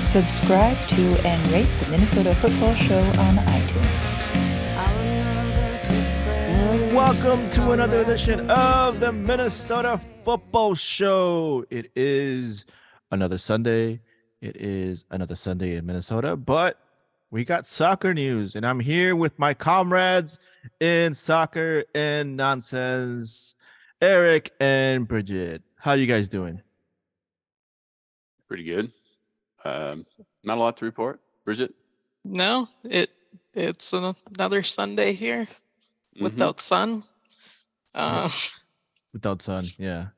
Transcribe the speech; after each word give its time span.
Subscribe 0.00 0.76
to 0.88 1.26
and 1.26 1.52
rate 1.52 1.68
the 1.80 1.90
Minnesota 1.90 2.34
Football 2.36 2.74
Show 2.74 2.98
on 2.98 3.36
iTunes. 3.36 4.16
Welcome 6.94 7.50
to 7.50 7.72
another 7.72 8.00
edition 8.00 8.50
of 8.50 9.00
the 9.00 9.12
Minnesota 9.12 10.00
Football 10.24 10.74
Show. 10.74 11.66
It 11.70 11.90
is 11.94 12.66
another 13.10 13.38
Sunday. 13.38 14.00
It 14.40 14.56
is 14.56 15.06
another 15.10 15.34
Sunday 15.34 15.76
in 15.76 15.86
Minnesota, 15.86 16.36
but 16.36 16.78
we 17.30 17.44
got 17.44 17.66
soccer 17.66 18.14
news, 18.14 18.54
and 18.54 18.64
I'm 18.64 18.80
here 18.80 19.16
with 19.16 19.38
my 19.38 19.52
comrades 19.52 20.38
in 20.80 21.14
soccer 21.14 21.84
and 21.94 22.36
nonsense, 22.36 23.54
Eric 24.00 24.52
and 24.60 25.06
Bridget. 25.06 25.62
How 25.78 25.92
you 25.94 26.06
guys 26.06 26.28
doing? 26.28 26.62
Pretty 28.48 28.64
good. 28.64 28.92
Um, 29.66 30.06
not 30.44 30.58
a 30.58 30.60
lot 30.60 30.76
to 30.78 30.84
report. 30.84 31.20
Bridget? 31.44 31.74
No, 32.24 32.68
it 32.84 33.10
it's 33.54 33.92
an- 33.92 34.14
another 34.36 34.62
Sunday 34.62 35.12
here 35.14 35.48
Mhm. 36.16 36.22
without 36.22 36.60
sun. 36.60 37.02
Uh, 37.94 38.28
Without 39.12 39.40
sun, 39.42 39.64
yeah. 39.78 40.08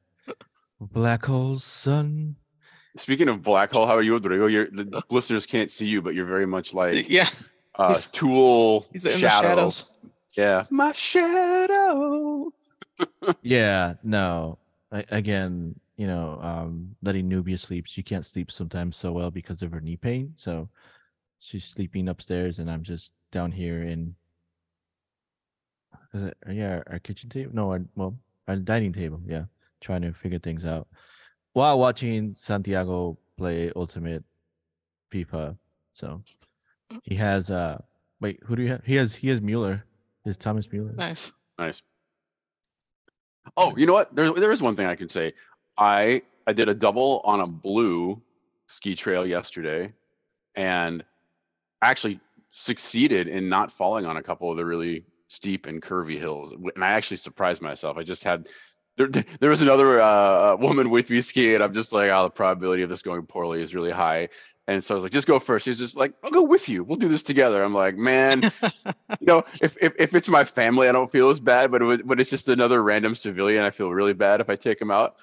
Black 0.81 1.25
hole 1.27 1.59
sun. 1.61 2.35
Speaking 2.97 3.29
of 3.29 3.43
black 3.43 3.73
hole, 3.73 3.87
how 3.87 3.95
are 3.95 4.03
you, 4.03 4.15
Rodrigo? 4.15 4.47
You're, 4.47 4.67
the 4.73 5.03
listeners 5.11 5.47
can't 5.47 5.71
see 5.71 5.87
you, 5.87 6.03
but 6.03 6.15
you're 6.15 6.27
very 6.27 6.47
much 6.47 6.75
like 6.75 7.09
yeah, 7.09 7.29
uh, 7.77 7.89
he's- 7.89 8.07
Tool 8.11 8.87
he's 8.93 9.05
in 9.07 9.19
shadow. 9.19 9.29
the 9.39 9.49
shadows. 9.49 9.91
Yeah, 10.37 10.65
my 10.71 10.93
shadow. 10.93 12.53
Yeah, 13.43 13.95
no. 14.03 14.59
I, 14.91 15.05
again, 15.11 15.79
you 15.99 16.07
know, 16.07 16.39
um, 16.41 16.95
letting 17.03 17.29
Nubia 17.29 17.59
sleep. 17.59 17.87
She 17.87 18.03
can't 18.03 18.25
sleep 18.25 18.51
sometimes 18.51 18.97
so 18.97 19.13
well 19.13 19.31
because 19.31 19.61
of 19.61 19.73
her 19.73 19.81
knee 19.81 19.97
pain. 19.97 20.33
So 20.37 20.71
she's 21.41 21.65
sleeping 21.65 22.09
upstairs, 22.09 22.61
and 22.61 22.71
I'm 22.71 22.83
just 22.83 23.13
down 23.31 23.53
here 23.53 23.83
in. 23.83 24.15
Is 26.15 26.23
it 26.23 26.39
yeah 26.51 26.83
our 26.87 27.01
kitchen 27.01 27.29
table? 27.29 27.51
No, 27.53 27.71
our 27.73 27.83
well 27.97 28.17
our 28.47 28.57
dining 28.57 28.93
table. 28.93 29.21
Yeah, 29.27 29.45
trying 29.81 30.03
to 30.03 30.13
figure 30.13 30.39
things 30.39 30.65
out 30.65 30.89
while 31.53 31.79
watching 31.79 32.35
Santiago 32.35 33.19
play 33.37 33.73
Ultimate 33.75 34.23
FIFA. 35.13 35.59
So 35.93 36.23
he 37.03 37.17
has 37.17 37.51
uh 37.51 37.79
wait 38.21 38.39
who 38.45 38.55
do 38.55 38.63
you 38.63 38.69
have? 38.69 38.85
He 38.85 38.95
has 38.95 39.17
he 39.17 39.29
has 39.29 39.41
Mueller. 39.41 39.85
Is 40.25 40.37
Thomas 40.37 40.71
Mueller. 40.71 40.93
Nice. 40.93 41.33
Nice. 41.59 41.83
Oh, 43.57 43.75
you 43.77 43.87
know 43.87 43.95
what? 43.95 44.15
There, 44.15 44.31
there 44.33 44.53
is 44.53 44.61
one 44.61 44.77
thing 44.77 44.87
I 44.87 44.95
can 44.95 45.09
say. 45.09 45.33
I 45.79 46.23
I 46.47 46.55
did 46.55 46.69
a 46.69 46.75
double 46.75 47.23
on 47.25 47.41
a 47.41 47.47
blue 47.49 48.23
ski 48.69 48.97
trail 48.97 49.27
yesterday, 49.27 49.93
and 50.57 51.05
actually 51.83 52.21
succeeded 52.51 53.29
in 53.29 53.49
not 53.49 53.73
falling 53.73 54.07
on 54.07 54.17
a 54.17 54.23
couple 54.23 54.51
of 54.51 54.57
the 54.57 54.65
really 54.65 55.05
steep 55.29 55.67
and 55.67 55.83
curvy 55.83 56.19
hills. 56.19 56.53
And 56.53 56.85
I 56.85 56.89
actually 56.91 57.19
surprised 57.19 57.63
myself. 57.63 57.97
I 57.97 58.03
just 58.03 58.25
had 58.25 58.49
there, 58.97 59.09
there- 59.41 59.51
was 59.51 59.63
another 59.63 60.01
uh, 60.01 60.57
woman 60.57 60.91
with 60.91 61.11
me 61.11 61.21
skiing, 61.21 61.55
and 61.57 61.65
I'm 61.65 61.73
just 61.75 61.93
like, 61.93 62.11
oh, 62.11 62.25
the 62.25 62.31
probability 62.31 62.83
of 62.83 62.91
this 62.91 63.03
going 63.03 63.27
poorly 63.27 63.63
is 63.63 63.75
really 63.75 63.93
high. 63.93 64.29
And 64.67 64.85
so 64.85 64.95
I 64.95 64.97
was 64.97 65.05
like, 65.05 65.13
just 65.13 65.27
go 65.27 65.39
first. 65.39 65.65
She's 65.65 65.79
just 65.79 65.97
like, 65.97 66.13
I'll 66.23 66.31
go 66.31 66.43
with 66.43 66.69
you. 66.69 66.85
We'll 66.85 66.99
do 66.99 67.09
this 67.09 67.23
together. 67.23 67.65
I'm 67.65 67.73
like, 67.75 67.97
man, 67.97 68.43
you 68.63 69.27
know, 69.27 69.45
if, 69.63 69.77
if 69.83 69.95
if 69.99 70.15
it's 70.15 70.29
my 70.29 70.45
family, 70.45 70.89
I 70.89 70.93
don't 70.93 71.11
feel 71.11 71.31
as 71.31 71.41
bad. 71.41 71.71
But 71.71 71.81
it 71.81 71.85
was, 71.87 72.03
but 72.05 72.21
it's 72.21 72.29
just 72.29 72.49
another 72.49 72.83
random 72.83 73.15
civilian, 73.15 73.65
I 73.65 73.71
feel 73.71 73.91
really 73.91 74.13
bad 74.13 74.43
if 74.43 74.51
I 74.51 74.57
take 74.57 74.81
him 74.81 74.91
out. 74.91 75.17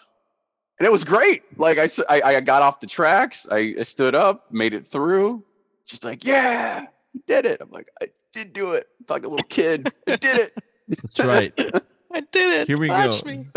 And 0.80 0.86
it 0.86 0.92
was 0.92 1.04
great. 1.04 1.44
Like 1.58 1.78
I, 1.78 1.90
I, 2.10 2.22
I 2.36 2.42
got 2.42 2.62
off 2.62 2.80
the 2.80 2.88
tracks. 2.88 3.48
I, 3.50 3.76
I 3.80 3.84
stood 3.84 4.16
up, 4.16 4.52
made 4.52 4.74
it 4.74 4.88
through. 4.88 5.44
She's 5.86 6.04
like, 6.04 6.26
yeah, 6.26 6.86
you 7.14 7.22
did 7.28 7.46
it. 7.46 7.62
I'm 7.62 7.72
like, 7.72 7.90
I 8.02 8.10
did 8.34 8.54
do 8.54 8.74
it. 8.74 8.86
I 9.02 9.04
felt 9.06 9.22
like 9.22 9.26
a 9.26 9.30
little 9.30 9.48
kid. 9.48 9.92
I 10.08 10.16
did 10.18 10.38
it. 10.38 10.52
That's 10.88 11.20
right. 11.20 11.54
I 12.14 12.22
did 12.32 12.54
it. 12.62 12.68
Here 12.68 12.78
we 12.78 12.90
Watch 12.90 13.24
go. 13.24 13.30
Me. 13.30 13.48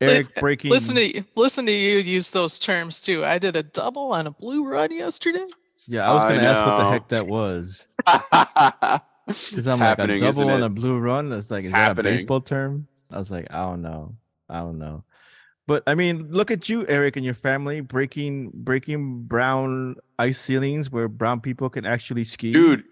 Eric 0.00 0.34
breaking. 0.36 0.70
Listen 0.70 0.94
to 0.96 1.16
you. 1.16 1.24
Listen 1.34 1.66
to 1.66 1.72
you 1.72 1.98
use 1.98 2.30
those 2.30 2.58
terms 2.58 3.00
too. 3.00 3.24
I 3.24 3.38
did 3.38 3.56
a 3.56 3.62
double 3.64 4.12
on 4.12 4.26
a 4.26 4.30
blue 4.30 4.64
run 4.64 4.92
yesterday. 4.92 5.46
Yeah, 5.86 6.08
I 6.08 6.14
was 6.14 6.22
gonna 6.24 6.42
ask 6.42 6.64
what 6.64 6.76
the 6.76 6.90
heck 6.90 7.08
that 7.08 7.26
was. 7.26 7.86
Because 9.28 9.50
Because 9.50 9.68
I'm 9.68 9.80
like 9.80 9.98
a 9.98 10.18
double 10.18 10.48
on 10.48 10.62
a 10.62 10.70
blue 10.70 10.98
run. 10.98 11.28
That's 11.28 11.50
like 11.50 11.66
is 11.66 11.72
that 11.72 11.98
a 11.98 12.02
baseball 12.02 12.40
term? 12.40 12.88
I 13.10 13.18
was 13.18 13.30
like, 13.30 13.46
I 13.50 13.58
don't 13.58 13.82
know. 13.82 14.14
I 14.48 14.60
don't 14.60 14.78
know. 14.78 15.04
But 15.68 15.82
I 15.86 15.94
mean, 15.94 16.28
look 16.30 16.50
at 16.50 16.70
you, 16.70 16.86
Eric, 16.88 17.16
and 17.16 17.24
your 17.26 17.34
family 17.34 17.82
breaking 17.82 18.52
breaking 18.54 19.24
brown 19.24 19.96
ice 20.18 20.40
ceilings 20.40 20.90
where 20.90 21.08
brown 21.08 21.42
people 21.42 21.68
can 21.68 21.84
actually 21.84 22.24
ski. 22.24 22.52
dude 22.52 22.84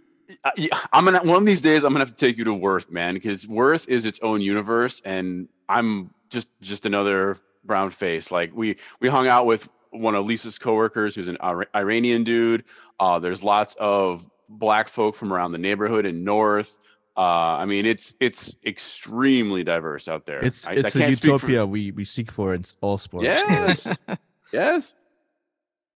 I'm 0.92 1.06
gonna 1.06 1.20
one 1.22 1.38
of 1.38 1.46
these 1.46 1.62
days 1.62 1.84
i'm 1.84 1.92
gonna 1.92 2.04
have 2.04 2.14
to 2.14 2.16
take 2.16 2.36
you 2.36 2.44
to 2.44 2.52
Wirth 2.52 2.90
man 2.90 3.14
because 3.14 3.46
Wirth 3.46 3.88
is 3.88 4.04
its 4.04 4.20
own 4.22 4.40
universe 4.40 5.00
and 5.04 5.48
i'm 5.68 6.10
just 6.30 6.48
just 6.60 6.84
another 6.84 7.38
brown 7.64 7.90
face. 7.90 8.30
Like 8.30 8.50
we 8.54 8.76
we 9.00 9.08
hung 9.08 9.26
out 9.26 9.46
with 9.46 9.68
one 9.90 10.14
of 10.14 10.26
lisa's 10.26 10.58
coworkers 10.58 11.14
who's 11.14 11.28
an 11.28 11.38
iranian 11.74 12.24
dude. 12.24 12.64
Uh 13.00 13.18
there's 13.18 13.42
lots 13.42 13.74
of 13.80 14.28
black 14.48 14.88
folk 14.88 15.14
from 15.16 15.32
around 15.32 15.52
the 15.52 15.58
neighborhood 15.58 16.06
in 16.06 16.24
north 16.24 16.78
uh 17.16 17.56
i 17.60 17.64
mean 17.64 17.86
it's 17.86 18.12
it's 18.20 18.56
extremely 18.66 19.64
diverse 19.64 20.06
out 20.08 20.26
there 20.26 20.44
it's 20.44 20.66
I- 20.66 20.72
I 20.72 20.74
it's 20.74 20.94
a 20.94 20.98
can't 20.98 21.18
for- 21.20 21.26
utopia 21.26 21.66
we 21.66 21.90
we 21.92 22.04
seek 22.04 22.30
for 22.30 22.54
in 22.54 22.64
all 22.80 22.98
sports. 22.98 23.24
Yes. 23.24 23.96
yes. 24.52 24.94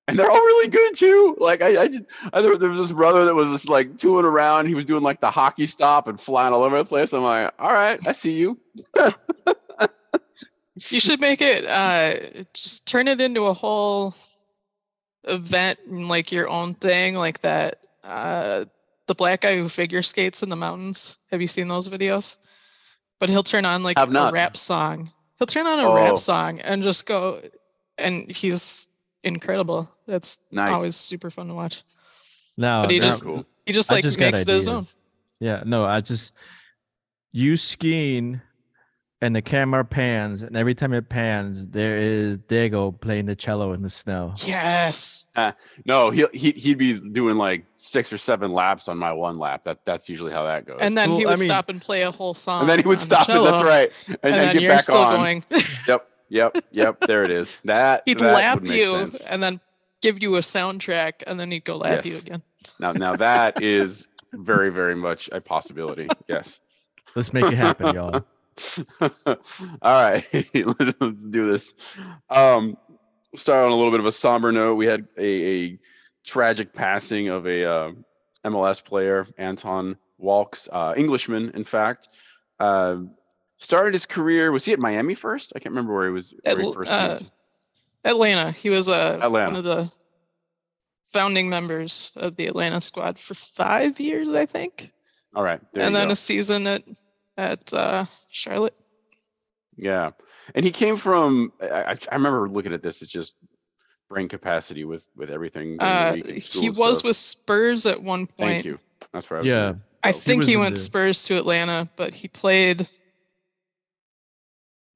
And 0.08 0.18
they're 0.18 0.28
all 0.30 0.36
really 0.40 0.68
good 0.68 0.94
too. 0.96 1.36
Like 1.38 1.62
I, 1.62 1.82
I 1.82 1.86
just, 1.88 2.02
I 2.32 2.42
there, 2.42 2.56
there 2.56 2.68
was 2.68 2.80
this 2.80 2.90
brother 2.90 3.24
that 3.26 3.34
was 3.34 3.48
just 3.50 3.68
like 3.68 3.96
tooling 3.96 4.24
around. 4.24 4.66
He 4.66 4.74
was 4.74 4.84
doing 4.84 5.04
like 5.04 5.20
the 5.20 5.30
hockey 5.30 5.66
stop 5.66 6.08
and 6.08 6.18
flying 6.20 6.52
all 6.52 6.62
over 6.64 6.76
the 6.78 6.84
place. 6.84 7.12
I'm 7.12 7.22
like, 7.22 7.52
all 7.60 7.72
right, 7.72 8.00
I 8.04 8.10
see 8.10 8.32
you. 8.32 8.58
You 10.90 10.98
should 10.98 11.20
make 11.20 11.40
it. 11.42 11.64
Uh, 11.66 12.44
just 12.54 12.88
turn 12.88 13.06
it 13.06 13.20
into 13.20 13.44
a 13.44 13.52
whole 13.52 14.14
event, 15.24 15.78
and 15.86 16.08
like 16.08 16.32
your 16.32 16.48
own 16.48 16.74
thing, 16.74 17.14
like 17.16 17.40
that. 17.42 17.80
Uh, 18.02 18.64
the 19.10 19.14
black 19.16 19.40
guy 19.40 19.56
who 19.56 19.68
figure 19.68 20.02
skates 20.02 20.40
in 20.40 20.50
the 20.50 20.56
mountains. 20.56 21.18
Have 21.32 21.40
you 21.42 21.48
seen 21.48 21.66
those 21.66 21.88
videos? 21.88 22.36
But 23.18 23.28
he'll 23.28 23.42
turn 23.42 23.64
on 23.64 23.82
like 23.82 23.98
a 23.98 24.06
rap 24.32 24.56
song. 24.56 25.10
He'll 25.36 25.46
turn 25.48 25.66
on 25.66 25.80
a 25.80 25.88
Oh. 25.88 25.94
rap 25.94 26.18
song 26.20 26.60
and 26.60 26.80
just 26.80 27.06
go, 27.06 27.42
and 27.98 28.30
he's 28.30 28.88
incredible. 29.24 29.90
That's 30.06 30.38
Nice. 30.52 30.72
always 30.72 30.94
super 30.96 31.28
fun 31.28 31.48
to 31.48 31.54
watch. 31.54 31.82
Now, 32.56 32.82
But 32.82 32.92
he 32.92 32.98
now- 33.00 33.04
just 33.04 33.24
cool. 33.24 33.44
he 33.66 33.72
just 33.72 33.90
I 33.90 33.96
like 33.96 34.04
just 34.04 34.16
got 34.16 34.26
makes 34.26 34.42
it 34.42 34.48
his 34.48 34.68
own. 34.68 34.86
Yeah, 35.40 35.64
no, 35.66 35.84
I 35.84 36.00
just 36.02 36.32
you 37.32 37.56
skiing 37.56 38.40
and 39.22 39.36
the 39.36 39.42
camera 39.42 39.84
pans, 39.84 40.40
and 40.42 40.56
every 40.56 40.74
time 40.74 40.92
it 40.94 41.08
pans, 41.10 41.66
there 41.68 41.96
is 41.98 42.38
Dago 42.40 42.98
playing 43.00 43.26
the 43.26 43.36
cello 43.36 43.72
in 43.74 43.82
the 43.82 43.90
snow. 43.90 44.32
Yes. 44.44 45.26
Uh, 45.36 45.52
no, 45.84 46.10
he 46.10 46.24
he 46.32 46.52
he'd 46.52 46.78
be 46.78 46.98
doing 46.98 47.36
like 47.36 47.64
six 47.76 48.12
or 48.12 48.18
seven 48.18 48.52
laps 48.52 48.88
on 48.88 48.96
my 48.96 49.12
one 49.12 49.38
lap. 49.38 49.64
That 49.64 49.84
that's 49.84 50.08
usually 50.08 50.32
how 50.32 50.44
that 50.44 50.64
goes. 50.66 50.78
And 50.80 50.96
then 50.96 51.10
Well, 51.10 51.18
he 51.18 51.26
I 51.26 51.30
would 51.30 51.38
mean- 51.40 51.48
stop 51.48 51.68
and 51.68 51.80
play 51.80 52.02
a 52.02 52.10
whole 52.10 52.34
song. 52.34 52.62
And 52.62 52.70
then 52.70 52.78
he 52.80 52.86
would 52.88 52.94
on 52.94 52.98
the 52.98 53.04
stop 53.04 53.28
it. 53.28 53.42
That's 53.42 53.62
right. 53.62 53.92
And, 54.06 54.16
And, 54.22 54.34
and 54.34 54.34
then 54.34 54.52
get 54.54 54.62
you're 54.62 54.72
back 54.72 54.82
still 54.82 54.98
on. 55.02 55.16
going. 55.16 55.44
Yep. 55.88 56.08
Yep. 56.30 56.64
Yep. 56.70 57.00
There 57.06 57.24
it 57.24 57.30
is. 57.30 57.58
That 57.64 58.02
he'd 58.06 58.20
that 58.20 58.34
lap 58.34 58.60
would 58.60 58.68
make 58.68 58.78
you 58.78 58.86
sense. 58.96 59.20
and 59.26 59.42
then 59.42 59.60
give 60.00 60.22
you 60.22 60.36
a 60.36 60.40
soundtrack 60.40 61.24
and 61.26 61.38
then 61.40 61.50
he'd 61.50 61.64
go 61.64 61.76
lap 61.76 62.04
you 62.06 62.16
again. 62.18 62.42
Now 62.78 62.92
now 62.92 63.16
that 63.16 63.60
is 63.62 64.06
very 64.32 64.70
very 64.70 64.94
much 64.94 65.28
a 65.32 65.40
possibility. 65.40 66.08
Yes. 66.28 66.60
Let's 67.16 67.32
make 67.32 67.44
it 67.46 67.54
happen, 67.54 67.94
y'all. 67.94 68.24
All 69.00 69.36
right, 69.82 70.26
let's, 70.54 71.26
do 71.26 71.50
this. 71.50 71.74
Um, 72.28 72.76
start 73.34 73.64
on 73.64 73.72
a 73.72 73.74
little 73.74 73.90
bit 73.90 74.00
of 74.00 74.06
a 74.06 74.12
somber 74.12 74.52
note. 74.52 74.74
We 74.74 74.86
had 74.86 75.06
a, 75.16 75.64
a 75.64 75.78
tragic 76.24 76.72
passing 76.72 77.28
of 77.28 77.46
a 77.46 77.64
uh, 77.64 77.92
MLS 78.44 78.84
player, 78.84 79.26
Anton 79.38 79.96
Walkes, 80.18 80.68
uh, 80.72 80.94
Englishman, 80.96 81.50
in 81.54 81.64
fact. 81.64 82.08
Uh, 82.58 82.96
started 83.58 83.94
his 83.94 84.06
career. 84.06 84.52
Was 84.52 84.64
he 84.64 84.72
at 84.72 84.78
Miami 84.78 85.14
first? 85.14 85.52
I 85.54 85.58
can't 85.58 85.72
remember 85.72 85.94
where 85.94 86.06
he 86.06 86.12
was. 86.12 86.34
Where 86.42 86.58
he 86.60 86.72
first 86.72 86.92
uh, 86.92 87.18
came. 87.18 87.28
Atlanta. 88.04 88.50
He 88.50 88.70
was 88.70 88.88
uh, 88.88 89.18
Atlanta. 89.22 89.50
one 89.50 89.56
of 89.56 89.64
the 89.64 89.92
founding 91.10 91.48
members 91.48 92.12
of 92.16 92.36
the 92.36 92.46
Atlanta 92.46 92.80
squad 92.80 93.18
for 93.18 93.34
five 93.34 93.98
years, 93.98 94.28
I 94.28 94.46
think, 94.46 94.92
All 95.34 95.42
right. 95.42 95.60
And 95.74 95.94
then 95.94 96.08
go. 96.08 96.12
a 96.12 96.16
season 96.16 96.66
at 96.66 96.84
at 97.40 97.72
uh, 97.72 98.04
Charlotte. 98.30 98.76
Yeah, 99.76 100.10
and 100.54 100.64
he 100.64 100.70
came 100.70 100.96
from. 100.96 101.52
I, 101.62 101.66
I 101.92 101.96
I 102.12 102.14
remember 102.14 102.48
looking 102.48 102.74
at 102.74 102.82
this. 102.82 103.00
It's 103.02 103.10
just 103.10 103.36
brain 104.08 104.28
capacity 104.28 104.84
with 104.84 105.06
with 105.16 105.30
everything. 105.30 105.80
Uh, 105.80 106.12
week 106.14 106.28
and 106.28 106.42
school 106.42 106.62
he 106.62 106.68
was 106.68 106.98
stuff. 106.98 107.04
with 107.08 107.16
Spurs 107.16 107.86
at 107.86 108.02
one 108.02 108.26
point. 108.26 108.36
Thank 108.50 108.64
you. 108.66 108.78
That's 109.12 109.30
where 109.30 109.38
I 109.38 109.40
was. 109.40 109.46
Yeah. 109.48 109.62
going. 109.62 109.82
I 110.02 110.10
So- 110.12 110.18
He 110.18 110.24
think 110.24 110.38
was 110.40 110.46
he 110.48 110.56
went 110.56 110.74
the- 110.76 110.80
Spurs 110.80 111.24
to 111.24 111.36
Atlanta, 111.36 111.88
but 111.96 112.14
he 112.14 112.28
played. 112.28 112.86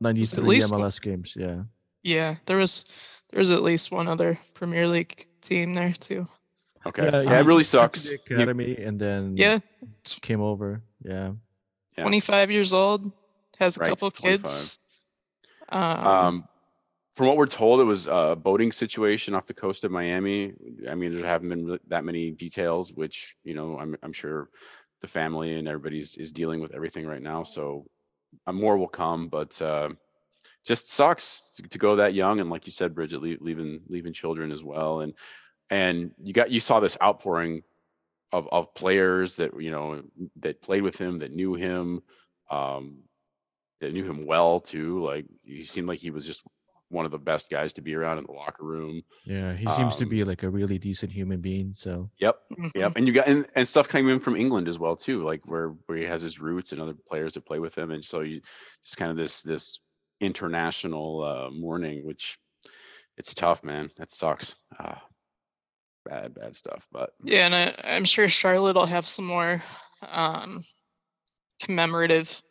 93 0.00 0.44
least- 0.44 0.72
MLS 0.72 1.00
games. 1.00 1.34
Yeah. 1.36 1.62
Yeah, 2.02 2.34
there 2.46 2.58
was 2.58 2.84
there 3.30 3.38
was 3.40 3.50
at 3.50 3.62
least 3.62 3.90
one 3.90 4.06
other 4.08 4.38
Premier 4.52 4.86
League 4.86 5.26
team 5.40 5.74
there 5.74 5.92
too. 5.94 6.28
Okay. 6.86 7.04
Yeah, 7.04 7.22
Yeah, 7.22 7.40
it 7.40 7.46
really 7.46 7.64
sucks. 7.64 8.04
the 8.04 8.18
He- 8.28 8.34
academy 8.34 8.76
and 8.76 9.00
then 9.00 9.36
Yeah, 9.38 9.60
came 10.20 10.42
over. 10.42 10.82
Yeah. 11.02 11.32
Yeah. 11.96 12.04
25 12.04 12.50
years 12.50 12.72
old, 12.72 13.10
has 13.58 13.76
a 13.76 13.80
Right, 13.80 13.88
couple 13.90 14.10
25. 14.10 14.40
kids. 14.42 14.78
Um, 15.68 16.06
Um, 16.06 16.48
from 17.16 17.28
what 17.28 17.36
we're 17.36 17.46
told, 17.46 17.80
it 17.80 17.84
was 17.84 18.08
a 18.08 18.36
boating 18.40 18.72
situation 18.72 19.34
off 19.34 19.46
the 19.46 19.54
coast 19.54 19.84
of 19.84 19.92
Miami. 19.92 20.52
I 20.88 20.94
mean, 20.96 21.14
there 21.14 21.26
haven't 21.26 21.48
been 21.48 21.78
that 21.88 22.04
many 22.04 22.32
details, 22.32 22.92
which 22.92 23.36
you 23.44 23.54
know, 23.54 23.78
I'm 23.78 23.96
I'm 24.02 24.12
sure 24.12 24.50
the 25.00 25.06
family 25.06 25.54
and 25.54 25.68
everybody's 25.68 26.16
is 26.16 26.32
dealing 26.32 26.60
with 26.60 26.74
everything 26.74 27.06
right 27.06 27.22
now. 27.22 27.42
So 27.44 27.86
uh, 28.46 28.52
more 28.52 28.76
will 28.76 28.88
come, 28.88 29.28
but 29.28 29.60
uh, 29.62 29.90
just 30.66 30.88
sucks 30.88 31.60
to, 31.70 31.78
go 31.78 31.96
that 31.96 32.14
young. 32.14 32.40
And 32.40 32.50
like 32.50 32.66
you 32.66 32.72
said, 32.72 32.94
Bridget, 32.94 33.22
lea- 33.22 33.38
leaving 33.40 33.82
leaving 33.88 34.12
children 34.12 34.50
as 34.50 34.64
well. 34.64 35.00
And 35.00 35.14
and 35.70 36.10
you 36.20 36.32
got 36.32 36.50
you 36.50 36.58
saw 36.58 36.80
this 36.80 36.96
outpouring 37.00 37.62
of 38.34 38.48
of 38.50 38.74
players 38.74 39.36
that 39.36 39.50
you 39.60 39.70
know 39.70 40.02
that 40.40 40.60
played 40.62 40.82
with 40.82 40.98
him, 40.98 41.18
that 41.20 41.32
knew 41.32 41.54
him. 41.54 42.02
Um, 42.50 43.04
that 43.80 43.92
knew 43.92 44.04
him 44.04 44.26
well 44.26 44.60
too. 44.60 45.02
Like 45.04 45.26
he 45.42 45.62
seemed 45.62 45.88
like 45.88 45.98
he 45.98 46.10
was 46.10 46.26
just 46.26 46.42
one 46.88 47.04
of 47.04 47.10
the 47.10 47.18
best 47.18 47.50
guys 47.50 47.72
to 47.72 47.82
be 47.82 47.94
around 47.94 48.18
in 48.18 48.24
the 48.24 48.32
locker 48.32 48.64
room. 48.64 49.02
Yeah. 49.24 49.54
He 49.54 49.66
seems 49.68 49.96
to 49.96 50.04
Um, 50.04 50.10
be 50.10 50.22
like 50.24 50.42
a 50.42 50.48
really 50.48 50.78
decent 50.78 51.10
human 51.12 51.40
being. 51.40 51.72
So 51.74 52.10
Yep, 52.18 52.36
yep. 52.74 52.92
And 52.96 53.06
you 53.06 53.12
got 53.12 53.26
and, 53.26 53.46
and 53.56 53.66
stuff 53.66 53.88
coming 53.88 54.08
in 54.14 54.20
from 54.20 54.36
England 54.36 54.68
as 54.68 54.78
well 54.78 54.96
too, 54.96 55.24
like 55.24 55.42
where 55.44 55.70
where 55.86 55.98
he 55.98 56.04
has 56.04 56.22
his 56.22 56.38
roots 56.38 56.72
and 56.72 56.80
other 56.80 56.94
players 57.08 57.34
that 57.34 57.46
play 57.46 57.58
with 57.58 57.76
him, 57.76 57.90
and 57.90 58.04
so 58.04 58.20
you 58.20 58.40
just 58.82 58.96
kind 58.96 59.10
of 59.10 59.16
this 59.16 59.42
this 59.42 59.80
international 60.20 61.22
uh, 61.24 61.50
mourning, 61.50 62.06
which 62.06 62.38
it's 63.16 63.34
tough, 63.34 63.62
man. 63.64 63.90
That 63.96 64.10
sucks. 64.10 64.54
Ah, 64.78 65.02
bad 66.04 66.34
bad 66.34 66.54
stuff, 66.56 66.86
but 66.92 67.14
Yeah, 67.22 67.46
and 67.46 67.54
I, 67.54 67.96
I'm 67.96 68.04
sure 68.04 68.28
Charlotte 68.28 68.76
will 68.76 68.86
have 68.86 69.06
some 69.06 69.24
more 69.24 69.62
um, 70.08 70.64
commemorative 71.60 72.42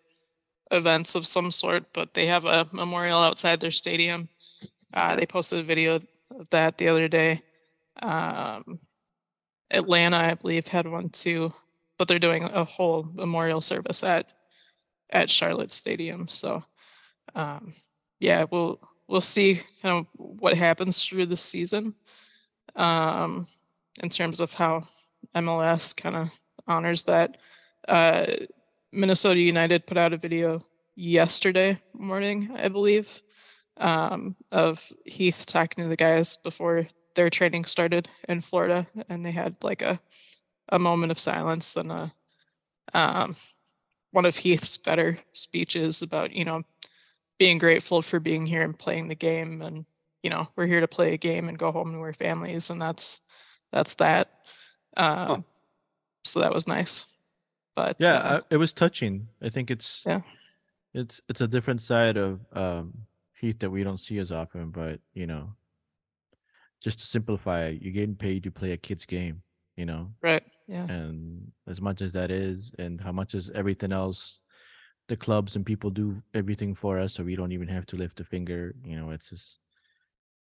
events 0.71 1.15
of 1.15 1.27
some 1.27 1.51
sort, 1.51 1.85
but 1.93 2.13
they 2.13 2.25
have 2.25 2.45
a 2.45 2.67
memorial 2.71 3.19
outside 3.19 3.59
their 3.59 3.71
stadium. 3.71 4.29
Uh, 4.93 5.15
they 5.15 5.25
posted 5.25 5.59
a 5.59 5.63
video 5.63 5.95
of 5.95 6.49
that 6.49 6.77
the 6.77 6.87
other 6.87 7.07
day. 7.07 7.41
Um, 8.01 8.79
Atlanta, 9.71 10.17
I 10.17 10.33
believe, 10.35 10.67
had 10.67 10.87
one 10.87 11.09
too, 11.09 11.51
but 11.97 12.07
they're 12.07 12.19
doing 12.19 12.43
a 12.43 12.63
whole 12.63 13.07
memorial 13.13 13.61
service 13.61 14.03
at 14.03 14.31
at 15.09 15.29
Charlotte 15.29 15.71
Stadium. 15.71 16.27
So, 16.27 16.63
um, 17.35 17.73
yeah, 18.19 18.45
we'll 18.49 18.79
we'll 19.07 19.21
see 19.21 19.61
kind 19.81 19.95
of 19.95 20.07
what 20.15 20.57
happens 20.57 21.03
through 21.03 21.27
the 21.27 21.37
season. 21.37 21.93
Um, 22.75 23.47
in 24.01 24.09
terms 24.09 24.39
of 24.39 24.53
how 24.53 24.87
MLS 25.35 25.95
kind 25.95 26.15
of 26.15 26.29
honors 26.67 27.03
that. 27.03 27.37
Uh, 27.87 28.25
Minnesota 28.91 29.39
United 29.39 29.87
put 29.87 29.97
out 29.97 30.13
a 30.13 30.17
video 30.17 30.63
yesterday 30.95 31.79
morning, 31.93 32.51
I 32.55 32.67
believe, 32.67 33.21
um, 33.77 34.35
of 34.51 34.91
Heath 35.05 35.45
talking 35.45 35.83
to 35.83 35.89
the 35.89 35.95
guys 35.95 36.37
before 36.37 36.87
their 37.15 37.29
training 37.29 37.65
started 37.65 38.07
in 38.29 38.41
Florida, 38.41 38.87
and 39.09 39.25
they 39.25 39.31
had 39.31 39.55
like 39.61 39.81
a 39.81 39.99
a 40.69 40.79
moment 40.79 41.11
of 41.11 41.19
silence 41.19 41.75
and 41.75 41.91
a 41.91 42.13
um, 42.93 43.35
one 44.11 44.25
of 44.25 44.37
Heath's 44.37 44.77
better 44.77 45.19
speeches 45.31 46.01
about 46.01 46.31
you 46.31 46.45
know 46.45 46.63
being 47.39 47.57
grateful 47.57 48.01
for 48.01 48.19
being 48.19 48.45
here 48.45 48.61
and 48.61 48.77
playing 48.77 49.07
the 49.07 49.15
game 49.15 49.61
and 49.61 49.85
you 50.23 50.29
know 50.29 50.47
we're 50.55 50.65
here 50.65 50.81
to 50.81 50.87
play 50.87 51.13
a 51.13 51.17
game 51.17 51.49
and 51.49 51.59
go 51.59 51.71
home 51.71 51.91
to 51.91 51.99
our 51.99 52.13
families 52.13 52.69
and 52.69 52.81
that's 52.81 53.21
that's 53.71 53.95
that 53.95 54.29
um 54.97 55.45
so 56.23 56.39
that 56.39 56.53
was 56.53 56.67
nice 56.67 57.07
but 57.75 57.97
yeah, 57.99 58.17
uh, 58.17 58.41
I, 58.41 58.53
it 58.53 58.57
was 58.57 58.73
touching. 58.73 59.27
I 59.41 59.49
think 59.49 59.71
it's 59.71 60.03
Yeah. 60.05 60.21
it's 60.93 61.21
it's 61.27 61.41
a 61.41 61.47
different 61.47 61.81
side 61.81 62.17
of 62.17 62.39
um 62.53 62.93
Heath 63.39 63.59
that 63.59 63.69
we 63.71 63.83
don't 63.83 63.99
see 63.99 64.19
as 64.19 64.31
often, 64.31 64.69
but 64.69 64.99
you 65.13 65.25
know, 65.27 65.49
just 66.81 66.99
to 66.99 67.05
simplify, 67.05 67.69
you're 67.69 67.91
getting 67.93 68.15
paid 68.15 68.43
to 68.43 68.51
play 68.51 68.71
a 68.71 68.77
kid's 68.77 69.05
game, 69.05 69.41
you 69.75 69.85
know, 69.85 70.13
right 70.21 70.43
yeah 70.67 70.85
and 70.87 71.51
as 71.67 71.81
much 71.81 72.01
as 72.01 72.13
that 72.13 72.31
is, 72.31 72.73
and 72.79 73.01
how 73.01 73.11
much 73.11 73.33
is 73.35 73.49
everything 73.49 73.91
else, 73.91 74.41
the 75.07 75.17
clubs 75.17 75.55
and 75.55 75.65
people 75.65 75.89
do 75.89 76.21
everything 76.33 76.75
for 76.75 76.99
us, 76.99 77.13
so 77.13 77.23
we 77.23 77.35
don't 77.35 77.51
even 77.51 77.67
have 77.67 77.85
to 77.87 77.97
lift 77.97 78.19
a 78.19 78.23
finger. 78.23 78.73
You 78.85 78.95
know, 78.97 79.09
it's 79.09 79.29
just, 79.29 79.59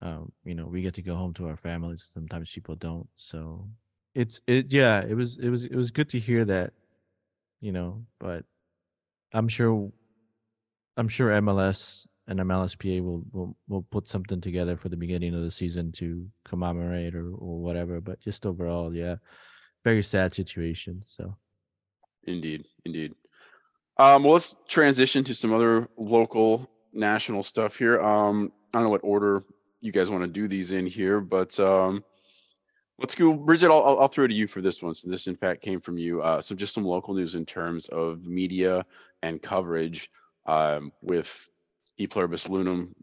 um, 0.05 0.31
you 0.43 0.53
know, 0.53 0.67
we 0.67 0.83
get 0.83 0.93
to 0.93 1.01
go 1.01 1.15
home 1.15 1.33
to 1.33 1.47
our 1.47 1.57
families. 1.57 2.05
Sometimes 2.13 2.51
people 2.51 2.75
don't, 2.75 3.07
so 3.15 3.67
it's 4.13 4.39
it. 4.45 4.71
Yeah, 4.71 5.03
it 5.03 5.15
was 5.15 5.39
it 5.39 5.49
was 5.49 5.65
it 5.65 5.75
was 5.75 5.89
good 5.89 6.09
to 6.09 6.19
hear 6.19 6.45
that, 6.45 6.73
you 7.59 7.71
know, 7.71 8.05
but 8.19 8.45
I'm 9.33 9.47
sure, 9.47 9.91
I'm 10.95 11.07
sure 11.07 11.31
MLS 11.41 12.05
and 12.27 12.39
MLSPA 12.39 13.03
will 13.03 13.23
will 13.31 13.57
will 13.67 13.81
put 13.81 14.07
something 14.07 14.41
together 14.41 14.77
for 14.77 14.89
the 14.89 14.97
beginning 14.97 15.33
of 15.33 15.41
the 15.41 15.49
season 15.49 15.91
to 15.93 16.27
commemorate 16.43 17.15
or 17.15 17.31
or 17.31 17.59
whatever. 17.59 17.99
But 17.99 18.19
just 18.19 18.45
overall, 18.45 18.93
yeah, 18.93 19.15
very 19.83 20.03
sad 20.03 20.35
situation. 20.35 21.03
So. 21.07 21.35
Indeed, 22.27 22.65
indeed. 22.85 23.13
Um, 23.97 24.23
well, 24.23 24.33
let's 24.33 24.55
transition 24.67 25.23
to 25.23 25.33
some 25.35 25.53
other 25.53 25.87
local, 25.95 26.69
national 26.91 27.43
stuff 27.43 27.77
here. 27.77 28.01
Um, 28.01 28.51
I 28.73 28.77
don't 28.77 28.85
know 28.85 28.89
what 28.89 29.01
order 29.03 29.43
you 29.85 29.91
guys 29.91 30.09
want 30.09 30.23
to 30.23 30.29
do 30.29 30.47
these 30.47 30.71
in 30.71 30.87
here, 30.87 31.21
but 31.21 31.59
um, 31.59 32.03
let's 32.99 33.15
go, 33.15 33.33
Bridget. 33.33 33.71
I'll, 33.71 33.99
I'll- 33.99 34.07
throw 34.07 34.25
it 34.25 34.29
to 34.29 34.33
you 34.33 34.47
for 34.47 34.61
this 34.61 34.81
one, 34.83 34.95
So 34.95 35.09
this 35.09 35.27
in 35.27 35.35
fact 35.35 35.61
came 35.61 35.79
from 35.81 35.97
you. 35.97 36.21
Uh, 36.21 36.41
so 36.41 36.55
just 36.55 36.73
some 36.73 36.85
local 36.85 37.13
news 37.13 37.35
in 37.35 37.45
terms 37.45 37.87
of 37.89 38.25
media 38.25 38.85
and 39.23 39.41
coverage 39.41 40.09
um, 40.45 40.91
with 41.01 41.49
E 41.97 42.07
Pluribus 42.07 42.47
Loonum, 42.47 42.93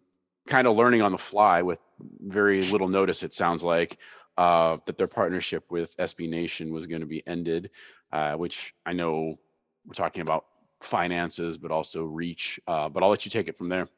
kind 0.47 0.67
of 0.67 0.77
learning 0.77 1.03
on 1.03 1.13
the 1.13 1.19
fly 1.19 1.63
with 1.63 1.79
very 2.21 2.63
little 2.63 2.89
notice. 2.89 3.23
It 3.23 3.33
sounds 3.33 3.63
like 3.65 3.99
uh, 4.37 4.79
that 4.87 4.99
their 4.99 5.07
partnership 5.09 5.65
with 5.71 5.97
SB 5.99 6.29
Nation 6.29 6.73
was 6.73 6.87
going 6.87 7.01
to 7.01 7.07
be 7.07 7.23
ended 7.27 7.71
uh, 8.13 8.35
which 8.35 8.75
I 8.85 8.93
know 8.93 9.39
we're 9.87 9.95
talking 9.95 10.23
about 10.23 10.45
finances, 10.83 11.57
but 11.59 11.71
also 11.71 12.05
reach. 12.05 12.61
Uh, 12.67 12.89
but 12.89 13.03
I'll 13.03 13.09
let 13.11 13.25
you 13.25 13.31
take 13.31 13.49
it 13.49 13.57
from 13.57 13.69
there. 13.69 13.89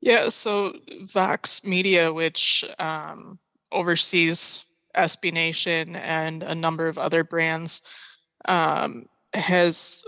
Yeah 0.00 0.28
so 0.28 0.74
vox 1.02 1.64
media 1.64 2.12
which 2.12 2.64
um 2.78 3.38
oversees 3.72 4.64
SB 4.96 5.32
Nation 5.32 5.96
and 5.96 6.42
a 6.42 6.54
number 6.54 6.88
of 6.88 6.98
other 6.98 7.22
brands 7.22 7.82
um 8.46 9.06
has 9.34 10.04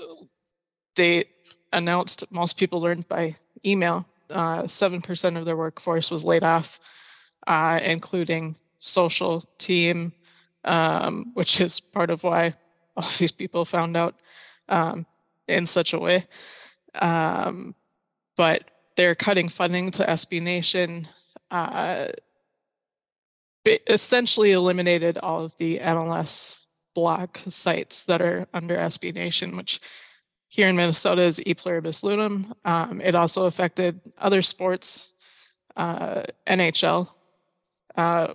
they 0.97 1.25
announced 1.73 2.25
most 2.33 2.59
people 2.59 2.81
learned 2.81 3.07
by 3.09 3.37
email 3.65 4.07
uh, 4.31 4.63
7% 4.63 5.37
of 5.37 5.45
their 5.45 5.57
workforce 5.57 6.11
was 6.11 6.25
laid 6.25 6.45
off 6.45 6.79
uh, 7.49 7.81
including 7.83 8.57
social 8.79 9.41
team 9.59 10.13
um, 10.65 11.31
which 11.35 11.61
is 11.61 11.81
part 11.81 12.11
of 12.11 12.23
why 12.23 12.55
all 12.97 13.09
these 13.19 13.33
people 13.33 13.65
found 13.65 13.97
out 13.97 14.15
um, 14.69 15.07
in 15.49 15.67
such 15.67 15.93
a 15.93 15.99
way. 15.99 16.27
Um, 16.95 17.75
but 18.37 18.71
they're 19.01 19.15
cutting 19.15 19.49
funding 19.49 19.91
to 19.91 20.05
SB 20.05 20.43
Nation 20.43 21.09
uh, 21.51 22.09
essentially 23.89 24.53
eliminated 24.53 25.17
all 25.17 25.43
of 25.43 25.57
the 25.57 25.79
MLS 25.79 26.67
block 26.95 27.41
sites 27.47 28.05
that 28.05 28.21
are 28.21 28.47
under 28.53 28.77
SB 28.77 29.15
Nation, 29.15 29.57
which 29.57 29.81
here 30.49 30.69
in 30.69 30.77
Minnesota 30.77 31.23
is 31.23 31.41
E 31.47 31.55
Pluribus 31.55 32.05
Loonum. 32.05 32.53
Um, 32.67 33.01
it 33.01 33.15
also 33.15 33.47
affected 33.47 33.99
other 34.19 34.43
sports, 34.43 35.15
uh, 35.79 36.25
NHL. 36.47 37.09
Uh, 37.97 38.35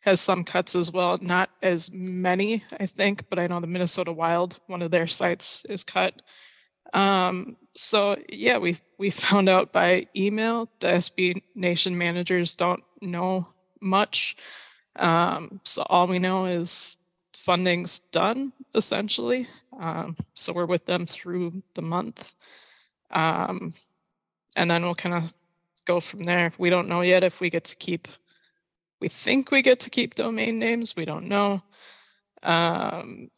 has 0.00 0.18
some 0.18 0.44
cuts 0.44 0.74
as 0.74 0.90
well, 0.90 1.18
not 1.20 1.50
as 1.60 1.92
many, 1.92 2.64
I 2.80 2.86
think, 2.86 3.28
but 3.28 3.38
I 3.38 3.48
know 3.48 3.60
the 3.60 3.66
Minnesota 3.66 4.12
Wild, 4.12 4.60
one 4.66 4.80
of 4.80 4.90
their 4.90 5.06
sites 5.06 5.62
is 5.68 5.84
cut. 5.84 6.22
Um, 6.92 7.56
so 7.74 8.16
yeah, 8.28 8.58
we 8.58 8.76
we 8.98 9.10
found 9.10 9.48
out 9.48 9.72
by 9.72 10.06
email 10.16 10.68
the 10.80 10.88
SB 10.88 11.42
Nation 11.54 11.96
managers 11.96 12.54
don't 12.54 12.82
know 13.00 13.48
much. 13.80 14.36
Um, 14.96 15.60
so 15.64 15.82
all 15.88 16.06
we 16.06 16.18
know 16.18 16.44
is 16.44 16.98
funding's 17.34 17.98
done 17.98 18.52
essentially. 18.74 19.48
Um, 19.78 20.16
so 20.34 20.52
we're 20.52 20.66
with 20.66 20.86
them 20.86 21.06
through 21.06 21.62
the 21.74 21.82
month. 21.82 22.34
Um, 23.10 23.74
and 24.56 24.70
then 24.70 24.82
we'll 24.82 24.94
kind 24.94 25.14
of 25.14 25.32
go 25.84 26.00
from 26.00 26.20
there. 26.20 26.52
We 26.58 26.70
don't 26.70 26.88
know 26.88 27.00
yet 27.00 27.24
if 27.24 27.40
we 27.40 27.50
get 27.50 27.64
to 27.64 27.76
keep, 27.76 28.08
we 29.00 29.08
think 29.08 29.50
we 29.50 29.62
get 29.62 29.80
to 29.80 29.90
keep 29.90 30.14
domain 30.14 30.58
names. 30.58 30.96
We 30.96 31.04
don't 31.04 31.28
know. 31.28 31.62
Um, 32.42 33.30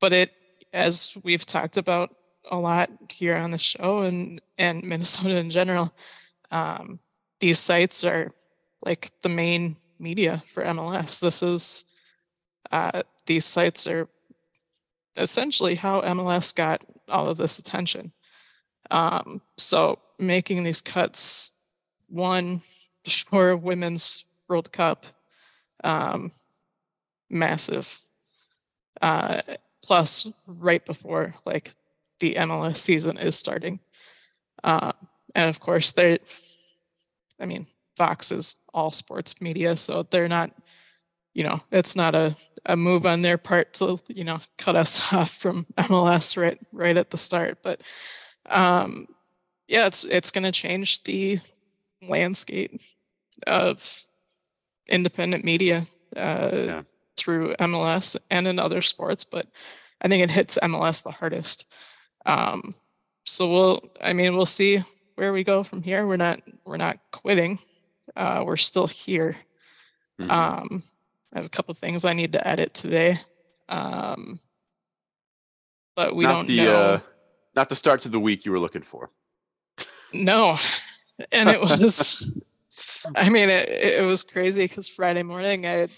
but 0.00 0.12
it, 0.12 0.32
as 0.72 1.16
we've 1.22 1.46
talked 1.46 1.76
about 1.76 2.14
a 2.50 2.58
lot 2.58 2.90
here 3.10 3.36
on 3.36 3.50
the 3.50 3.58
show 3.58 4.02
and, 4.02 4.40
and 4.58 4.82
Minnesota 4.84 5.36
in 5.36 5.50
general, 5.50 5.92
um, 6.50 6.98
these 7.40 7.58
sites 7.58 8.04
are 8.04 8.32
like 8.84 9.10
the 9.22 9.28
main 9.28 9.76
media 9.98 10.42
for 10.46 10.64
MLS. 10.64 11.20
This 11.20 11.42
is, 11.42 11.84
uh, 12.70 13.02
these 13.26 13.44
sites 13.44 13.86
are 13.86 14.08
essentially 15.16 15.74
how 15.74 16.00
MLS 16.02 16.54
got 16.54 16.84
all 17.08 17.28
of 17.28 17.36
this 17.36 17.58
attention. 17.58 18.12
Um, 18.90 19.40
so 19.56 19.98
making 20.18 20.62
these 20.62 20.80
cuts, 20.80 21.52
one 22.08 22.62
for 23.28 23.56
women's 23.56 24.24
World 24.48 24.72
Cup, 24.72 25.06
um, 25.84 26.32
massive. 27.28 28.00
Uh, 29.00 29.40
plus, 29.82 30.26
right 30.46 30.84
before 30.84 31.34
like 31.46 31.72
the 32.20 32.34
MLS 32.36 32.78
season 32.78 33.18
is 33.18 33.36
starting, 33.36 33.80
uh, 34.64 34.92
and 35.34 35.48
of 35.50 35.60
course 35.60 35.92
they, 35.92 36.18
I 37.40 37.46
mean, 37.46 37.66
Vox 37.96 38.32
is 38.32 38.56
all 38.72 38.90
sports 38.92 39.40
media, 39.40 39.76
so 39.76 40.02
they're 40.04 40.28
not, 40.28 40.50
you 41.34 41.44
know, 41.44 41.60
it's 41.70 41.96
not 41.96 42.14
a 42.14 42.36
a 42.66 42.76
move 42.76 43.06
on 43.06 43.22
their 43.22 43.38
part 43.38 43.72
to 43.74 43.98
you 44.08 44.24
know 44.24 44.38
cut 44.58 44.76
us 44.76 45.12
off 45.12 45.32
from 45.32 45.66
MLS 45.78 46.36
right 46.36 46.58
right 46.72 46.96
at 46.96 47.10
the 47.10 47.16
start, 47.18 47.58
but 47.62 47.82
um, 48.46 49.06
yeah, 49.68 49.86
it's 49.86 50.04
it's 50.04 50.30
going 50.30 50.44
to 50.44 50.52
change 50.52 51.02
the 51.04 51.40
landscape 52.08 52.80
of 53.46 54.02
independent 54.88 55.44
media 55.44 55.86
uh, 56.16 56.50
Yeah. 56.52 56.82
through 57.16 57.54
MLS 57.60 58.16
and 58.30 58.46
in 58.48 58.58
other 58.58 58.82
sports, 58.82 59.24
but 59.24 59.46
I 60.00 60.08
think 60.08 60.22
it 60.24 60.30
hits 60.30 60.58
MLS 60.62 61.02
the 61.02 61.10
hardest. 61.10 61.66
Um, 62.26 62.74
so 63.24 63.50
we'll, 63.50 63.90
I 64.00 64.12
mean, 64.12 64.36
we'll 64.36 64.46
see 64.46 64.82
where 65.14 65.32
we 65.32 65.44
go 65.44 65.62
from 65.62 65.82
here. 65.82 66.06
We're 66.06 66.16
not, 66.16 66.40
we're 66.64 66.76
not 66.76 66.98
quitting. 67.12 67.58
Uh, 68.16 68.42
we're 68.46 68.56
still 68.56 68.86
here. 68.86 69.36
Mhm. 70.20 70.30
Um, 70.30 70.82
I 71.32 71.38
have 71.38 71.46
a 71.46 71.50
couple 71.50 71.72
things 71.74 72.04
I 72.04 72.12
need 72.12 72.32
to 72.32 72.46
edit 72.46 72.74
today. 72.74 73.20
Um, 73.68 74.40
but 75.94 76.14
we 76.14 76.24
not 76.24 76.32
don't 76.32 76.46
the, 76.46 76.56
know. 76.56 76.76
Uh, 76.76 77.00
not 77.54 77.68
the 77.68 77.76
start 77.76 78.00
to 78.02 78.08
the 78.08 78.20
week 78.20 78.44
you 78.44 78.52
were 78.52 78.58
looking 78.58 78.82
for. 78.82 79.10
No. 80.12 80.56
And 81.32 81.50
it 81.50 81.60
was 81.60 82.26
I 83.14 83.28
mean 83.28 83.50
it 83.50 83.68
it 83.68 84.06
was 84.06 84.22
crazy 84.22 84.66
cuz 84.66 84.88
Friday 84.88 85.22
morning 85.22 85.66
I 85.66 85.88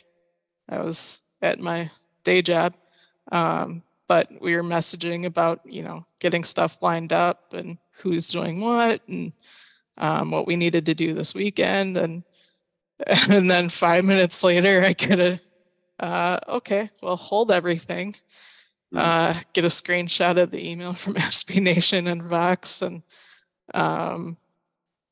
I 0.69 0.83
was 0.83 1.21
at 1.41 1.61
my 1.61 1.93
day 2.25 2.43
job 2.43 2.75
um 3.31 3.85
but 4.13 4.29
we 4.43 4.55
were 4.55 4.63
messaging 4.63 5.25
about, 5.25 5.61
you 5.65 5.83
know, 5.83 6.05
getting 6.21 6.45
stuff 6.45 6.77
lined 6.83 7.15
up 7.15 7.55
and 7.55 7.79
who's 8.01 8.29
doing 8.29 8.61
what 8.61 9.01
and 9.09 9.33
um 9.97 10.31
what 10.31 10.47
we 10.47 10.55
needed 10.55 10.85
to 10.85 10.95
do 10.95 11.15
this 11.15 11.35
weekend 11.35 11.97
and 11.97 12.23
and 13.31 13.51
then 13.51 13.71
5 13.71 14.05
minutes 14.05 14.45
later 14.45 14.85
I 14.85 14.93
get 14.93 15.19
a 15.19 15.41
uh 15.99 16.39
okay, 16.59 16.91
well 17.03 17.17
hold 17.17 17.51
everything. 17.51 18.15
Hmm. 18.93 18.99
Uh 18.99 19.35
get 19.55 19.65
a 19.65 19.69
screenshot 19.69 20.37
of 20.43 20.51
the 20.51 20.63
email 20.71 20.93
from 20.93 21.15
SB 21.33 21.63
Nation 21.63 22.07
and 22.07 22.23
Vox 22.23 22.83
and 22.83 23.03
um, 23.73 24.37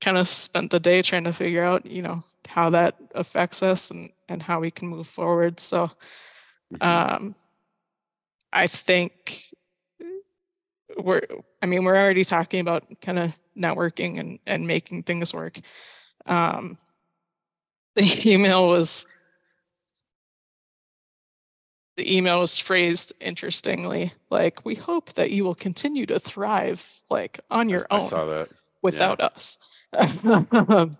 kind 0.02 0.18
of 0.18 0.28
spent 0.28 0.70
the 0.70 0.80
day 0.80 1.00
trying 1.00 1.24
to 1.24 1.32
figure 1.32 1.64
out, 1.64 1.86
you 1.86 2.02
know, 2.02 2.22
how 2.46 2.68
that 2.70 2.96
affects 3.14 3.62
us 3.62 3.90
and, 3.90 4.10
and 4.28 4.42
how 4.42 4.60
we 4.60 4.70
can 4.70 4.88
move 4.88 5.06
forward. 5.06 5.58
So 5.60 5.90
Mhm. 6.74 6.86
um, 6.86 7.34
I 8.52 8.66
think 8.66 9.44
we're, 10.96 11.22
I 11.62 11.66
mean, 11.66 11.84
we're 11.84 11.96
already 11.96 12.24
talking 12.24 12.60
about 12.60 12.84
kind 13.00 13.18
of 13.18 13.32
networking 13.56 14.18
and, 14.18 14.38
and 14.46 14.66
making 14.66 15.04
things 15.04 15.32
work. 15.32 15.58
Um, 16.26 16.78
the 17.96 18.22
email 18.26 18.68
was, 18.68 19.06
the 21.96 22.16
email 22.16 22.40
was 22.40 22.58
phrased 22.58 23.12
interestingly, 23.20 24.12
like, 24.30 24.64
we 24.64 24.74
hope 24.74 25.12
that 25.14 25.30
you 25.30 25.44
will 25.44 25.54
continue 25.54 26.06
to 26.06 26.18
thrive, 26.18 27.02
like 27.10 27.40
on 27.50 27.68
your 27.68 27.86
I 27.90 27.98
own 27.98 28.08
saw 28.08 28.24
that. 28.26 28.48
without 28.82 29.20
us. 29.20 29.58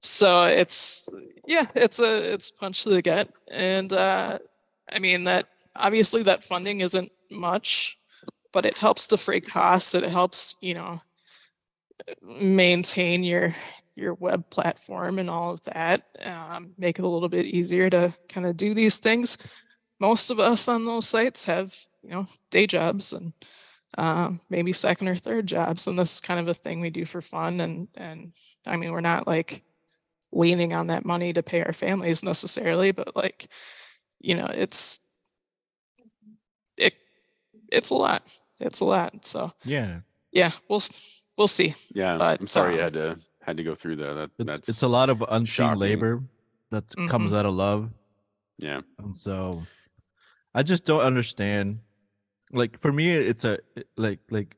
so 0.00 0.44
it's 0.44 1.08
yeah, 1.46 1.66
it's 1.74 2.00
a 2.00 2.32
it's 2.32 2.50
punch 2.50 2.84
to 2.84 2.90
the 2.90 3.02
gut, 3.02 3.28
and 3.50 3.92
uh, 3.92 4.38
I 4.90 4.98
mean 5.00 5.24
that 5.24 5.48
obviously 5.78 6.22
that 6.24 6.44
funding 6.44 6.80
isn't 6.80 7.10
much, 7.30 7.98
but 8.52 8.66
it 8.66 8.76
helps 8.76 9.06
defray 9.06 9.40
costs. 9.40 9.94
It 9.94 10.04
helps 10.04 10.56
you 10.60 10.74
know 10.74 11.00
maintain 12.22 13.22
your 13.22 13.54
your 13.94 14.14
web 14.14 14.48
platform 14.50 15.18
and 15.18 15.28
all 15.28 15.52
of 15.52 15.62
that. 15.64 16.04
Um, 16.22 16.72
make 16.78 16.98
it 16.98 17.04
a 17.04 17.08
little 17.08 17.28
bit 17.28 17.46
easier 17.46 17.90
to 17.90 18.14
kind 18.28 18.46
of 18.46 18.56
do 18.56 18.74
these 18.74 18.98
things. 18.98 19.38
Most 20.00 20.30
of 20.30 20.38
us 20.38 20.68
on 20.68 20.84
those 20.84 21.08
sites 21.08 21.44
have 21.46 21.76
you 22.02 22.10
know 22.10 22.26
day 22.50 22.66
jobs 22.66 23.12
and 23.12 23.32
um, 23.96 24.40
maybe 24.50 24.72
second 24.72 25.08
or 25.08 25.16
third 25.16 25.46
jobs. 25.46 25.86
And 25.86 25.98
this 25.98 26.16
is 26.16 26.20
kind 26.20 26.40
of 26.40 26.48
a 26.48 26.54
thing 26.54 26.80
we 26.80 26.90
do 26.90 27.04
for 27.04 27.20
fun. 27.20 27.60
And, 27.60 27.88
and 27.94 28.32
I 28.66 28.76
mean, 28.76 28.92
we're 28.92 29.00
not 29.00 29.26
like 29.26 29.62
leaning 30.32 30.72
on 30.74 30.88
that 30.88 31.06
money 31.06 31.32
to 31.32 31.42
pay 31.42 31.62
our 31.62 31.72
families 31.72 32.22
necessarily, 32.22 32.92
but 32.92 33.16
like, 33.16 33.48
you 34.20 34.34
know, 34.34 34.46
it's, 34.46 35.00
it, 35.00 35.07
it's 37.70 37.90
a 37.90 37.94
lot. 37.94 38.26
It's 38.60 38.80
a 38.80 38.84
lot. 38.84 39.24
So 39.24 39.52
Yeah, 39.64 40.00
yeah, 40.32 40.52
we'll, 40.68 40.82
we'll 41.36 41.48
see. 41.48 41.74
Yeah, 41.94 42.18
But, 42.18 42.40
I'm 42.40 42.46
sorry 42.48 42.74
you 42.74 42.80
um, 42.80 42.84
had 42.84 42.92
to 42.94 43.18
had 43.40 43.56
to 43.56 43.64
go 43.64 43.74
through 43.74 43.96
that. 43.96 44.14
that 44.14 44.30
it's, 44.38 44.46
that's 44.46 44.68
it's 44.68 44.82
a 44.82 44.88
lot 44.88 45.10
of 45.10 45.22
unseen 45.28 45.46
shocking. 45.46 45.80
labor 45.80 46.22
that 46.70 46.84
comes 47.08 47.32
out 47.32 47.46
of 47.46 47.54
love, 47.54 47.90
yeah. 48.58 48.80
and 48.98 49.16
so 49.16 49.62
I 50.54 50.62
just 50.62 50.84
don't 50.84 51.00
understand. 51.00 51.80
Like 52.52 52.78
for 52.78 52.92
me, 52.92 53.10
it's 53.10 53.44
a 53.44 53.58
like 53.96 54.20
like 54.30 54.56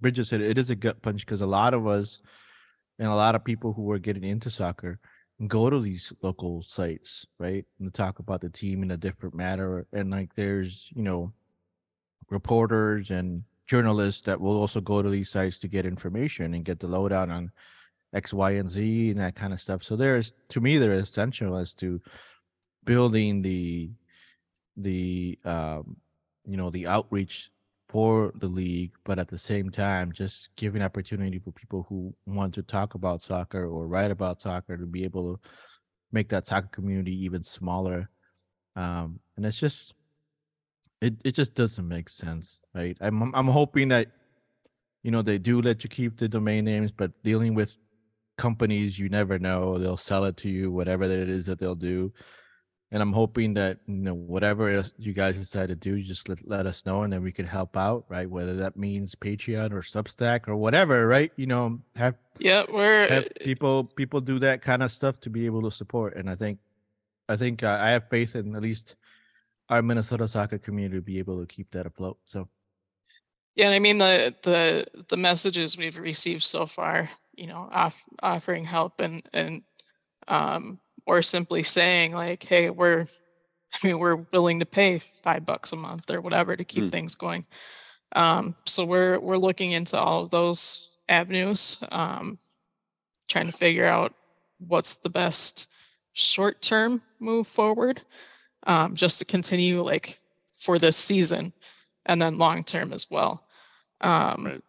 Bridget 0.00 0.26
said, 0.26 0.40
it 0.40 0.58
is 0.58 0.70
a 0.70 0.76
gut 0.76 1.02
punch 1.02 1.24
because 1.24 1.40
a 1.40 1.46
lot 1.46 1.74
of 1.74 1.86
us 1.86 2.20
and 2.98 3.08
a 3.08 3.14
lot 3.14 3.34
of 3.34 3.44
people 3.44 3.72
who 3.72 3.90
are 3.90 3.98
getting 3.98 4.24
into 4.24 4.50
soccer 4.50 4.98
go 5.46 5.70
to 5.70 5.80
these 5.80 6.12
local 6.22 6.62
sites, 6.62 7.26
right, 7.38 7.64
and 7.80 7.92
talk 7.92 8.18
about 8.18 8.40
the 8.40 8.48
team 8.50 8.82
in 8.82 8.90
a 8.90 8.96
different 8.96 9.34
manner. 9.34 9.86
And 9.92 10.10
like 10.10 10.34
there's 10.34 10.90
you 10.94 11.02
know 11.02 11.32
reporters 12.32 13.10
and 13.10 13.44
journalists 13.66 14.22
that 14.22 14.40
will 14.40 14.60
also 14.60 14.80
go 14.80 15.02
to 15.02 15.08
these 15.08 15.30
sites 15.30 15.58
to 15.58 15.68
get 15.68 15.86
information 15.86 16.54
and 16.54 16.64
get 16.64 16.80
the 16.80 16.88
lowdown 16.88 17.30
on 17.30 17.52
X, 18.12 18.34
Y, 18.34 18.52
and 18.52 18.68
Z 18.68 19.10
and 19.10 19.20
that 19.20 19.34
kind 19.34 19.52
of 19.52 19.60
stuff. 19.60 19.82
So 19.82 19.96
there's 19.96 20.32
to 20.48 20.60
me 20.60 20.78
they're 20.78 20.94
essential 20.94 21.56
as 21.56 21.74
to 21.74 22.00
building 22.84 23.42
the 23.42 23.90
the 24.76 25.38
um 25.44 25.96
you 26.44 26.56
know 26.56 26.70
the 26.70 26.86
outreach 26.86 27.50
for 27.88 28.32
the 28.36 28.48
league, 28.48 28.92
but 29.04 29.18
at 29.18 29.28
the 29.28 29.38
same 29.38 29.70
time 29.70 30.12
just 30.12 30.48
giving 30.56 30.82
opportunity 30.82 31.38
for 31.38 31.52
people 31.52 31.86
who 31.88 32.14
want 32.26 32.54
to 32.54 32.62
talk 32.62 32.94
about 32.94 33.22
soccer 33.22 33.66
or 33.66 33.86
write 33.86 34.10
about 34.10 34.40
soccer 34.40 34.76
to 34.76 34.86
be 34.86 35.04
able 35.04 35.34
to 35.34 35.40
make 36.10 36.28
that 36.30 36.46
soccer 36.46 36.68
community 36.68 37.14
even 37.24 37.42
smaller. 37.42 38.08
Um 38.76 39.20
and 39.36 39.46
it's 39.46 39.58
just 39.58 39.94
it 41.02 41.14
it 41.24 41.34
just 41.34 41.54
doesn't 41.54 41.86
make 41.86 42.08
sense, 42.08 42.60
right? 42.74 42.96
I'm 43.00 43.34
I'm- 43.34 43.48
hoping 43.48 43.88
that 43.88 44.08
you 45.02 45.10
know 45.10 45.20
they 45.20 45.38
do 45.38 45.60
let 45.60 45.82
you 45.84 45.90
keep 45.90 46.16
the 46.16 46.28
domain 46.28 46.64
names, 46.64 46.92
but 46.92 47.10
dealing 47.24 47.54
with 47.54 47.76
companies 48.38 48.98
you 48.98 49.08
never 49.08 49.38
know, 49.38 49.78
they'll 49.78 49.96
sell 49.96 50.24
it 50.24 50.36
to 50.38 50.48
you, 50.48 50.70
whatever 50.70 51.08
that 51.08 51.18
it 51.18 51.28
is 51.28 51.46
that 51.46 51.58
they'll 51.58 51.74
do. 51.74 52.12
And 52.92 53.02
I'm 53.02 53.12
hoping 53.12 53.54
that 53.54 53.78
you 53.86 53.96
know 53.96 54.14
whatever 54.14 54.84
you 54.96 55.12
guys 55.12 55.36
decide 55.36 55.68
to 55.68 55.74
do, 55.74 56.00
just 56.00 56.28
let, 56.28 56.38
let 56.46 56.66
us 56.66 56.86
know, 56.86 57.02
and 57.02 57.12
then 57.12 57.22
we 57.22 57.32
can 57.32 57.46
help 57.46 57.76
out, 57.76 58.04
right? 58.08 58.30
Whether 58.30 58.54
that 58.56 58.76
means 58.76 59.14
Patreon 59.14 59.72
or 59.72 59.82
Substack 59.82 60.46
or 60.46 60.56
whatever, 60.56 61.06
right? 61.06 61.32
You 61.36 61.46
know, 61.46 61.80
have 61.96 62.14
Yeah, 62.38 62.64
we're 62.70 63.08
have 63.08 63.26
people 63.40 63.84
people 63.84 64.20
do 64.20 64.38
that 64.38 64.62
kind 64.62 64.82
of 64.84 64.92
stuff 64.92 65.20
to 65.22 65.30
be 65.30 65.46
able 65.46 65.62
to 65.62 65.70
support 65.70 66.16
and 66.16 66.30
i 66.30 66.34
think 66.34 66.58
i 67.28 67.36
think 67.36 67.62
uh, 67.62 67.76
i 67.80 67.90
have 67.90 68.08
faith 68.08 68.34
in 68.36 68.54
at 68.56 68.62
least 68.62 68.96
our 69.72 69.82
minnesota 69.82 70.28
soccer 70.28 70.58
community 70.58 70.96
to 70.98 71.02
be 71.02 71.18
able 71.18 71.40
to 71.40 71.46
keep 71.46 71.70
that 71.72 71.86
afloat 71.86 72.18
so 72.24 72.48
Yeah, 73.54 73.66
and 73.66 73.74
I 73.74 73.78
mean 73.78 73.98
the 73.98 74.34
the 74.42 74.86
the 75.08 75.16
messages 75.16 75.76
we've 75.76 75.98
received 75.98 76.42
so 76.42 76.66
far, 76.66 77.10
you 77.34 77.46
know, 77.46 77.68
off, 77.70 78.02
offering 78.22 78.64
help 78.64 79.00
and 79.00 79.22
and 79.32 79.62
um, 80.28 80.80
or 81.06 81.22
simply 81.22 81.62
saying 81.62 82.12
like, 82.14 82.42
"Hey, 82.44 82.70
we're, 82.70 83.06
I 83.74 83.86
mean, 83.86 83.98
we're 83.98 84.26
willing 84.32 84.60
to 84.60 84.66
pay 84.66 85.00
five 85.00 85.46
bucks 85.46 85.72
a 85.72 85.76
month 85.76 86.10
or 86.10 86.20
whatever 86.20 86.56
to 86.56 86.64
keep 86.64 86.84
Hmm. 86.84 86.90
things 86.90 87.14
going." 87.16 87.46
Um, 88.16 88.56
so 88.66 88.84
we're 88.86 89.18
we're 89.20 89.38
looking 89.38 89.72
into 89.72 89.98
all 90.00 90.24
of 90.24 90.30
those 90.30 90.90
avenues, 91.08 91.78
um, 91.92 92.38
trying 93.28 93.46
to 93.46 93.52
figure 93.52 93.86
out 93.86 94.14
what's 94.58 94.96
the 94.96 95.10
best 95.10 95.68
short 96.14 96.62
term 96.62 97.02
move 97.20 97.46
forward, 97.46 98.02
um, 98.66 98.94
just 98.94 99.18
to 99.18 99.24
continue 99.24 99.82
like 99.82 100.18
for 100.56 100.78
this 100.78 100.96
season, 100.96 101.52
and 102.06 102.20
then 102.20 102.38
long 102.38 102.64
term 102.64 102.92
as 102.92 103.10
well. 103.10 103.44
Um, 104.00 104.44
Right. 104.44 104.60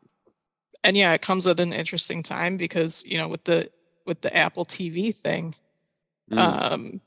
And 0.85 0.97
yeah, 0.97 1.13
it 1.13 1.21
comes 1.21 1.47
at 1.47 1.61
an 1.61 1.71
interesting 1.71 2.21
time 2.23 2.57
because 2.57 3.05
you 3.05 3.17
know 3.17 3.29
with 3.29 3.45
the 3.45 3.69
with 4.05 4.21
the 4.21 4.35
Apple 4.35 4.65
TV 4.65 5.15
thing, 5.15 5.55
Mm. 6.31 6.37
um, 6.39 7.01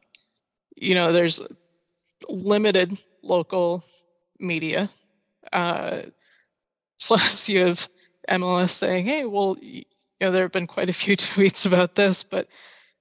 you 0.77 0.95
know, 0.95 1.11
there's 1.13 1.41
limited 2.29 2.99
local 3.23 3.83
media. 4.39 4.91
Uh, 5.53 6.03
plus, 7.01 7.49
you 7.49 7.65
have 7.67 7.89
MLS 8.29 8.71
saying, 8.73 9.07
"Hey, 9.07 9.25
well, 9.25 9.57
you 9.61 9.85
know, 10.21 10.31
there 10.31 10.43
have 10.43 10.53
been 10.53 10.67
quite 10.67 10.89
a 10.91 10.95
few 10.95 11.17
tweets 11.17 11.67
about 11.67 11.95
this, 11.95 12.23
but 12.23 12.49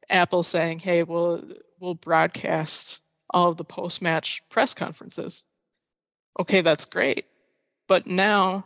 Apple 0.09 0.43
saying, 0.43 0.79
"Hey, 0.79 1.03
we'll 1.03 1.43
we'll 1.79 1.95
broadcast 1.95 3.01
all 3.29 3.50
of 3.50 3.58
the 3.58 3.63
post-match 3.63 4.41
press 4.50 4.74
conferences." 4.74 5.46
Okay, 6.39 6.62
that's 6.62 6.86
great, 6.86 7.25
but 7.88 8.05
now 8.05 8.65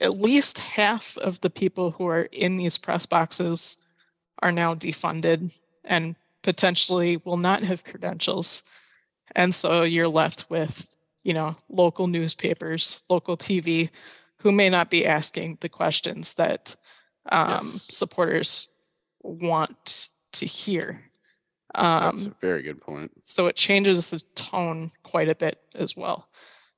at 0.00 0.18
least 0.18 0.58
half 0.58 1.16
of 1.18 1.40
the 1.40 1.50
people 1.50 1.92
who 1.92 2.06
are 2.06 2.22
in 2.32 2.56
these 2.56 2.78
press 2.78 3.06
boxes 3.06 3.78
are 4.42 4.52
now 4.52 4.74
defunded 4.74 5.52
and 5.84 6.16
potentially 6.42 7.18
will 7.24 7.36
not 7.36 7.62
have 7.62 7.84
credentials. 7.84 8.62
And 9.34 9.54
so 9.54 9.82
you're 9.82 10.08
left 10.08 10.50
with, 10.50 10.96
you 11.22 11.34
know, 11.34 11.56
local 11.68 12.06
newspapers, 12.06 13.02
local 13.08 13.36
TV, 13.36 13.90
who 14.38 14.50
may 14.50 14.68
not 14.68 14.90
be 14.90 15.06
asking 15.06 15.58
the 15.60 15.68
questions 15.68 16.34
that 16.34 16.76
um, 17.30 17.50
Yes. 17.50 17.86
supporters 17.88 18.68
want 19.22 20.08
to 20.32 20.46
hear. 20.46 21.11
That's 21.74 22.26
Um, 22.26 22.32
a 22.32 22.46
very 22.46 22.62
good 22.62 22.80
point. 22.80 23.10
so 23.22 23.46
it 23.46 23.56
changes 23.56 24.10
the 24.10 24.20
tone 24.34 24.90
quite 25.02 25.28
a 25.28 25.34
bit 25.34 25.58
as 25.74 25.96
well. 25.96 26.28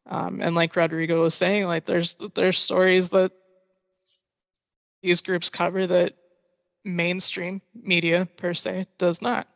Um, 0.07 0.41
and 0.43 0.55
like 0.55 0.77
Rodrigo 0.77 1.23
was 1.23 1.35
saying, 1.35 1.65
like 1.65 1.85
there's 1.85 2.15
there's 2.35 2.59
stories 2.59 3.11
that 3.11 3.33
these 5.03 5.21
groups 5.21 5.51
cover 5.51 5.87
that 5.87 6.15
mainstream 6.85 7.63
media 7.75 8.29
per 8.37 8.53
se 8.55 8.87
does 8.99 9.23
not. 9.23 9.49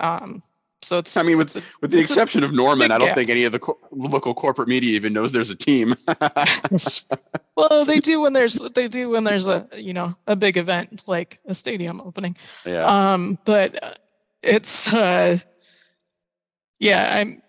Um, 0.00 0.42
so 0.82 0.98
it's 0.98 1.16
I 1.16 1.22
mean, 1.22 1.38
with 1.38 1.56
with 1.80 1.90
the 1.90 2.00
exception 2.00 2.42
of 2.44 2.52
Norman, 2.52 2.90
I 2.90 2.98
don't 2.98 3.08
gap. 3.08 3.16
think 3.16 3.30
any 3.30 3.44
of 3.44 3.52
the 3.52 3.60
co- 3.60 3.78
local 3.92 4.34
corporate 4.34 4.68
media 4.68 4.90
even 4.92 5.12
knows 5.12 5.32
there's 5.32 5.48
a 5.50 5.54
team. 5.54 5.94
well, 7.56 7.84
they 7.84 7.98
do 7.98 8.20
when 8.20 8.32
there's 8.32 8.58
they 8.74 8.88
do 8.88 9.10
when 9.10 9.24
there's 9.24 9.46
a 9.48 9.66
you 9.76 9.92
know 9.92 10.14
a 10.26 10.34
big 10.36 10.56
event 10.56 11.02
like 11.06 11.38
a 11.46 11.54
stadium 11.54 12.00
opening. 12.00 12.36
yeah. 12.66 13.12
Um, 13.12 13.38
but 13.44 13.82
uh, 13.82 13.94
it's 14.42 14.92
uh, 14.92 15.38
yeah, 16.78 17.16
I'm 17.18 17.42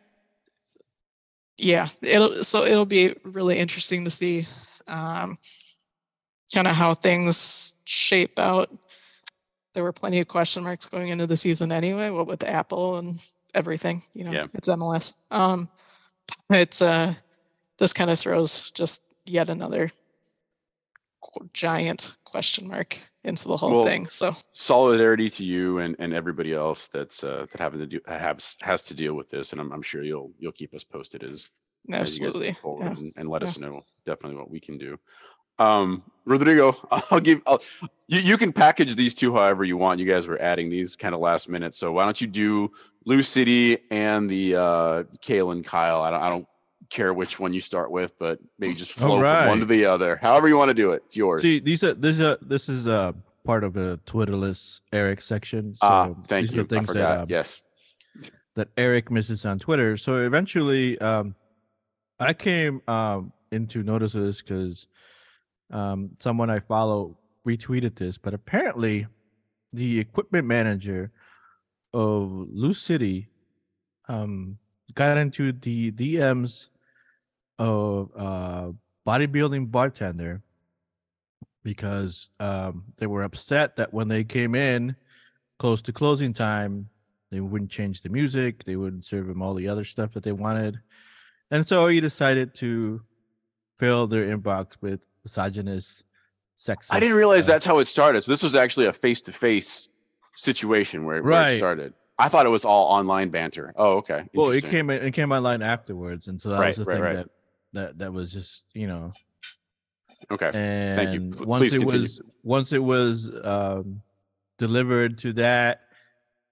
yeah, 1.58 1.90
it'll 2.02 2.44
so 2.44 2.64
it'll 2.66 2.86
be 2.86 3.16
really 3.24 3.58
interesting 3.60 4.04
to 4.06 4.10
see 4.10 4.48
um 4.88 5.38
kind 6.54 6.68
of 6.68 6.76
how 6.76 6.94
things 6.94 7.76
shape 7.86 8.38
out. 8.40 8.70
There 9.74 9.84
were 9.84 9.94
plenty 9.94 10.20
of 10.20 10.28
question 10.28 10.64
marks 10.64 10.86
going 10.86 11.08
into 11.08 11.26
the 11.26 11.38
season 11.38 11.72
anyway, 11.72 12.10
what 12.12 12.28
with 12.28 12.44
Apple 12.44 12.98
and 12.98 13.20
everything, 13.56 14.04
you 14.14 14.24
know, 14.24 14.32
Yeah. 14.32 14.46
it's 14.54 14.68
MLS. 14.70 15.14
Um 15.32 15.70
it's 16.52 16.82
uh 16.82 17.14
this 17.80 17.94
kind 17.94 18.10
of 18.12 18.20
throws 18.20 18.72
just 18.72 19.14
yet 19.26 19.50
another 19.50 19.92
giant 21.54 22.14
question 22.24 22.68
mark 22.68 22.98
into 23.24 23.48
the 23.48 23.58
whole 23.58 23.72
Well, 23.72 23.86
thing. 23.86 24.08
So 24.08 24.36
Solidarity 24.54 25.30
to 25.32 25.46
you 25.46 25.80
and, 25.80 25.96
and 26.00 26.14
everybody 26.14 26.54
else 26.54 26.88
that's 26.88 27.24
uh, 27.24 27.46
that 27.52 27.62
having 27.62 27.80
to 27.80 27.88
do 27.88 28.00
has 28.08 28.56
has 28.62 28.84
to 28.84 28.94
deal 28.94 29.14
with 29.14 29.30
this, 29.30 29.52
and 29.52 29.62
I'm, 29.62 29.72
I'm 29.72 29.82
sure 29.82 30.04
you'll 30.04 30.32
you'll 30.40 30.52
keep 30.52 30.74
us 30.74 30.84
posted 30.84 31.24
as 31.24 31.50
as 31.92 32.00
absolutely. 32.00 32.48
move 32.50 32.58
forward 32.58 32.86
yeah. 32.86 32.98
and, 32.98 33.14
and 33.18 33.30
let 33.30 33.42
Yeah. 33.42 33.50
us 33.50 33.58
know 33.58 33.82
definitely 34.06 34.38
what 34.38 34.50
we 34.50 34.60
can 34.60 34.78
do. 34.78 34.98
Um, 35.60 36.04
Rodrigo, 36.26 36.76
I'll 37.12 37.20
give 37.20 37.42
I'll, 37.46 37.62
you 38.08 38.20
you 38.20 38.38
can 38.38 38.54
package 38.54 38.96
these 38.96 39.16
two 39.16 39.34
however 39.34 39.64
you 39.64 39.78
want. 39.78 40.00
You 40.00 40.06
guys 40.06 40.28
were 40.28 40.42
adding 40.42 40.70
these 40.70 40.96
kind 40.96 41.14
of 41.16 41.22
last 41.22 41.50
minute, 41.50 41.76
so 41.76 41.92
why 41.92 42.06
don't 42.06 42.20
you 42.20 42.28
do 42.28 42.72
Lou 43.06 43.22
City 43.22 43.78
and 43.92 44.30
the 44.30 44.56
uh, 44.56 45.04
Kaylyn 45.22 45.64
Kyle? 45.64 46.02
I 46.02 46.10
don't 46.12 46.22
I 46.22 46.30
don't 46.30 46.48
care 46.94 47.14
which 47.14 47.40
one 47.40 47.54
you 47.54 47.60
start 47.60 47.92
with, 47.92 48.18
but 48.20 48.40
maybe 48.60 48.76
just 48.76 48.94
flow 49.00 49.20
from 49.20 49.48
one 49.48 49.60
to 49.60 49.66
the 49.66 49.86
other. 49.86 50.16
However 50.18 50.48
you 50.48 50.58
want 50.58 50.70
to 50.70 50.74
do 50.74 50.92
it, 50.92 51.04
it's 51.08 51.18
yours. 51.18 51.42
See, 51.42 51.60
these 51.60 51.84
are 51.84 51.94
this 51.94 52.20
is 52.20 52.38
this 52.42 52.70
is 52.70 52.88
uh 52.88 53.14
part 53.44 53.64
of 53.64 53.74
the 53.74 54.00
Twitterless 54.06 54.82
Eric 54.94 55.22
section. 55.22 55.76
So 55.76 55.80
Ah, 55.88 56.14
thank 56.28 56.48
these 56.48 56.56
you. 56.56 56.62
Are 56.62 56.66
the 56.66 56.78
I 56.78 56.84
forgot. 56.84 56.94
that 56.94 57.20
um, 57.22 57.26
yes. 57.30 57.62
that 58.56 58.70
Eric 58.78 59.12
misses 59.12 59.46
on 59.46 59.60
Twitter. 59.60 59.98
So 59.98 60.18
eventually, 60.18 61.00
um, 61.00 61.36
I 62.20 62.34
came 62.34 62.82
um, 62.88 63.34
into 63.52 63.84
notice 63.84 64.16
of 64.16 64.24
this 64.24 64.42
because 64.42 64.88
um, 65.72 66.12
someone 66.20 66.50
I 66.50 66.60
follow 66.60 67.18
retweeted 67.46 67.96
this, 67.96 68.18
but 68.18 68.34
apparently, 68.34 69.08
the 69.74 70.00
equipment 70.00 70.48
manager 70.48 71.12
of 71.94 72.30
Lou 72.32 72.74
City 72.74 73.28
um, 74.08 74.58
got 74.94 75.18
into 75.18 75.52
the 75.52 75.92
DMs 75.92 76.68
of 77.64 78.12
uh, 78.16 78.72
bodybuilding 79.08 79.72
bartender 79.72 80.42
because 81.64 82.30
um, 82.40 82.84
they 82.98 83.08
were 83.08 83.24
upset 83.24 83.76
that 83.78 83.94
when 83.94 84.08
they 84.08 84.24
came 84.24 84.54
in 84.54 84.96
close 85.60 85.82
to 85.84 85.94
closing 85.94 86.34
time, 86.34 86.90
they 87.32 87.40
wouldn't 87.40 87.72
change 87.72 88.02
the 88.02 88.10
music, 88.10 88.64
they 88.66 88.76
wouldn't 88.76 89.06
serve 89.06 89.28
them 89.28 89.42
all 89.42 89.54
the 89.54 89.68
other 89.68 89.86
stuff 89.86 90.14
that 90.14 90.24
they 90.24 90.34
wanted, 90.34 90.80
and 91.52 91.68
so 91.68 91.88
he 91.88 92.00
decided 92.00 92.54
to 92.56 93.02
fill 93.80 94.08
their 94.08 94.36
inbox 94.38 94.74
with 94.82 95.00
misogynist, 95.24 96.04
sexist. 96.58 96.88
I 96.92 97.00
didn't 97.00 97.16
realize 97.16 97.46
that's 97.46 97.66
how 97.66 97.80
it 97.80 97.86
started. 97.86 98.24
So 98.24 98.32
this 98.32 98.44
was 98.44 98.56
actually 98.56 98.88
a 98.88 98.94
face 98.94 99.22
to 99.22 99.32
face 99.34 99.88
situation 100.36 101.06
where, 101.06 101.24
where 101.24 101.48
it 101.48 101.58
started. 101.58 101.94
I 102.20 102.30
thought 102.30 102.46
it 102.46 102.50
was 102.50 102.66
all 102.66 102.86
online 102.88 103.30
banter. 103.30 103.74
Oh, 103.76 103.98
okay. 103.98 104.26
Well, 104.36 104.52
it 104.52 104.64
came 104.66 104.90
in- 104.90 105.02
it 105.04 105.12
came 105.12 105.32
online 105.32 105.62
afterwards, 105.62 106.28
and 106.28 106.40
so 106.42 106.50
that 106.50 106.60
Right, 106.60 106.68
was 106.68 106.78
the 106.78 106.86
right, 106.86 106.94
thing 106.94 107.02
right. 107.04 107.16
that 107.16 107.30
that 107.74 107.98
that 108.00 108.14
was 108.14 108.32
just 108.32 108.66
you 108.74 108.88
know 108.88 109.12
Okay. 110.32 110.52
and 110.54 111.14
you. 111.14 111.38
P- 111.38 111.46
once 111.46 111.62
please 111.64 111.74
it 111.76 111.80
continue. 111.80 112.02
was 112.04 112.22
once 112.44 112.72
it 112.72 112.84
was 112.84 113.30
um 113.44 114.02
delivered 114.58 115.18
to 115.20 115.34
that 115.34 115.82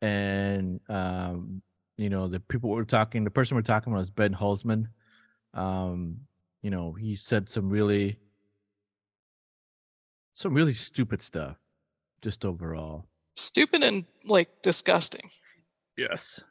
and 0.01 0.79
um 0.89 1.61
you 1.97 2.09
know 2.09 2.27
the 2.27 2.39
people 2.39 2.69
were 2.69 2.83
talking 2.83 3.23
the 3.23 3.31
person 3.31 3.55
we're 3.55 3.61
talking 3.61 3.93
about 3.93 4.03
is 4.03 4.09
ben 4.09 4.33
holzman 4.33 4.87
um 5.53 6.17
you 6.63 6.69
know 6.71 6.91
he 6.93 7.15
said 7.15 7.47
some 7.47 7.69
really 7.69 8.17
some 10.33 10.53
really 10.53 10.73
stupid 10.73 11.21
stuff 11.21 11.57
just 12.21 12.43
overall 12.45 13.05
Stupid 13.35 13.81
and 13.83 14.05
like 14.25 14.61
disgusting. 14.61 15.29
yes 15.97 16.41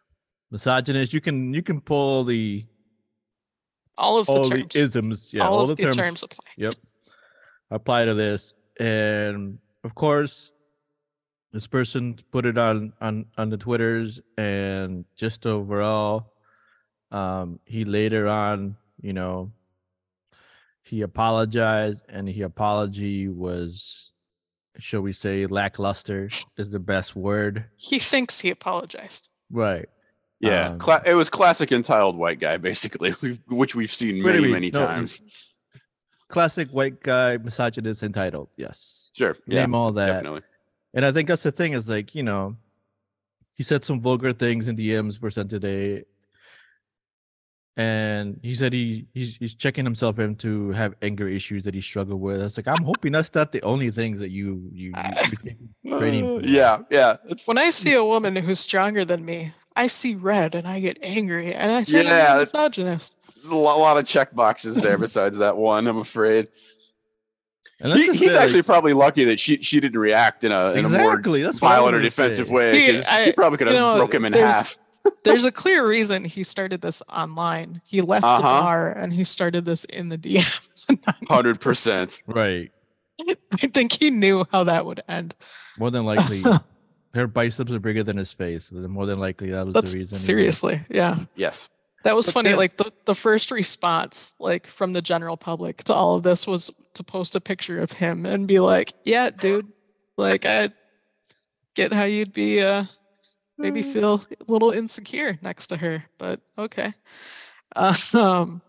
misogynist 0.50 1.12
you 1.12 1.20
can 1.20 1.52
you 1.52 1.62
can 1.62 1.80
pull 1.80 2.24
the 2.24 2.64
All 4.00 4.18
of 4.18 4.26
the 4.26 4.32
all 4.32 4.42
the 4.42 4.48
terms. 4.48 4.76
isms 4.76 5.32
yeah 5.34 5.46
all, 5.46 5.58
all, 5.58 5.70
of 5.70 5.76
the, 5.76 5.90
terms, 5.90 6.22
apply. 6.22 6.46
Yep. 6.56 6.74
Apply 7.70 8.06
to 8.06 8.14
this. 8.14 8.54
And 8.80 9.58
of 9.84 9.94
course, 9.94 10.52
this 11.52 11.66
person 11.66 12.18
put 12.32 12.46
it 12.46 12.56
on 12.56 12.92
on 13.00 13.26
on 13.36 13.50
the 13.50 13.58
Twitters 13.58 14.20
and 14.38 15.04
just 15.16 15.46
overall 15.46 16.32
um 17.12 17.60
he 17.64 17.84
later 17.84 18.26
on, 18.26 18.76
you 19.00 19.12
know, 19.12 19.52
he 20.82 21.02
apologized 21.02 22.04
and 22.08 22.28
he 22.28 22.42
apology 22.42 23.28
was 23.28 24.12
shall 24.78 25.02
we 25.02 25.12
say 25.12 25.46
lackluster 25.46 26.30
is 26.56 26.70
the 26.70 26.80
best 26.80 27.14
word. 27.14 27.66
He 27.76 27.98
thinks 27.98 28.40
he 28.40 28.50
apologized. 28.50 29.28
Right. 29.50 29.88
Yeah. 30.40 30.68
um, 30.68 30.78
cla- 30.78 31.02
it 31.04 31.14
was 31.14 31.28
classic 31.28 31.70
entitled 31.72 32.16
white 32.16 32.40
guy, 32.40 32.56
basically, 32.56 33.14
we've, 33.20 33.38
which 33.48 33.74
we've 33.74 33.92
seen 33.92 34.22
Pretty 34.22 34.40
many, 34.40 34.52
many 34.52 34.70
no, 34.70 34.86
times. 34.86 35.20
Classic 36.28 36.68
white 36.70 37.02
guy 37.02 37.36
misogynist 37.36 38.02
entitled. 38.02 38.48
Yes. 38.56 39.10
Sure. 39.14 39.36
Yeah. 39.46 39.60
Name 39.60 39.74
all 39.74 39.92
that. 39.92 40.06
Definitely. 40.06 40.42
And 40.94 41.04
I 41.04 41.12
think 41.12 41.28
that's 41.28 41.42
the 41.42 41.52
thing 41.52 41.72
is 41.72 41.88
like, 41.88 42.14
you 42.14 42.22
know, 42.22 42.56
he 43.54 43.62
said 43.62 43.84
some 43.84 44.00
vulgar 44.00 44.32
things 44.32 44.66
in 44.68 44.76
DMs 44.76 45.20
were 45.20 45.30
sent 45.30 45.50
today. 45.50 46.04
and 47.76 48.38
he 48.42 48.54
said 48.54 48.72
he 48.72 49.06
he's 49.14 49.36
he's 49.36 49.54
checking 49.54 49.84
himself 49.84 50.18
in 50.18 50.34
to 50.36 50.70
have 50.72 50.94
anger 51.02 51.28
issues 51.28 51.62
that 51.64 51.74
he 51.74 51.80
struggled 51.80 52.20
with. 52.20 52.40
I 52.40 52.44
was 52.44 52.56
like, 52.56 52.68
I'm 52.68 52.84
hoping 52.84 53.12
that's 53.12 53.34
not 53.34 53.52
the 53.52 53.62
only 53.62 53.90
things 53.90 54.18
that 54.20 54.30
you 54.30 54.68
you, 54.72 54.88
you 54.88 54.92
you're 55.14 55.24
taking 55.42 55.68
training. 55.98 56.24
Uh, 56.38 56.40
yeah, 56.44 56.78
yeah. 56.90 57.16
It's, 57.28 57.46
When 57.46 57.58
I 57.58 57.70
see 57.70 57.94
a 57.94 58.04
woman 58.04 58.34
who's 58.36 58.60
stronger 58.60 59.04
than 59.04 59.24
me, 59.24 59.52
I 59.80 59.86
see 59.86 60.14
red 60.14 60.54
and 60.54 60.68
I 60.68 60.78
get 60.80 60.98
angry 61.02 61.54
and 61.54 61.72
I 61.72 61.84
turn 61.84 62.04
Yeah, 62.04 62.26
into 62.32 62.40
misogynist. 62.40 63.18
there's 63.34 63.46
a 63.48 63.54
lot, 63.56 63.78
lot 63.78 63.96
of 63.96 64.04
check 64.04 64.34
boxes 64.34 64.74
there 64.76 64.98
besides 65.06 65.38
that 65.38 65.56
one. 65.56 65.86
I'm 65.86 65.96
afraid. 65.98 66.48
And 67.80 67.90
let's 67.90 68.04
He, 68.06 68.12
he's 68.12 68.30
say, 68.32 68.36
actually 68.38 68.62
probably 68.62 68.92
lucky 68.92 69.24
that 69.24 69.40
she 69.40 69.62
she 69.62 69.80
didn't 69.80 69.98
react 69.98 70.44
in 70.44 70.52
a 70.52 70.72
in 70.72 70.84
a 70.84 70.88
more. 70.90 71.16
That's 71.20 71.62
what 71.62 71.68
I 71.72 71.76
violent 71.76 71.94
or 71.94 71.98
wanted 71.98 72.02
defensive 72.02 72.48
say. 72.48 72.52
way. 72.52 72.78
He- 72.78 72.92
'cause 72.92 73.06
I- 73.08 73.24
she 73.24 73.32
probably 73.32 73.56
could 73.56 73.68
you 73.68 73.74
have 73.74 73.82
know, 73.82 73.96
broke 73.98 74.12
him 74.14 74.24
in 74.26 74.32
there's- 74.32 74.54
half. 74.56 74.78
There's 75.24 75.46
a 75.46 75.50
clear 75.52 75.88
reason 75.88 76.26
he 76.26 76.42
started 76.42 76.82
this 76.82 77.02
online. 77.10 77.80
He 77.86 78.02
left 78.02 78.20
the 78.20 78.28
Uh-huh. 78.28 78.42
bar 78.42 78.92
and 78.92 79.14
he 79.14 79.24
started 79.24 79.64
this 79.64 79.84
in 79.86 80.10
the 80.10 80.18
DMs. 80.18 80.94
Hundred 81.30 81.58
percent. 81.58 82.22
Right. 82.26 82.70
I 83.26 83.66
think 83.68 83.92
he 83.92 84.10
knew 84.10 84.44
how 84.52 84.64
that 84.64 84.84
would 84.84 85.00
end. 85.08 85.34
More 85.78 85.90
than 85.90 86.04
likely, 86.04 86.42
her 87.14 87.26
biceps 87.26 87.70
are 87.72 87.78
bigger 87.80 88.02
than 88.02 88.16
his 88.16 88.32
face. 88.32 88.68
then 88.68 88.90
More 88.90 89.06
than 89.06 89.18
likely, 89.18 89.50
that 89.50 89.66
was 89.66 89.74
That's 89.74 89.92
the 89.92 89.98
reason. 90.00 90.08
he 90.10 90.12
was- 90.16 90.24
seriously, 90.24 90.84
yeah. 90.90 91.24
Yes. 91.34 91.68
That 92.04 92.16
was 92.16 92.26
But 92.26 92.32
funny. 92.34 92.48
then- 92.50 92.58
Like 92.58 92.76
the, 92.76 92.92
the 93.04 93.14
first 93.14 93.50
response, 93.50 94.34
like 94.38 94.66
from 94.66 94.92
the 94.92 95.02
general 95.02 95.36
public 95.36 95.78
to 95.84 95.94
all 95.94 96.14
of 96.16 96.22
this 96.22 96.46
was 96.46 96.70
to 96.94 97.02
post 97.04 97.36
a 97.36 97.40
picture 97.40 97.80
of 97.80 97.92
him 97.92 98.24
and 98.26 98.46
be 98.48 98.58
like, 98.60 98.92
Yeah, 99.04 99.30
dude, 99.30 99.66
like 100.16 100.46
I 100.46 100.70
get 101.74 101.92
how 101.92 102.04
you'd 102.04 102.32
be 102.32 102.60
uh 102.62 102.84
maybe 103.58 103.82
feel 103.82 104.24
a 104.48 104.52
little 104.52 104.70
insecure 104.70 105.38
next 105.42 105.66
to 105.68 105.76
her, 105.76 106.04
but 106.18 106.40
okay. 106.56 106.92
Uh, 107.76 107.94
um 108.14 108.62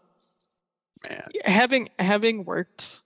Man. 1.09 1.23
having 1.45 1.89
having 1.97 2.43
worked 2.45 3.01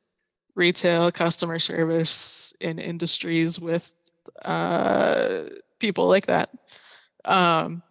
retail 0.56 1.12
customer 1.12 1.60
service 1.60 2.54
in 2.60 2.80
industries 2.80 3.60
with 3.60 3.94
uh 4.44 5.44
people 5.80 6.08
like 6.08 6.26
that. 6.28 6.50
Um 7.26 7.82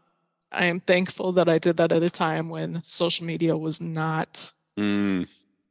i 0.53 0.67
am 0.67 0.79
thankful 0.79 1.33
that 1.33 1.49
i 1.49 1.59
did 1.59 1.77
that 1.79 1.91
at 1.91 2.03
a 2.05 2.09
time 2.11 2.49
when 2.49 2.81
social 2.85 3.27
media 3.27 3.57
was 3.57 3.81
not 3.81 4.53
Mm, 4.79 5.27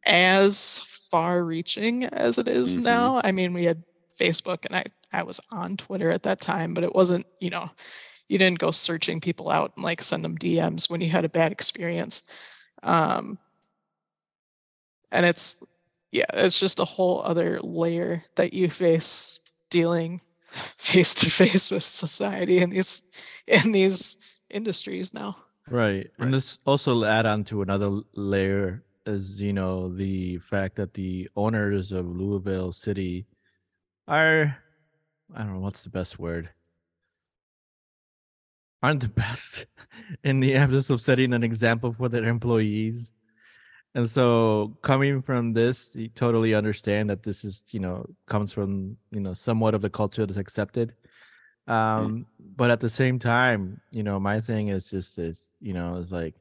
as 0.06 0.80
far 1.10 1.43
reaching 1.43 2.04
as 2.06 2.38
it 2.38 2.47
is 2.47 2.78
Mhm. 2.78 2.84
now. 2.84 3.21
I 3.23 3.32
mean 3.32 3.54
we 3.54 3.65
had 3.65 3.84
facebook 4.19 4.65
and 4.65 4.76
i 4.76 4.84
i 5.12 5.23
was 5.23 5.39
on 5.52 5.76
twitter 5.78 6.12
at 6.12 6.23
that 6.23 6.39
time 6.41 6.73
but 6.73 6.84
it 6.84 6.93
wasn't 6.93 7.26
you 7.39 7.49
know 7.49 7.69
you 8.30 8.38
didn't 8.38 8.60
go 8.60 8.71
searching 8.71 9.19
people 9.21 9.49
out 9.49 9.73
and 9.76 9.84
like 9.84 10.04
send 10.04 10.23
them 10.23 10.38
dms 10.38 10.89
when 10.89 11.02
you 11.02 11.10
had 11.10 11.26
a 11.26 11.30
bad 11.30 11.52
experience. 11.52 12.23
Um 12.84 13.38
and 15.12 15.26
it's 15.26 15.58
yeah 16.12 16.26
it's 16.34 16.60
just 16.60 16.80
a 16.80 16.86
whole 16.86 17.21
other 17.23 17.60
layer 17.62 18.23
that 18.36 18.54
you 18.54 18.69
face 18.69 19.39
dealing 19.69 20.21
face 20.77 21.13
to 21.15 21.29
face 21.29 21.71
with 21.71 21.83
society 21.83 22.59
in 22.59 22.69
these 22.69 23.03
in 23.47 23.71
these 23.71 24.17
industries 24.49 25.13
now 25.13 25.35
Right. 25.69 26.09
Right. 26.17 26.25
And 26.25 26.33
this 26.33 26.59
also 26.65 27.03
add 27.05 27.25
on 27.25 27.43
to 27.45 27.61
another 27.61 27.89
layer 28.15 28.83
is, 29.05 29.41
you 29.41 29.53
know, 29.53 29.89
the 29.89 30.37
fact 30.39 30.75
that 30.75 30.93
the 30.93 31.29
owners 31.35 31.91
of 31.91 32.05
Louisville 32.05 32.73
City 32.73 33.25
are 34.07 34.57
I 35.33 35.39
don't 35.39 35.53
know 35.53 35.59
what's 35.59 35.83
the 35.83 35.89
best 35.89 36.19
word. 36.19 36.49
Aren't 38.81 39.01
the 39.01 39.09
best 39.23 39.65
in 40.23 40.41
the 40.41 40.55
absence 40.55 40.89
of 40.89 41.01
setting 41.01 41.33
an 41.33 41.43
example 41.43 41.93
for 41.93 42.09
their 42.09 42.25
employees. 42.25 43.13
And 43.95 44.10
so 44.10 44.75
coming 44.82 45.21
from 45.21 45.53
this, 45.53 45.95
you 45.95 46.08
totally 46.10 46.56
understand 46.56 47.10
that 47.10 47.21
this 47.21 47.45
is, 47.45 47.63
you 47.71 47.79
know, 47.79 48.06
comes 48.25 48.51
from, 48.51 48.97
you 49.12 49.19
know, 49.19 49.34
somewhat 49.34 49.75
of 49.75 49.82
the 49.82 49.89
culture 49.89 50.25
that's 50.25 50.39
accepted. 50.39 50.93
Um 51.67 52.25
but 52.39 52.69
at 52.69 52.82
the 52.82 52.89
same 52.89 53.19
time 53.19 53.79
you 53.91 54.03
know 54.03 54.19
my 54.19 54.41
thing 54.41 54.67
is 54.67 54.89
just 54.89 55.15
this 55.15 55.53
you 55.62 55.73
know 55.73 55.95
is 55.95 56.12
like 56.12 56.36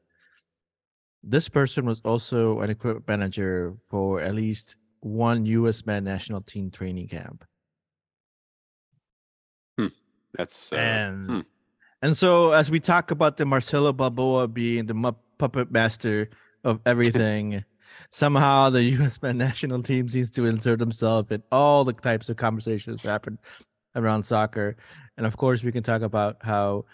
this 1.23 1.47
person 1.47 1.85
was 1.85 2.01
also 2.03 2.59
an 2.59 2.69
equipment 2.69 3.07
manager 3.07 3.73
for 3.89 4.19
at 4.19 4.35
least 4.35 4.75
one 4.99 5.45
us 5.45 5.85
men 5.85 6.03
national 6.03 6.41
team 6.41 6.69
training 6.69 7.07
camp. 7.07 7.45
That's 10.37 10.73
uh, 10.73 10.77
and 10.77 11.29
hmm. 11.29 11.39
and 12.01 12.17
so 12.17 12.51
as 12.51 12.69
we 12.69 12.79
talk 12.79 13.11
about 13.11 13.37
the 13.37 13.45
marcelo 13.45 13.93
balboa 13.93 14.47
being 14.47 14.85
the 14.85 15.15
puppet 15.37 15.71
master 15.71 16.29
of 16.63 16.79
everything. 16.85 17.63
Somehow 18.09 18.69
the 18.69 18.81
us 18.97 19.21
men 19.21 19.37
national 19.49 19.81
team 19.83 20.09
seems 20.09 20.31
to 20.31 20.45
insert 20.45 20.79
themselves 20.79 21.31
in 21.31 21.43
all 21.51 21.83
the 21.83 21.93
types 21.93 22.29
of 22.29 22.37
conversations 22.37 23.01
that 23.01 23.09
happen 23.09 23.37
around 23.95 24.23
soccer. 24.23 24.75
And 25.17 25.25
of 25.25 25.37
course 25.37 25.63
we 25.63 25.71
can 25.71 25.83
talk 25.83 26.01
about 26.01 26.37
how 26.41 26.85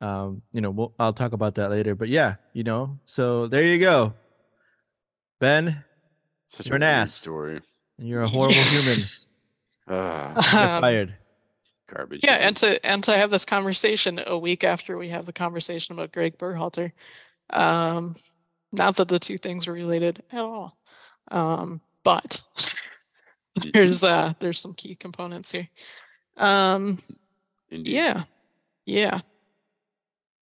um 0.00 0.42
you 0.52 0.60
know 0.60 0.70
we'll, 0.70 0.92
i'll 0.98 1.12
talk 1.12 1.32
about 1.32 1.54
that 1.56 1.70
later. 1.70 1.94
But 1.94 2.08
yeah 2.08 2.36
you 2.52 2.64
know 2.64 2.98
so 3.04 3.46
there 3.46 3.62
you 3.62 3.78
go. 3.78 4.14
Ben 5.40 5.84
such 6.48 6.66
you're 6.66 6.76
a 6.76 6.76
an 6.76 6.82
ass. 6.82 7.12
story. 7.12 7.60
you're 7.98 8.22
a 8.22 8.28
horrible 8.28 8.54
human. 8.74 8.98
Ah, 9.88 10.32
you're 10.52 10.74
Um, 10.76 10.80
fired. 10.82 11.14
Garbage. 11.88 12.20
Yeah, 12.24 12.34
and 12.36 12.56
to 12.58 12.84
and 12.86 13.04
to 13.04 13.16
have 13.16 13.30
this 13.30 13.44
conversation 13.44 14.20
a 14.26 14.38
week 14.38 14.64
after 14.64 14.96
we 14.96 15.10
have 15.10 15.26
the 15.26 15.32
conversation 15.32 15.92
about 15.92 16.12
Gregg 16.12 16.38
Berhalter, 16.38 16.92
um, 17.50 18.16
not 18.74 18.96
that 18.96 19.08
the 19.08 19.18
two 19.18 19.38
things 19.38 19.66
were 19.66 19.72
related 19.74 20.22
at 20.32 20.38
all, 20.38 20.76
um, 21.30 21.80
but 22.02 22.42
Mhm. 23.58 23.72
there's 23.72 24.02
uh 24.04 24.32
there's 24.40 24.60
some 24.60 24.74
key 24.74 24.96
components 24.96 25.52
here. 25.52 25.68
Um, 26.38 27.00
Indeed. 27.70 27.94
yeah, 27.94 28.24
yeah. 28.84 29.20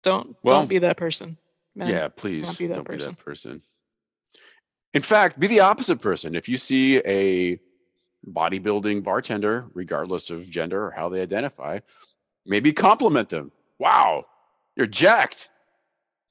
Don't 0.03 0.35
Well, 0.43 0.59
don't 0.59 0.67
be 0.69 0.79
that 0.79 0.97
person. 0.97 1.37
man. 1.75 1.87
Yeah, 1.89 2.09
please 2.09 2.57
be 2.57 2.67
that 2.67 2.75
don't 2.75 2.89
be 2.89 2.97
that 2.97 3.17
person. 3.19 3.61
In 4.93 5.01
fact, 5.01 5.39
be 5.39 5.47
the 5.47 5.59
opposite 5.61 6.01
person. 6.01 6.35
If 6.35 6.49
you 6.49 6.57
see 6.57 6.97
a 7.05 7.59
bodybuilding 8.29 9.03
bartender, 9.03 9.67
regardless 9.73 10.29
of 10.29 10.49
gender 10.49 10.83
or 10.85 10.91
how 10.91 11.07
they 11.09 11.21
identify, 11.21 11.79
maybe 12.45 12.73
compliment 12.73 13.29
them. 13.29 13.51
Wow, 13.79 14.25
you're 14.75 14.87
jacked. 14.87 15.49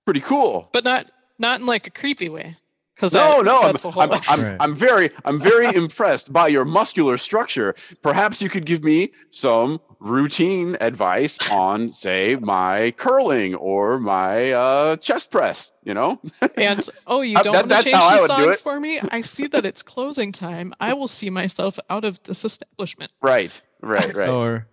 Pretty 0.04 0.20
cool. 0.20 0.68
but 0.72 0.84
not 0.84 1.10
not 1.38 1.60
in 1.60 1.66
like 1.66 1.86
a 1.86 1.90
creepy 1.90 2.28
way. 2.28 2.56
Because 2.94 3.12
No, 3.12 3.42
no, 3.42 3.60
I'm, 3.60 3.74
a 3.74 3.78
whole. 3.90 4.02
I'm, 4.02 4.10
I'm, 4.12 4.40
Right. 4.40 4.56
I'm 4.58 4.74
very, 4.74 5.10
I'm 5.26 5.38
very 5.38 5.66
impressed 5.74 6.32
by 6.32 6.48
your 6.48 6.64
muscular 6.64 7.18
structure. 7.18 7.74
Perhaps 8.00 8.40
you 8.40 8.48
could 8.48 8.64
give 8.64 8.82
me 8.84 9.10
some 9.28 9.80
routine 10.00 10.78
advice 10.80 11.38
on, 11.52 11.92
say, 11.92 12.36
my 12.36 12.92
curling 12.92 13.54
or 13.56 13.98
my 14.00 14.52
uh, 14.52 14.96
chest 14.96 15.30
press. 15.30 15.72
You 15.84 15.92
know, 15.92 16.18
And 16.56 16.88
oh, 17.06 17.20
you 17.20 17.34
don't 17.42 17.52
that- 17.52 17.68
want 17.68 17.84
to 17.84 17.90
change 17.90 18.00
the 18.12 18.26
song 18.26 18.52
for 18.54 18.80
me? 18.80 18.98
I 19.10 19.20
see 19.20 19.46
that 19.48 19.66
it's 19.66 19.82
closing 19.82 20.32
time. 20.32 20.72
I 20.80 20.94
will 20.94 21.08
see 21.08 21.28
myself 21.28 21.78
out 21.90 22.04
of 22.06 22.22
this 22.22 22.46
establishment. 22.46 23.12
right, 23.20 23.60
right, 23.82 24.16
right. 24.16 24.28
or 24.30 24.68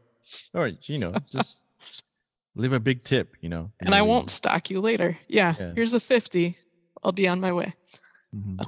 or 0.54 0.70
you 0.84 0.98
know 0.98 1.14
just 1.30 1.63
leave 2.56 2.74
a 2.74 2.80
big 2.80 3.04
tip 3.04 3.36
you 3.42 3.50
know 3.50 3.72
And 3.80 3.94
I 3.96 4.02
won't 4.02 4.30
stock 4.30 4.70
you 4.70 4.80
later. 4.82 5.18
Yeah, 5.28 5.56
Yeah. 5.60 5.74
here's 5.76 5.94
a 5.94 6.00
50. 6.00 6.58
I'll 7.04 7.12
be 7.12 7.28
on 7.28 7.40
my 7.42 7.52
way. 7.52 7.74
Mhm. 8.36 8.66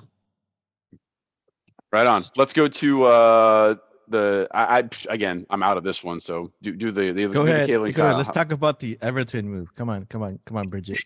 Right 1.91 2.07
on. 2.07 2.23
Let's 2.35 2.53
go 2.53 2.67
to 2.67 3.03
uh 3.05 3.75
the 4.07 4.47
I, 4.53 4.79
I 4.79 4.89
again 5.09 5.45
I'm 5.49 5.63
out 5.63 5.77
of 5.77 5.83
this 5.83 6.03
one, 6.03 6.19
so 6.19 6.51
do 6.61 6.73
do 6.75 6.91
the 6.91 7.11
the, 7.11 7.27
go 7.27 7.45
do 7.45 7.51
ahead, 7.51 7.67
the 7.69 7.73
go 7.73 7.83
ahead. 7.83 7.95
Kyle. 7.95 8.17
let's 8.17 8.29
talk 8.29 8.51
about 8.51 8.79
the 8.79 8.97
everton 9.01 9.49
move 9.49 9.73
come 9.75 9.89
on 9.89 10.05
come 10.05 10.21
on 10.21 10.39
come 10.45 10.57
on 10.57 10.65
bridget 10.67 10.99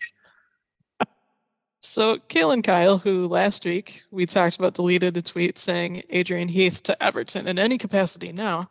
So, 1.82 2.18
Kaylyn 2.18 2.62
Kyle, 2.62 2.98
who 2.98 3.26
last 3.26 3.64
week 3.64 4.02
we 4.10 4.26
talked 4.26 4.56
about, 4.58 4.74
deleted 4.74 5.16
a 5.16 5.22
tweet 5.22 5.58
saying 5.58 6.02
Adrian 6.10 6.48
Heath 6.48 6.82
to 6.82 7.02
Everton 7.02 7.48
in 7.48 7.58
any 7.58 7.78
capacity 7.78 8.32
now, 8.32 8.68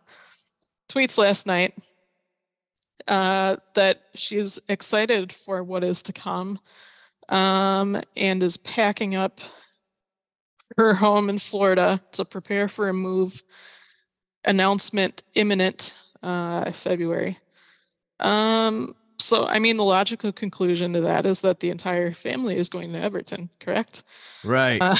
tweets 0.89 1.17
last 1.17 1.47
night 1.47 1.73
uh, 3.09 3.57
that 3.73 4.03
she's 4.15 4.59
excited 4.69 5.33
for 5.33 5.63
what 5.63 5.83
is 5.83 6.01
to 6.03 6.13
come 6.13 6.59
um, 7.29 8.01
and 8.15 8.41
is 8.41 8.55
packing 8.57 9.15
up 9.15 9.41
her 10.77 10.93
home 10.93 11.29
in 11.29 11.39
Florida 11.39 11.99
to 12.13 12.23
prepare 12.23 12.67
for 12.69 12.87
a 12.89 12.93
move. 12.93 13.43
Announcement 14.45 15.23
imminent 15.35 15.93
uh, 16.23 16.71
February. 16.71 17.37
Um, 18.21 18.95
so, 19.17 19.45
I 19.47 19.59
mean, 19.59 19.75
the 19.75 19.83
logical 19.83 20.31
conclusion 20.31 20.93
to 20.93 21.01
that 21.01 21.25
is 21.25 21.41
that 21.41 21.59
the 21.59 21.69
entire 21.69 22.13
family 22.13 22.55
is 22.55 22.69
going 22.69 22.93
to 22.93 22.99
Everton, 23.01 23.49
correct? 23.59 24.03
right 24.45 24.81
Uh, 24.81 24.95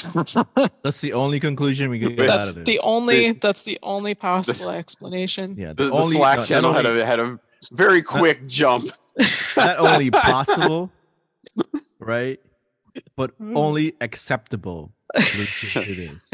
that's 0.83 0.99
the 0.99 1.13
only 1.13 1.39
conclusion 1.39 1.89
we 1.89 1.99
can 1.99 2.13
get 2.15 2.29
out 2.29 2.35
that's 2.35 2.49
of 2.57 2.65
the 2.65 2.73
this 2.73 2.79
only 2.83 3.31
that's 3.31 3.63
the 3.63 3.79
only 3.81 4.13
possible 4.13 4.69
explanation. 4.69 5.55
yeah 5.57 5.69
The, 5.69 5.85
the, 5.85 5.89
the 5.91 5.95
only 5.95 6.15
Slack 6.17 6.35
not- 6.35 6.41
not 6.41 6.47
channel 6.49 6.73
had 6.73 6.85
only- 6.85 7.01
a 7.01 7.05
had 7.05 7.19
a 7.21 7.39
very 7.71 8.01
quick 8.01 8.45
jump. 8.47 8.89
not 9.57 9.79
only 9.79 10.11
possible, 10.11 10.91
right? 11.99 12.39
but 13.15 13.37
Mm. 13.39 13.55
only 13.57 13.93
acceptable. 14.01 14.91
it 15.15 16.11
is. 16.11 16.29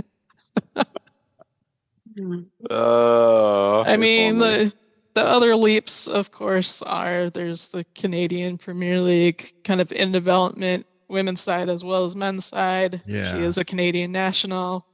Uh, 2.70 3.82
I 3.82 3.98
mean, 3.98 4.38
the 4.38 4.74
the 5.14 5.24
other 5.24 5.56
leaps, 5.56 6.08
of 6.08 6.32
course, 6.32 6.82
are 6.82 7.30
there's 7.30 7.70
the 7.70 7.86
Canadian 7.96 8.58
Premier 8.58 9.00
League 9.02 9.54
kind 9.64 9.80
of 9.82 9.92
in 9.92 10.12
development, 10.12 10.86
women's 11.08 11.42
side 11.42 11.70
as 11.70 11.84
well 11.84 12.06
as 12.06 12.16
men's 12.16 12.46
side. 12.46 13.02
Yeah. 13.06 13.32
She 13.32 13.40
is 13.44 13.58
a 13.58 13.66
Canadian 13.66 14.12
national. 14.12 14.86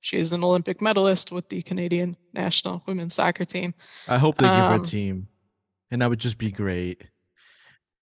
She 0.00 0.18
is 0.18 0.32
an 0.32 0.44
Olympic 0.44 0.80
medalist 0.80 1.32
with 1.32 1.48
the 1.48 1.62
Canadian 1.62 2.16
national 2.32 2.82
women's 2.86 3.14
soccer 3.14 3.44
team. 3.44 3.74
I 4.08 4.18
hope 4.18 4.36
they 4.38 4.44
give 4.46 4.54
her 4.54 4.62
Um, 4.74 4.82
a 4.82 4.86
team, 4.86 5.28
and 5.90 6.02
that 6.02 6.08
would 6.10 6.20
just 6.20 6.38
be 6.38 6.50
great. 6.50 7.04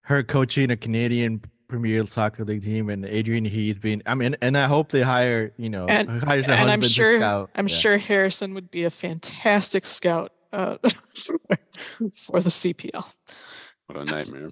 Her 0.03 0.23
coaching 0.23 0.71
a 0.71 0.77
Canadian 0.77 1.43
Premier 1.69 2.07
Soccer 2.07 2.45
League 2.45 2.63
team, 2.63 2.91
and 2.91 3.05
Adrian 3.07 3.45
Heath 3.45 3.81
being. 3.81 4.03
I 4.07 4.15
mean, 4.15 4.37
and 4.43 4.57
I 4.57 4.67
hope 4.67 4.91
they 4.93 5.01
hire. 5.03 5.53
You 5.57 5.71
know, 5.71 5.87
And- 5.87 6.23
hires 6.23 6.47
and 6.49 6.71
I'm 6.71 6.83
sure 6.83 7.19
scout. 7.19 7.51
I'm 7.55 7.67
Yeah. 7.69 7.75
sure 7.75 7.99
Harrison 7.99 8.55
would 8.55 8.71
be 8.71 8.85
a 8.85 8.91
fantastic 8.91 9.87
scout 9.87 10.33
uh, 10.53 10.77
for 12.15 12.41
the 12.41 12.51
CPL. 12.51 13.05
what 13.87 13.99
a 13.99 14.05
nightmare. 14.05 14.51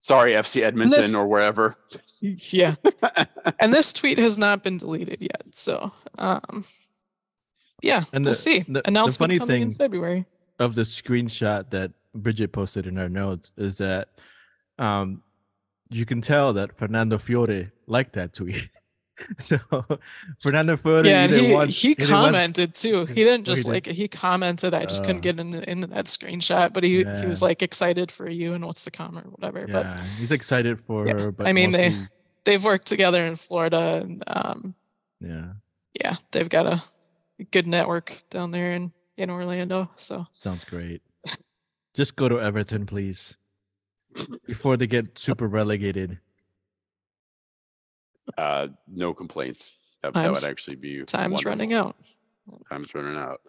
Sorry, 0.00 0.32
FC 0.32 0.62
Edmonton 0.62 1.00
this- 1.00 1.14
or 1.16 1.26
wherever. 1.26 1.76
Yeah. 2.20 2.74
and 3.58 3.72
this 3.74 3.92
tweet 3.92 4.18
has 4.18 4.36
not 4.38 4.62
been 4.62 4.76
deleted 4.76 5.22
yet. 5.22 5.42
So, 5.52 5.92
um, 6.18 6.64
yeah, 7.82 8.04
And 8.12 8.24
we'll 8.24 8.32
the- 8.32 8.38
see. 8.38 8.60
the- 8.60 8.72
the 8.82 8.88
Announcement 8.88 9.30
funny 9.32 9.38
coming 9.40 9.62
in 9.62 9.72
February. 9.72 10.24
Of 10.62 10.74
the 10.74 10.82
screenshot 10.82 11.70
that 11.70 11.92
Bridget 12.14 12.52
posted 12.52 12.86
in 12.86 12.96
her 12.96 13.08
notes 13.08 13.52
is 13.56 13.78
that 13.78 14.08
um 14.78 15.22
you 15.90 16.04
can 16.06 16.20
tell 16.22 16.52
that 16.54 16.76
Fernando 16.76 17.18
Fiore 17.18 17.70
liked 17.86 18.14
that 18.14 18.32
tweet. 18.32 18.68
so 19.38 19.58
Fernando 20.40 20.76
Fiore 20.76 21.06
Yeah, 21.06 21.24
and 21.24 21.32
he, 21.32 21.52
wants- 21.52 21.80
he 21.82 21.90
wants- 21.90 22.08
commented 22.08 22.74
too. 22.74 23.04
He 23.04 23.14
didn't 23.24 23.46
Oh, 23.48 23.52
he 23.52 23.56
just 23.56 23.66
did? 23.66 23.72
like 23.72 23.86
it, 23.88 23.94
he 23.94 24.08
commented. 24.08 24.72
I 24.72 24.86
just 24.86 25.02
couldn't 25.04 25.18
Uh, 25.18 25.28
get 25.28 25.38
into, 25.38 25.70
into 25.70 25.86
that 25.88 26.06
screenshot, 26.06 26.72
but 26.72 26.82
he 26.82 27.04
he 27.20 27.26
was 27.26 27.42
like 27.42 27.62
excited 27.62 28.10
for 28.10 28.28
you 28.28 28.54
and 28.54 28.64
what's 28.64 28.84
to 28.84 28.90
come 28.90 29.18
or 29.18 29.22
whatever. 29.22 29.66
But 29.66 29.84
yeah, 29.86 30.02
he's 30.18 30.32
excited 30.32 30.80
for 30.80 31.06
Yeah, 31.06 31.12
her. 31.14 31.32
But 31.32 31.46
I 31.46 31.52
mean, 31.52 31.72
they- 31.72 31.90
mostly- 31.90 32.08
they've 32.44 32.64
worked 32.64 32.86
together 32.86 33.22
in 33.26 33.36
Florida, 33.36 34.00
and 34.02 34.24
um, 34.26 34.74
yeah, 35.20 35.52
yeah, 36.02 36.16
they've 36.32 36.48
got 36.48 36.66
a 36.66 36.82
good 37.50 37.66
network 37.66 38.22
down 38.30 38.50
there 38.50 38.72
in 38.72 38.92
in 39.16 39.30
Orlando. 39.30 39.90
So 39.96 40.26
sounds 40.32 40.64
great. 40.64 41.02
Just 41.94 42.16
go 42.16 42.28
to 42.28 42.40
Everton, 42.40 42.86
please, 42.86 43.36
before 44.46 44.76
they 44.76 44.86
get 44.86 45.18
super 45.18 45.46
relegated. 45.46 46.18
Uh, 48.38 48.68
no 48.88 49.12
complaints. 49.12 49.72
That, 50.02 50.14
that 50.14 50.30
would 50.30 50.44
actually 50.44 50.76
be 50.76 51.04
time's 51.04 51.44
running 51.44 51.74
out. 51.74 51.96
Time's 52.70 52.94
running 52.94 53.16
out. 53.16 53.40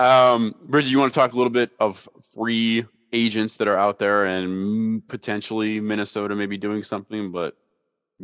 Um, 0.00 0.54
Bridget, 0.64 0.90
you 0.90 0.98
want 0.98 1.12
to 1.12 1.18
talk 1.18 1.32
a 1.32 1.36
little 1.36 1.50
bit 1.52 1.70
of 1.78 2.08
free 2.34 2.84
agents 3.12 3.56
that 3.56 3.68
are 3.68 3.76
out 3.76 3.98
there 3.98 4.24
and 4.24 5.06
potentially 5.06 5.80
Minnesota 5.80 6.34
maybe 6.34 6.56
doing 6.56 6.82
something, 6.82 7.30
but 7.30 7.56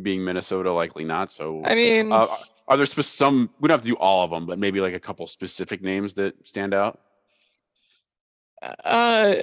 being 0.01 0.23
Minnesota, 0.23 0.71
likely 0.71 1.03
not. 1.03 1.31
So, 1.31 1.61
I 1.65 1.75
mean, 1.75 2.11
uh, 2.11 2.27
are 2.67 2.77
there 2.77 2.85
spe- 2.85 3.01
some? 3.01 3.49
We 3.59 3.67
don't 3.67 3.75
have 3.75 3.81
to 3.81 3.87
do 3.87 3.95
all 3.95 4.23
of 4.23 4.31
them, 4.31 4.45
but 4.45 4.59
maybe 4.59 4.79
like 4.81 4.93
a 4.93 4.99
couple 4.99 5.25
specific 5.27 5.81
names 5.81 6.13
that 6.15 6.35
stand 6.47 6.73
out. 6.73 6.99
uh, 8.83 9.33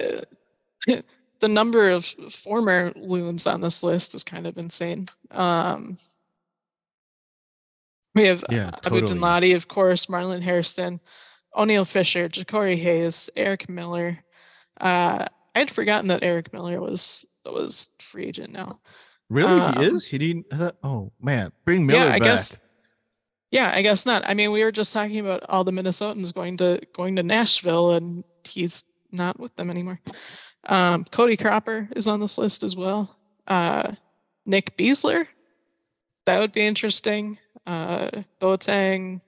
the 1.39 1.47
number 1.47 1.89
of 1.89 2.05
former 2.05 2.91
loons 2.95 3.45
on 3.47 3.61
this 3.61 3.83
list 3.83 4.15
is 4.15 4.23
kind 4.23 4.47
of 4.47 4.57
insane. 4.57 5.07
Um, 5.31 5.97
we 8.15 8.23
have 8.25 8.43
Yeah, 8.49 8.69
uh, 8.69 8.79
Abu 8.85 9.01
totally. 9.01 9.19
Danladi, 9.19 9.55
of 9.55 9.67
course, 9.67 10.07
Marlon 10.07 10.41
Hairston, 10.41 10.99
Oniel 11.55 11.85
Fisher, 11.87 12.27
Jacori 12.29 12.77
Hayes, 12.77 13.29
Eric 13.35 13.69
Miller. 13.69 14.19
Uh, 14.79 15.25
I'd 15.53 15.71
forgotten 15.71 16.07
that 16.07 16.23
Eric 16.23 16.53
Miller 16.53 16.79
was 16.81 17.25
was 17.45 17.91
free 17.99 18.25
agent 18.25 18.51
now. 18.53 18.79
Really, 19.29 19.59
Um, 19.61 19.77
he 19.77 19.85
is. 19.85 20.05
He 20.05 20.17
didn't. 20.17 20.49
Thought- 20.49 20.77
oh 20.83 21.11
man, 21.21 21.51
bring 21.65 21.85
Miller 21.85 21.99
yeah, 22.05 22.07
I 22.07 22.19
back. 22.19 22.21
guess. 22.21 22.61
Yeah, 23.51 23.71
I 23.73 23.81
guess 23.81 24.05
not. 24.05 24.23
I 24.27 24.33
mean, 24.33 24.51
we 24.51 24.63
were 24.63 24.71
just 24.71 24.91
talking 24.93 25.19
about 25.19 25.43
all 25.49 25.63
the 25.63 25.71
Minnesotans 25.71 26.33
going 26.33 26.57
to 26.57 26.81
going 26.93 27.15
to 27.17 27.23
Nashville, 27.23 27.91
and 27.91 28.23
he's 28.43 28.85
not 29.11 29.39
with 29.39 29.55
them 29.55 29.69
anymore. 29.69 29.99
Um, 30.67 31.05
Cody 31.05 31.37
Cropper 31.37 31.87
is 31.95 32.07
on 32.07 32.19
this 32.19 32.37
list 32.37 32.63
as 32.63 32.75
well. 32.75 33.15
Uh, 33.47 33.93
Nick 34.45 34.77
Besler, 34.77 35.27
that 36.25 36.39
would 36.39 36.51
be 36.51 36.65
interesting. 36.65 37.37
Uh, 37.65 38.09
Boateng. 38.39 39.21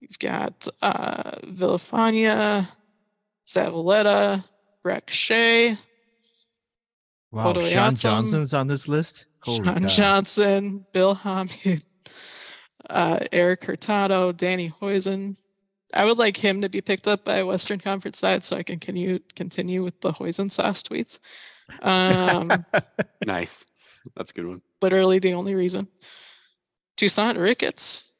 You've 0.00 0.18
got 0.18 0.68
uh, 0.82 1.32
Villafaña, 1.46 2.68
Zavaleta, 3.46 4.44
Brek 4.84 5.08
Shea, 5.08 5.76
Wow, 7.36 7.50
Odo 7.50 7.60
Sean 7.60 7.92
Yatsum, 7.92 8.00
Johnson's 8.02 8.54
on 8.54 8.66
this 8.66 8.88
list. 8.88 9.26
Holy 9.40 9.62
Sean 9.64 9.82
cow. 9.82 9.88
Johnson, 9.88 10.86
Bill 10.92 11.14
Hamid, 11.14 11.82
uh, 12.90 13.18
Eric 13.30 13.64
Hurtado, 13.64 14.32
Danny 14.32 14.70
Hoesen. 14.80 15.36
I 15.94 16.04
would 16.04 16.18
like 16.18 16.36
him 16.36 16.62
to 16.62 16.68
be 16.68 16.80
picked 16.80 17.06
up 17.06 17.24
by 17.24 17.36
a 17.36 17.46
Western 17.46 17.78
Conference 17.78 18.18
side 18.18 18.42
so 18.42 18.56
I 18.56 18.62
can 18.62 18.78
continue 18.78 19.18
continue 19.34 19.84
with 19.84 20.00
the 20.00 20.12
Hoesen 20.12 20.50
sauce 20.50 20.82
tweets. 20.82 21.18
Um, 21.82 22.64
Nice, 23.26 23.66
that's 24.16 24.30
a 24.30 24.34
good 24.34 24.46
one. 24.46 24.62
literally 24.80 25.18
the 25.18 25.34
only 25.34 25.54
reason. 25.54 25.88
Toussaint 26.96 27.36
Ricketts. 27.38 28.10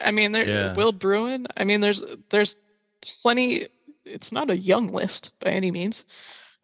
I 0.00 0.10
mean, 0.10 0.32
there 0.32 0.48
Yeah. 0.48 0.72
Will 0.74 0.92
Bruin. 0.92 1.46
I 1.56 1.64
mean, 1.64 1.80
there's 1.80 2.02
there's 2.30 2.60
plenty. 3.22 3.68
It's 4.04 4.32
not 4.32 4.50
a 4.50 4.56
young 4.56 4.88
list 4.92 5.38
by 5.40 5.50
any 5.50 5.70
means. 5.70 6.04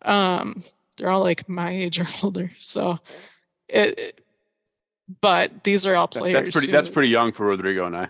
Um, 0.03 0.65
they're 0.97 1.11
all 1.11 1.21
like 1.23 1.49
my 1.49 1.71
age 1.71 1.99
or 2.01 2.07
older. 2.23 2.51
So, 2.61 2.99
it. 3.69 3.99
it- 3.99 4.21
but 5.21 5.65
these 5.65 5.85
are 5.85 5.95
all 5.97 6.07
That- 6.07 6.19
players. 6.19 6.45
that's 6.47 6.57
pretty. 6.57 6.73
That's 6.73 6.89
pretty 6.89 7.11
young 7.11 7.31
for 7.33 7.45
Rodrigo 7.45 7.85
and 7.87 7.95
I. 7.95 8.09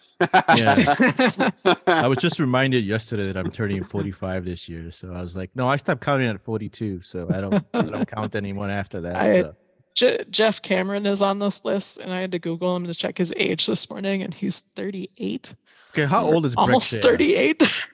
Yeah. 0.56 1.50
I 1.88 2.06
was 2.06 2.18
just 2.18 2.38
reminded 2.38 2.84
yesterday 2.84 3.24
that 3.24 3.36
I'm 3.36 3.50
turning 3.50 3.82
45 3.82 4.44
this 4.44 4.68
year, 4.68 4.92
so 4.92 5.12
I 5.12 5.20
was 5.20 5.34
like, 5.34 5.50
no, 5.56 5.66
I 5.68 5.74
stopped 5.74 6.02
counting 6.02 6.28
at 6.28 6.40
42, 6.44 7.00
so 7.00 7.26
I 7.34 7.40
don't, 7.40 7.54
I 7.74 7.82
don't 7.82 8.06
count 8.08 8.36
anyone 8.36 8.70
after 8.70 9.00
that. 9.00 9.16
I- 9.16 9.42
so. 9.42 9.56
Je- 9.96 10.24
Geoff 10.30 10.62
Cameron 10.62 11.04
is 11.04 11.20
on 11.20 11.40
this 11.40 11.64
list, 11.64 11.98
and 11.98 12.12
I 12.12 12.20
had 12.20 12.30
to 12.30 12.38
Google 12.38 12.76
him 12.76 12.84
to 12.86 12.94
check 12.94 13.18
his 13.18 13.34
age 13.36 13.66
this 13.66 13.90
morning, 13.90 14.22
and 14.22 14.32
he's 14.32 14.60
38. 14.60 15.52
Okay, 15.94 16.04
how 16.04 16.24
old 16.24 16.44
is 16.46 16.54
Brek 16.54 16.58
almost 16.62 16.92
Shea? 16.92 17.00
38 17.00 17.86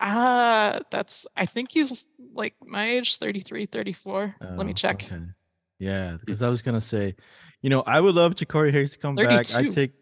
ah 0.00 0.80
that's 0.90 1.26
i 1.36 1.44
think 1.46 1.70
he's 1.72 2.06
like 2.34 2.54
my 2.64 2.90
age 2.90 3.16
33 3.18 3.66
34 3.66 4.36
let 4.40 4.66
me 4.66 4.70
Oh, 4.70 4.72
check 4.72 5.04
okay. 5.04 5.22
Yeah, 5.78 6.18
because 6.20 6.42
I 6.42 6.50
was 6.50 6.60
gonna 6.60 6.80
say, 6.82 7.14
you 7.62 7.70
know, 7.70 7.82
I 7.86 8.02
would 8.02 8.14
love 8.14 8.34
Jacori 8.34 8.70
Hayes 8.70 8.90
to 8.90 8.98
come 8.98 9.14
back. 9.14 9.46
I 9.54 9.62
take, 9.68 9.92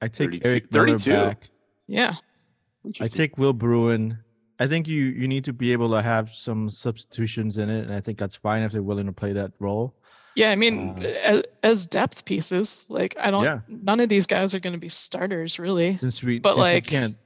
I 0.00 0.06
take 0.06 0.30
32 0.44 0.48
Eric 0.48 0.72
Miller 0.72 0.98
32. 0.98 1.10
back. 1.10 1.50
yeah 1.88 2.12
I 2.14 2.86
Interesting. 2.86 3.16
take 3.16 3.36
Will 3.36 3.52
Bruin. 3.52 4.18
I 4.60 4.68
think 4.68 4.86
you 4.86 5.02
you 5.02 5.26
need 5.26 5.44
to 5.46 5.52
be 5.52 5.72
able 5.72 5.90
to 5.90 6.00
have 6.00 6.30
some 6.32 6.70
substitutions 6.70 7.58
in 7.58 7.68
it, 7.68 7.86
and 7.86 7.92
I 7.92 8.00
think 8.00 8.18
that's 8.18 8.36
fine 8.36 8.62
if 8.62 8.70
they're 8.70 8.84
willing 8.84 9.06
to 9.06 9.12
play 9.12 9.32
that 9.32 9.50
role. 9.58 9.96
yeah 10.36 10.50
i 10.52 10.56
mean 10.56 10.74
Uh, 11.04 11.08
as, 11.32 11.42
as 11.64 11.86
depth 11.86 12.24
pieces 12.24 12.86
like 12.88 13.16
i 13.18 13.30
don't 13.32 13.42
Yeah. 13.44 13.60
none 13.66 13.98
of 13.98 14.08
these 14.08 14.26
guys 14.28 14.54
are 14.54 14.60
going 14.60 14.74
to 14.74 14.84
be 14.88 14.88
starters 14.90 15.58
really 15.58 15.96
Since 15.98 16.22
we, 16.22 16.38
But, 16.38 16.54
since 16.54 16.66
we 16.66 16.74
like, 16.74 16.86
can't, 16.86 17.16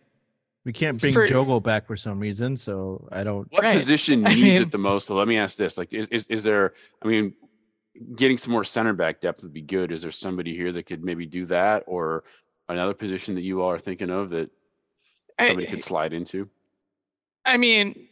we 0.65 0.73
can't 0.73 1.01
bring 1.01 1.13
for- 1.13 1.27
Jogo 1.27 1.63
back 1.63 1.87
for 1.87 1.97
some 1.97 2.19
reason, 2.21 2.57
so 2.57 3.09
I 3.11 3.25
don't. 3.25 3.51
What 3.53 3.63
Right. 3.63 3.77
position 3.77 4.27
I 4.27 4.31
needs 4.31 4.43
mean- 4.43 4.63
it 4.63 4.71
the 4.73 4.79
most? 4.79 5.07
So 5.07 5.15
let 5.15 5.29
me 5.29 5.37
ask 5.39 5.57
this: 5.57 5.79
like, 5.79 5.93
is, 5.93 6.09
is 6.09 6.27
is 6.29 6.43
there? 6.43 6.75
I 7.03 7.09
mean, 7.09 7.35
getting 8.17 8.39
some 8.39 8.53
more 8.53 8.65
center 8.65 8.93
back 8.93 9.21
depth 9.21 9.43
would 9.43 9.53
be 9.53 9.63
good. 9.63 9.93
Is 9.93 10.03
there 10.03 10.11
somebody 10.11 10.55
here 10.57 10.73
that 10.73 10.85
could 10.87 11.03
maybe 11.03 11.27
do 11.27 11.47
that, 11.47 11.85
or 11.87 12.25
another 12.69 12.95
position 12.95 13.35
that 13.35 13.43
you 13.43 13.63
all 13.63 13.71
are 13.71 13.79
thinking 13.79 14.11
of 14.11 14.31
that 14.31 14.51
somebody 15.41 15.67
I, 15.67 15.71
could 15.71 15.81
slide 15.83 16.13
into? 16.13 16.49
I 17.45 17.57
mean 17.57 18.07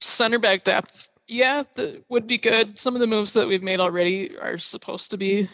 center 0.00 0.38
back 0.38 0.62
depth 0.62 1.10
yeah 1.26 1.64
that 1.74 2.04
would 2.08 2.26
be 2.28 2.38
good 2.38 2.78
some 2.78 2.94
of 2.94 3.00
the 3.00 3.06
moves 3.06 3.32
that 3.34 3.48
we've 3.48 3.62
made 3.64 3.80
already 3.80 4.36
are 4.38 4.56
supposed 4.58 5.10
to 5.10 5.16
be 5.16 5.48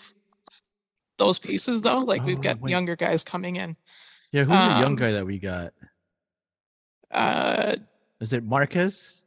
those 1.16 1.38
pieces 1.38 1.81
though 1.81 2.01
like 2.01 2.23
we've 2.25 2.38
Oh, 2.38 2.42
got 2.42 2.61
wait. 2.61 2.70
younger 2.70 2.94
guys 2.97 3.25
coming 3.25 3.57
in 3.57 3.75
Yeah, 4.33 4.42
who's 4.42 4.49
the 4.51 4.81
young 4.81 4.85
Um, 4.92 4.97
guy 4.97 5.12
that 5.12 5.25
we 5.25 5.38
got? 5.38 5.73
Uh 7.14 7.77
Is 8.20 8.33
it 8.33 8.44
Marcus? 8.44 9.24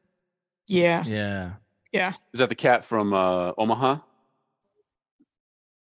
yeah 0.68 1.04
Yeah. 1.06 1.54
yeah 1.94 2.14
Is 2.34 2.40
that 2.40 2.50
the 2.50 2.56
cat 2.56 2.84
from 2.86 3.14
uh, 3.14 3.54
Omaha? 3.58 3.98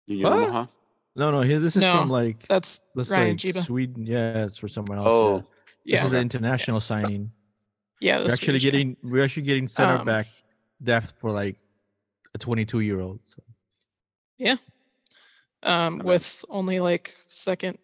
Union 0.07 0.31
What? 0.31 0.33
Omaha. 0.43 0.67
No, 1.17 1.31
no. 1.33 1.41
Here, 1.41 1.59
this 1.59 1.75
is 1.77 1.85
from 1.85 2.09
like 2.11 2.47
that's 2.49 2.83
let's 2.95 3.11
Ryan 3.11 3.37
say 3.39 3.51
Jiba. 3.53 3.65
Sweden. 3.65 4.07
Yeah, 4.07 4.45
it's 4.47 4.59
for 4.59 4.69
someone 4.69 4.99
else. 4.99 5.09
Oh, 5.11 5.37
yeah. 5.37 5.43
Yeah, 5.85 5.97
This 6.03 6.07
is 6.09 6.13
an 6.15 6.21
international 6.21 6.81
signing. 6.81 7.33
yeah. 8.01 8.19
We're 8.19 8.25
the 8.29 8.33
actually 8.33 8.47
Swedish 8.61 8.65
guy. 8.65 8.71
getting 8.71 8.97
we're 9.03 9.25
actually 9.25 9.43
getting 9.43 9.67
center 9.67 9.97
Um, 9.99 10.07
back 10.07 10.27
depth 10.83 11.15
for 11.19 11.31
like 11.33 11.57
a 12.35 12.39
22 12.39 12.81
year 12.81 13.01
old. 13.01 13.21
Yeah. 14.39 14.57
Um, 15.65 15.95
Okay. 16.01 16.07
with 16.07 16.45
only 16.49 16.79
like 16.79 17.17
second 17.27 17.79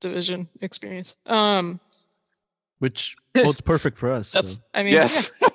division 0.00 0.48
experience. 0.60 1.16
Um, 1.26 1.80
which 2.82 3.16
well, 3.36 3.50
it's 3.50 3.60
perfect 3.60 3.96
for 3.96 4.10
us. 4.10 4.30
that's, 4.32 4.54
so. 4.54 4.60
I 4.74 4.82
mean, 4.82 4.94
yeah, 4.94 5.08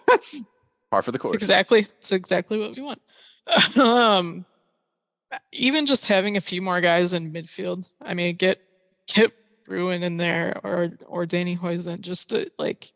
Yes. 0.09 0.41
Par 0.89 1.01
for 1.01 1.11
the 1.11 1.17
it's 1.17 1.23
course. 1.23 1.35
exactly, 1.35 1.81
it's 1.97 2.13
exactly 2.13 2.57
what 2.57 2.75
we 2.77 2.81
want. 2.81 3.01
um, 3.77 4.45
even 5.51 5.85
just 5.85 6.07
having 6.07 6.37
a 6.37 6.41
few 6.41 6.61
more 6.61 6.79
guys 6.79 7.13
in 7.13 7.33
midfield. 7.33 7.83
I 8.01 8.13
mean, 8.13 8.37
get 8.37 8.61
get 9.13 9.33
Bruin 9.65 10.01
in 10.03 10.15
there 10.15 10.59
or 10.63 10.91
or 11.05 11.25
Danny 11.25 11.57
Hoesen 11.57 11.99
just 11.99 12.29
to 12.29 12.49
like 12.57 12.91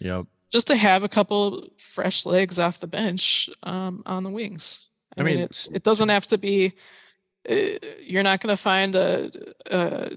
Yep. 0.00 0.26
just 0.52 0.66
to 0.68 0.76
have 0.76 1.04
a 1.04 1.08
couple 1.08 1.68
fresh 1.78 2.26
legs 2.26 2.58
off 2.58 2.80
the 2.80 2.88
bench 2.88 3.48
um, 3.62 4.02
on 4.06 4.24
the 4.24 4.30
wings. 4.30 4.88
I, 5.16 5.20
I 5.20 5.24
mean, 5.24 5.34
mean, 5.36 5.44
it, 5.44 5.68
it 5.72 5.82
doesn't 5.84 6.08
have 6.08 6.26
to 6.28 6.38
be. 6.38 6.72
Uh, 7.48 7.78
you're 8.02 8.24
not 8.24 8.40
going 8.40 8.52
to 8.54 8.60
find 8.62 8.96
a, 8.96 9.30
a 9.70 10.10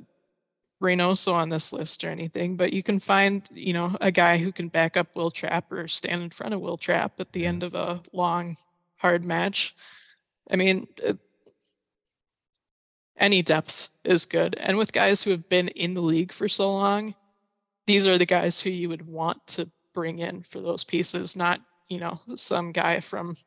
Reynoso 0.83 1.33
on 1.33 1.47
this 1.47 1.71
list 1.71 2.03
or 2.03 2.09
anything, 2.09 2.57
but 2.57 2.73
you 2.73 2.83
can 2.83 2.99
find, 2.99 3.47
you 3.53 3.71
know, 3.71 3.95
a 4.01 4.11
guy 4.11 4.37
who 4.37 4.51
can 4.51 4.67
back 4.67 4.97
up 4.97 5.15
Wil 5.15 5.31
Trapp 5.31 5.71
or 5.71 5.87
stand 5.87 6.21
in 6.21 6.29
front 6.29 6.53
of 6.53 6.59
Wil 6.59 6.77
Trapp 6.77 7.19
at 7.19 7.31
the 7.31 7.45
end 7.45 7.61
mm-hmm. 7.61 7.75
of 7.75 7.99
a 7.99 8.01
long, 8.11 8.57
hard 8.97 9.23
match. 9.23 9.73
I 10.51 10.57
mean, 10.57 10.87
it, 10.97 11.17
any 13.17 13.41
depth 13.41 13.89
is 14.03 14.25
good, 14.25 14.55
and 14.59 14.77
with 14.77 14.91
guys 14.91 15.23
who 15.23 15.31
have 15.31 15.47
been 15.47 15.69
in 15.69 15.93
the 15.93 16.01
league 16.01 16.33
for 16.33 16.49
so 16.49 16.71
long, 16.71 17.15
these 17.87 18.05
are 18.05 18.17
the 18.17 18.25
guys 18.25 18.59
who 18.59 18.69
you 18.69 18.89
would 18.89 19.07
want 19.07 19.45
to 19.47 19.69
bring 19.93 20.19
in 20.19 20.43
for 20.43 20.59
those 20.59 20.83
pieces, 20.83 21.37
not 21.37 21.61
you 21.87 21.99
know 21.99 22.19
some 22.35 22.71
guy 22.73 22.99
from 22.99 23.37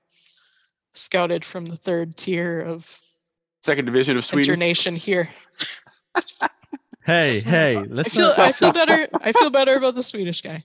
scouted 0.95 1.45
from 1.45 1.67
the 1.67 1.77
third 1.77 2.17
tier 2.17 2.61
of 2.61 3.01
Second 3.63 3.85
division 3.85 4.17
of 4.17 4.25
Sweden. 4.25 4.59
Nation 4.59 4.95
here. 4.95 5.29
Hey, 7.07 7.41
hey, 7.41 7.77
I 7.77 7.83
let's 7.83 8.15
feel 8.15 8.29
not- 8.29 8.39
I 8.39 8.53
feel 8.53 8.73
better. 8.73 9.09
I 9.21 9.33
feel 9.33 9.51
better 9.51 9.75
about 9.77 9.95
the 9.95 10.03
Swedish 10.03 10.43
guy 10.43 10.65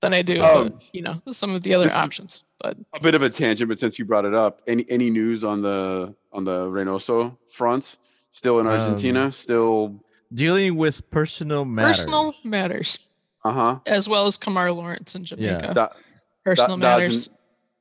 than 0.00 0.12
I 0.12 0.22
do, 0.22 0.42
Um, 0.42 0.66
about, 0.66 0.82
you 0.92 1.02
know, 1.02 1.22
some 1.30 1.54
of 1.54 1.62
the 1.62 1.74
other 1.74 1.90
options. 1.92 2.42
But 2.58 2.76
A 2.94 3.00
bit 3.00 3.14
of 3.14 3.22
a 3.22 3.30
tangent, 3.30 3.68
but 3.68 3.78
since 3.78 3.98
you 3.98 4.04
brought 4.04 4.24
it 4.24 4.34
up, 4.34 4.60
any 4.66 4.84
any 4.90 5.10
news 5.10 5.44
on 5.44 5.62
the 5.62 6.14
on 6.32 6.44
the 6.44 6.66
Reynoso 6.66 7.36
front? 7.50 7.96
Still 8.32 8.58
in 8.60 8.66
Argentina? 8.66 9.24
Um, 9.26 9.30
Still 9.32 9.94
dealing 10.34 10.76
with 10.76 11.08
personal 11.10 11.64
matters. 11.64 11.98
personal 11.98 12.34
matters, 12.44 12.98
uh 13.44 13.52
huh. 13.52 13.78
as 13.86 14.08
well 14.08 14.26
as 14.26 14.36
Kemar 14.38 14.74
Lawrence 14.74 15.14
in 15.14 15.22
Jamaica. 15.24 15.52
Yeah. 15.52 15.60
Jamaica. 15.60 15.96
personal 16.44 16.76
dodging- 16.78 17.08
matters. 17.08 17.30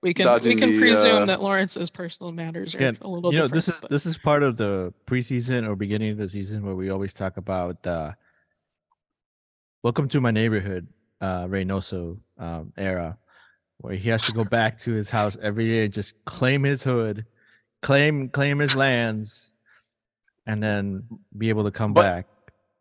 We 0.05 0.13
can 0.13 0.31
we 0.43 0.55
can 0.55 0.69
the, 0.69 0.77
presume 0.79 1.23
uh, 1.23 1.25
that 1.25 1.41
Lawrence's 1.41 1.89
personal 1.89 2.31
matters 2.31 2.75
are 2.75 2.77
Again, 2.77 2.97
a 3.01 3.07
little 3.07 3.33
you 3.33 3.39
know, 3.39 3.47
different. 3.47 3.65
this 3.65 3.67
is 3.73 3.81
but- 3.81 3.89
this 3.89 4.05
is 4.05 4.17
part 4.19 4.43
of 4.43 4.55
the 4.55 4.93
preseason 5.07 5.67
or 5.67 5.75
beginning 5.75 6.11
of 6.11 6.17
the 6.19 6.29
season 6.29 6.63
where 6.63 6.75
we 6.75 6.91
always 6.91 7.11
talk 7.11 7.37
about 7.37 7.85
uh 7.87 8.11
welcome 9.83 10.07
to 10.09 10.21
my 10.21 10.29
neighborhood, 10.29 10.87
uh 11.21 11.45
Reynoso 11.45 12.19
um 12.37 12.71
era, 12.77 13.17
where 13.79 13.95
he 13.95 14.09
has 14.09 14.27
to 14.27 14.31
go 14.31 14.43
back 14.59 14.77
to 14.81 14.91
his 14.91 15.09
house 15.09 15.37
every 15.41 15.65
day 15.65 15.85
and 15.85 15.93
just 15.93 16.23
claim 16.25 16.61
his 16.63 16.83
hood, 16.83 17.25
claim 17.81 18.29
claim 18.29 18.59
his 18.59 18.75
lands, 18.75 19.53
and 20.45 20.61
then 20.61 21.05
be 21.35 21.49
able 21.49 21.63
to 21.63 21.71
come 21.71 21.93
But- 21.93 22.01
back. 22.03 22.25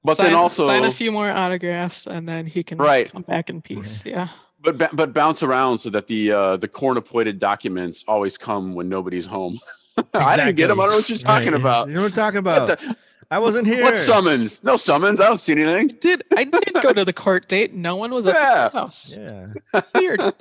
But 0.07 0.17
sign, 0.19 0.27
then 0.27 0.35
also, 0.35 0.67
sign 0.67 0.85
a 0.85 0.91
few 0.91 1.11
more 1.11 1.31
autographs 1.31 2.07
and 2.07 2.29
then 2.29 2.45
he 2.45 2.63
can 2.63 2.77
Right. 2.77 3.11
come 3.11 3.23
back 3.23 3.49
in 3.49 3.63
peace. 3.63 4.05
Yeah. 4.05 4.29
But 4.65 4.79
ba- 4.79 4.91
but 4.93 5.13
bounce 5.13 5.43
around 5.43 5.79
so 5.79 5.91
that 5.91 6.07
the 6.07 6.33
uh, 6.33 6.57
the 6.57 6.69
corn-appointed 6.69 7.39
documents 7.39 8.05
always 8.09 8.37
come 8.39 8.75
when 8.75 8.89
nobody's 8.89 9.27
home. 9.27 9.59
I 10.15 10.37
didn't 10.37 10.57
get 10.57 10.69
them. 10.69 10.81
I 10.81 10.85
don't 10.85 10.91
know 10.93 10.97
what 10.97 11.09
you're 11.09 11.19
talking 11.19 11.53
Right. 11.53 11.61
about. 11.61 11.89
You 11.89 11.95
know 11.95 12.01
what 12.03 12.07
I'm 12.13 12.15
talking 12.17 12.43
What, 12.43 12.63
about? 12.65 12.79
the, 12.81 12.97
I 13.31 13.39
wasn't 13.39 13.67
here. 13.67 13.83
what 13.85 13.97
summons? 13.99 14.63
No 14.65 14.77
summons. 14.77 15.21
I 15.21 15.27
don't 15.27 15.39
see 15.39 15.53
anything. 15.53 15.97
Did 16.01 16.25
I 16.37 16.45
did 16.45 16.75
go 16.83 16.93
to 16.93 17.05
the 17.05 17.13
court 17.13 17.49
date? 17.49 17.75
No 17.75 17.97
one 17.97 18.11
was 18.13 18.27
at 18.27 18.35
Yeah. 18.35 18.69
the 18.69 18.79
house. 18.79 19.15
Yeah. 19.17 19.81
Weird. 19.95 20.21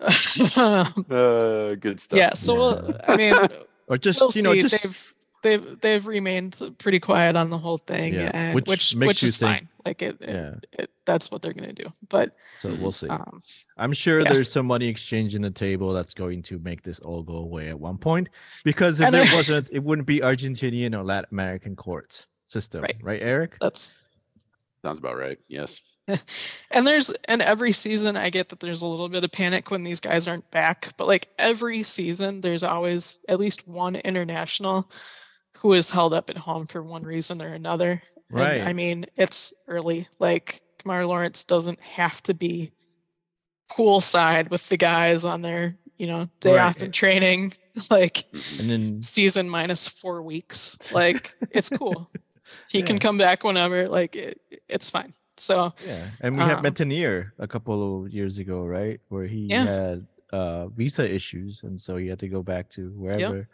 Uh, 1.10 1.74
good 1.74 2.00
stuff. 2.00 2.18
yeah. 2.18 2.32
So 2.34 2.54
we'll, 2.54 2.94
I 3.06 3.16
mean, 3.16 3.34
Or 3.86 3.98
just 3.98 4.20
we'll 4.20 4.30
you 4.34 4.42
know, 4.42 4.54
see. 4.54 4.60
just 4.62 5.04
they've 5.42 5.62
they've 5.64 5.80
they've 5.80 6.06
remained 6.06 6.60
pretty 6.78 7.00
quiet 7.00 7.36
on 7.36 7.48
the 7.48 7.58
whole 7.58 7.78
thing, 7.78 8.14
Yeah, 8.14 8.30
and 8.34 8.54
which 8.54 8.66
which 8.66 8.94
makes 8.96 9.08
which 9.08 9.22
you 9.22 9.26
is 9.28 9.36
think- 9.36 9.56
fine. 9.58 9.68
Like 9.84 10.02
it, 10.02 10.18
it, 10.20 10.28
yeah. 10.28 10.54
it, 10.78 10.90
that's 11.06 11.30
what 11.32 11.40
they're 11.40 11.54
gonna 11.54 11.72
do. 11.72 11.90
But 12.10 12.36
So 12.60 12.74
we'll 12.74 12.92
see. 12.92 13.08
um, 13.08 13.42
I'm 13.78 13.94
sure 13.94 14.20
Yeah. 14.20 14.30
there's 14.30 14.52
some 14.52 14.66
money 14.66 14.86
exchange 14.88 15.34
in 15.34 15.40
the 15.40 15.50
table 15.50 15.94
that's 15.94 16.12
going 16.12 16.42
to 16.44 16.58
make 16.58 16.82
this 16.82 16.98
all 17.00 17.22
go 17.22 17.36
away 17.36 17.68
at 17.68 17.80
one 17.80 17.96
point. 17.96 18.28
Because 18.62 19.00
if 19.00 19.06
And 19.06 19.14
there 19.14 19.24
I- 19.26 19.34
wasn't, 19.34 19.70
it 19.72 19.82
wouldn't 19.82 20.06
be 20.06 20.20
Argentinian 20.20 20.94
or 20.94 21.02
Latin 21.02 21.28
American 21.32 21.76
courts 21.76 22.26
system, 22.44 22.82
Right. 22.82 22.96
right, 23.02 23.22
Eric? 23.22 23.56
that's 23.60 24.02
Sounds 24.82 24.98
about 24.98 25.16
right. 25.16 25.38
Yes. 25.48 25.80
And 26.72 26.86
there's 26.86 27.10
and 27.26 27.40
every 27.40 27.72
season 27.72 28.16
I 28.18 28.28
get 28.30 28.48
that 28.50 28.60
there's 28.60 28.82
a 28.82 28.86
little 28.86 29.08
bit 29.08 29.24
of 29.24 29.32
panic 29.32 29.70
when 29.70 29.82
these 29.84 30.00
guys 30.00 30.28
aren't 30.28 30.50
back, 30.50 30.92
but 30.98 31.06
like 31.06 31.28
every 31.38 31.82
season 31.84 32.40
there's 32.42 32.62
always 32.62 33.20
at 33.28 33.40
least 33.40 33.66
one 33.66 33.96
international 33.96 34.90
who 35.60 35.72
is 35.74 35.90
held 35.90 36.12
up 36.14 36.30
at 36.30 36.36
home 36.38 36.66
for 36.66 36.82
one 36.82 37.02
reason 37.02 37.40
or 37.42 37.48
another. 37.52 38.02
And, 38.30 38.38
I 38.68 38.72
mean, 38.72 39.06
it's 39.16 39.52
early. 39.68 40.06
Like 40.18 40.62
Kemar 40.78 41.06
Lawrence 41.06 41.44
doesn't 41.44 41.80
have 41.80 42.22
to 42.24 42.34
be 42.34 42.72
poolside 43.70 44.50
with 44.50 44.68
the 44.68 44.76
guys 44.76 45.24
on 45.24 45.42
their, 45.42 45.76
you 45.98 46.06
know, 46.06 46.28
day 46.40 46.54
Right. 46.56 46.64
off 46.64 46.80
in 46.82 46.92
training, 46.92 47.52
like. 47.90 48.24
And 48.58 48.70
then 48.70 49.02
season 49.02 49.48
minus 49.48 49.86
four 49.88 50.22
weeks. 50.22 50.76
Like 50.94 51.34
it's 51.50 51.68
cool. 51.70 52.10
He 52.70 52.82
can 52.82 52.98
come 52.98 53.18
back 53.18 53.44
whenever. 53.44 53.88
Like 53.88 54.16
it, 54.16 54.40
it's 54.68 54.90
fine. 54.90 55.14
So 55.36 55.72
yeah, 55.86 56.08
and 56.20 56.36
we 56.36 56.42
had 56.42 56.58
Um, 56.58 56.64
Métanire 56.64 57.30
a 57.38 57.48
couple 57.48 58.04
of 58.04 58.12
years 58.12 58.38
ago, 58.38 58.64
right, 58.64 59.00
where 59.08 59.26
he 59.26 59.46
Yeah. 59.46 59.64
had 59.64 60.06
uh 60.32 60.68
visa 60.68 61.08
issues, 61.12 61.62
and 61.62 61.80
so 61.80 61.96
he 61.96 62.06
had 62.08 62.18
to 62.20 62.28
go 62.28 62.42
back 62.42 62.68
to 62.70 62.90
wherever. 62.90 63.48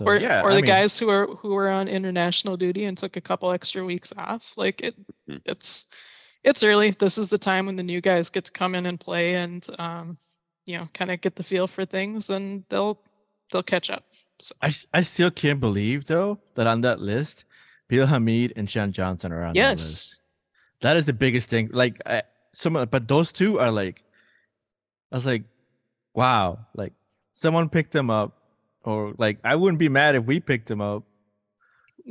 So 0.00 0.06
or 0.06 0.16
yeah, 0.16 0.42
or 0.42 0.50
I 0.50 0.54
the 0.54 0.62
mean, 0.62 0.66
guys 0.66 0.98
who 0.98 1.08
are 1.10 1.26
who 1.26 1.50
were 1.54 1.68
on 1.70 1.88
international 1.88 2.56
duty 2.56 2.84
and 2.84 2.96
took 2.96 3.16
a 3.16 3.20
couple 3.20 3.50
extra 3.52 3.84
weeks 3.84 4.12
off 4.16 4.52
like 4.56 4.80
it 4.80 4.94
Mhm. 5.28 5.40
it's 5.44 5.88
it's 6.42 6.62
early 6.62 6.90
this 6.90 7.18
is 7.18 7.28
the 7.28 7.38
time 7.38 7.66
when 7.66 7.76
the 7.76 7.82
new 7.82 8.00
guys 8.00 8.30
get 8.30 8.44
to 8.46 8.52
come 8.52 8.74
in 8.74 8.86
and 8.86 8.98
play 8.98 9.34
and 9.34 9.66
um 9.78 10.16
you 10.66 10.78
know 10.78 10.88
kind 10.94 11.10
of 11.10 11.20
get 11.20 11.36
the 11.36 11.42
feel 11.44 11.66
for 11.66 11.84
things 11.84 12.30
and 12.30 12.64
they'll 12.70 12.98
they'll 13.52 13.62
catch 13.62 13.90
up 13.90 14.04
so 14.40 14.54
I 14.62 14.70
I 14.94 15.02
still 15.02 15.30
can't 15.30 15.60
believe 15.60 16.06
though 16.06 16.40
that 16.54 16.66
on 16.66 16.80
that 16.80 16.98
list, 16.98 17.44
Bill 17.88 18.06
Hamid 18.06 18.54
and 18.56 18.68
Sean 18.70 18.90
Johnson 18.92 19.32
are 19.32 19.44
on 19.44 19.52
that 19.54 19.70
list. 19.76 20.16
yes 20.16 20.20
That 20.80 20.96
is 20.96 21.04
the 21.04 21.12
biggest 21.12 21.50
thing. 21.50 21.68
Like, 21.76 22.00
I, 22.06 22.22
some, 22.54 22.72
but 22.90 23.04
those 23.06 23.32
two 23.36 23.60
are 23.60 23.70
like, 23.70 24.02
I 25.12 25.16
was 25.20 25.26
like, 25.26 25.44
wow, 26.14 26.64
like 26.74 26.94
someone 27.36 27.68
picked 27.68 27.92
them 27.92 28.08
up, 28.08 28.39
or 28.84 29.14
like 29.18 29.38
I 29.44 29.56
wouldn't 29.56 29.78
be 29.78 29.88
mad 29.88 30.14
if 30.14 30.26
we 30.26 30.40
picked 30.40 30.70
him 30.70 30.80
up. 30.80 31.04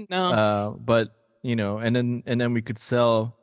no 0.10 0.28
Uh, 0.28 0.70
but 0.78 1.16
you 1.42 1.56
know, 1.56 1.78
and 1.78 1.96
then 1.96 2.24
and 2.26 2.40
then 2.40 2.54
we 2.54 2.62
could 2.62 2.78
sell, 2.78 3.38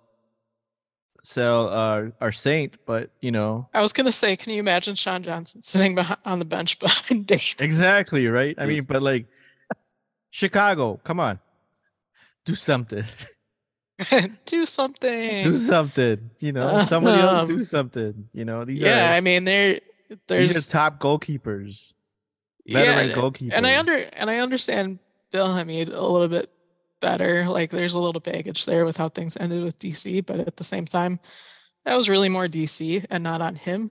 sell 1.22 1.68
our 1.68 2.12
our 2.20 2.30
Saint, 2.32 2.76
but 2.86 3.10
you 3.20 3.32
know, 3.32 3.68
i 3.74 3.80
was 3.80 3.92
gonna 3.92 4.12
say 4.12 4.36
can 4.36 4.52
you 4.52 4.60
imagine 4.60 4.94
sean 4.94 5.22
johnson 5.22 5.62
sitting 5.62 5.94
behind, 5.94 6.20
on 6.24 6.38
the 6.38 6.44
bench 6.44 6.78
behind 6.84 7.26
dave 7.26 7.56
exactly 7.58 8.26
right. 8.28 8.54
I 8.58 8.66
mean, 8.66 8.84
but 8.84 9.02
like, 9.02 9.26
Chicago, 10.30 11.00
come 11.02 11.18
on, 11.20 11.40
do 12.44 12.54
something, 12.54 13.04
do 14.44 14.66
something 14.66 15.44
do 15.44 15.56
something. 15.56 16.30
You 16.38 16.52
know, 16.52 16.84
somebody 16.84 17.20
else 17.20 17.48
do 17.48 17.56
Um, 17.56 17.64
something. 17.64 18.28
You 18.32 18.44
know, 18.44 18.64
these 18.64 18.78
yeah 18.78 19.10
are 19.10 19.14
i 19.14 19.20
mean 19.20 19.44
these 19.44 19.80
there's 20.28 20.68
are 20.68 20.70
top 20.70 21.00
goalkeepers. 21.00 21.92
Yeah, 22.66 22.78
veteran 22.84 23.06
and- 23.06 23.14
goalkeeper. 23.14 23.54
and 23.54 23.66
I 23.66 23.78
under 23.78 23.94
and 23.94 24.30
I 24.30 24.38
understand 24.38 24.98
Bill 25.30 25.52
Hamid 25.54 25.88
a 25.88 26.06
little 26.06 26.28
bit 26.28 26.50
better. 27.00 27.48
Like 27.48 27.70
there's 27.70 27.94
a 27.94 28.00
little 28.00 28.20
baggage 28.20 28.64
there 28.66 28.84
with 28.84 28.96
how 28.96 29.08
things 29.08 29.36
ended 29.36 29.62
with 29.62 29.78
DC, 29.78 30.24
but 30.24 30.40
at 30.40 30.56
the 30.56 30.64
same 30.64 30.84
time, 30.86 31.20
that 31.84 31.96
was 31.96 32.08
really 32.08 32.28
more 32.28 32.46
DC 32.48 33.04
and 33.10 33.22
not 33.22 33.40
on 33.40 33.54
him. 33.54 33.90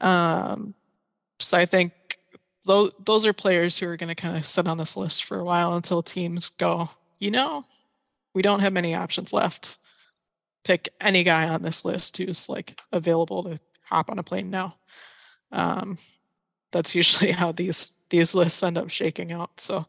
Um, 0.00 0.74
so 1.38 1.58
I 1.58 1.66
think 1.66 1.92
those 2.64 2.92
those 3.04 3.26
are 3.26 3.32
players 3.32 3.78
who 3.78 3.88
are 3.88 3.96
going 3.96 4.08
to 4.08 4.14
kind 4.14 4.36
of 4.36 4.46
sit 4.46 4.66
on 4.66 4.78
this 4.78 4.96
list 4.96 5.24
for 5.24 5.38
a 5.38 5.44
while 5.44 5.74
until 5.74 6.02
teams 6.02 6.50
go. 6.50 6.90
You 7.18 7.30
know, 7.30 7.64
we 8.34 8.42
don't 8.42 8.60
have 8.60 8.72
many 8.72 8.94
options 8.94 9.32
left. 9.32 9.78
Pick 10.64 10.88
any 11.00 11.22
guy 11.22 11.48
on 11.48 11.62
this 11.62 11.84
list 11.84 12.16
who's 12.16 12.48
like 12.48 12.80
available 12.92 13.44
to 13.44 13.60
hop 13.82 14.10
on 14.10 14.18
a 14.18 14.22
plane 14.22 14.50
now. 14.50 14.76
Um, 15.52 15.98
that's 16.72 16.94
usually 16.94 17.30
how 17.40 17.52
these 17.52 17.92
these 18.10 18.34
lists 18.34 18.62
end 18.62 18.78
up 18.78 18.90
shaking 18.90 19.32
out. 19.32 19.60
So, 19.60 19.86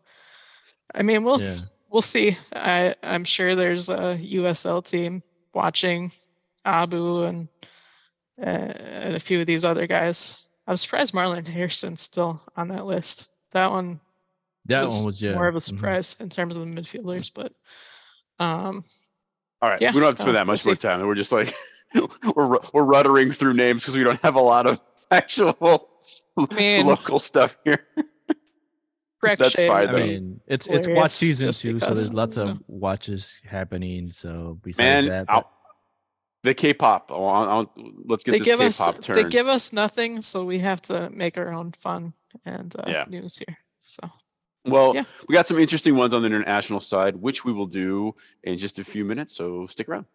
I 0.93 1.01
mean, 1.03 1.24
we'll 1.24 1.41
Yeah. 1.41 1.57
we'll 1.89 2.01
see. 2.01 2.38
I 2.53 2.95
I'm 3.03 3.24
sure 3.24 3.55
there's 3.55 3.89
a 3.89 4.18
USL 4.18 4.84
team 4.86 5.24
watching 5.53 6.11
Abu 6.65 7.24
and 7.24 7.47
uh, 8.41 8.45
and 8.45 9.15
a 9.15 9.20
few 9.20 9.39
of 9.39 9.47
these 9.47 9.65
other 9.65 9.88
guys. 9.88 10.45
I'm 10.68 10.78
surprised 10.78 11.13
Marlon 11.13 11.45
Hairston's 11.47 12.01
still 12.01 12.41
on 12.55 12.68
that 12.70 12.86
list. 12.86 13.30
That 13.51 13.72
one 13.72 13.99
That 14.65 14.84
was 14.86 14.97
one 14.97 15.05
was 15.07 15.22
yeah. 15.22 15.34
more 15.34 15.47
of 15.47 15.55
a 15.55 15.59
mhm. 15.59 15.61
surprise 15.61 16.15
in 16.20 16.30
terms 16.30 16.57
of 16.57 16.65
the 16.65 16.72
midfielders, 16.82 17.32
but 17.34 17.53
um, 18.39 18.84
All 19.61 19.70
right, 19.70 19.80
Yeah, 19.82 19.91
we 19.93 19.99
don't 20.01 20.09
have 20.09 20.15
to 20.18 20.22
uh, 20.22 20.26
spend 20.26 20.36
that 20.36 20.45
we'll 20.45 20.53
much 20.53 20.65
more 20.65 20.76
see. 20.76 20.80
time. 20.88 21.07
We're 21.07 21.15
just 21.15 21.32
like 21.32 21.53
we're 21.95 22.45
ru- 22.47 22.59
we're 22.74 22.84
ruddering 22.84 23.34
through 23.34 23.53
names 23.53 23.82
because 23.84 23.95
we 23.97 24.03
don't 24.03 24.22
have 24.22 24.36
a 24.36 24.41
lot 24.41 24.68
of 24.68 24.80
actual 25.11 25.88
mean- 26.55 26.85
local 26.88 27.19
stuff 27.19 27.57
here. 27.63 27.85
Crack 29.19 29.38
That's 29.39 29.51
Shade, 29.51 29.67
fine, 29.67 29.88
I 29.89 29.91
mean, 29.93 30.41
it's 30.47 30.67
it's 30.67 30.88
watch 30.88 30.93
hilarious 30.93 31.13
season 31.15 31.47
just 31.47 31.61
too, 31.61 31.79
so 31.79 31.85
there's 31.88 32.13
lots 32.13 32.35
so. 32.35 32.49
of 32.49 32.61
watches 32.67 33.39
happening. 33.43 34.11
So 34.11 34.59
besides 34.63 34.77
Man, 34.77 35.07
that, 35.07 35.25
I'll- 35.29 35.41
but- 35.41 35.51
the 36.43 36.53
K-pop. 36.53 37.11
I'll- 37.11 37.25
I'll- 37.25 37.73
let's 38.05 38.23
get 38.23 38.33
they 38.33 38.38
this 38.39 38.45
give 38.45 38.59
us 38.61 38.77
K-pop 38.77 39.01
turn. 39.01 39.15
they 39.15 39.23
give 39.25 39.47
us 39.47 39.73
nothing, 39.73 40.21
so 40.21 40.45
we 40.45 40.59
have 40.59 40.81
to 40.83 41.09
make 41.09 41.38
our 41.38 41.51
own 41.51 41.71
fun 41.71 42.13
and 42.45 42.73
uh, 42.77 42.83
Yeah. 42.88 43.05
news 43.09 43.38
here. 43.39 43.57
So 43.81 44.07
well, 44.65 44.93
yeah. 44.95 45.03
we 45.27 45.33
got 45.33 45.47
some 45.47 45.57
interesting 45.59 45.95
ones 45.95 46.13
on 46.13 46.21
the 46.21 46.27
international 46.27 46.79
side, 46.79 47.15
which 47.15 47.43
we 47.43 47.51
will 47.53 47.65
do 47.67 48.13
in 48.43 48.57
just 48.57 48.77
a 48.79 48.83
few 48.83 49.03
minutes. 49.03 49.33
So 49.35 49.65
stick 49.65 49.89
around. 49.89 50.05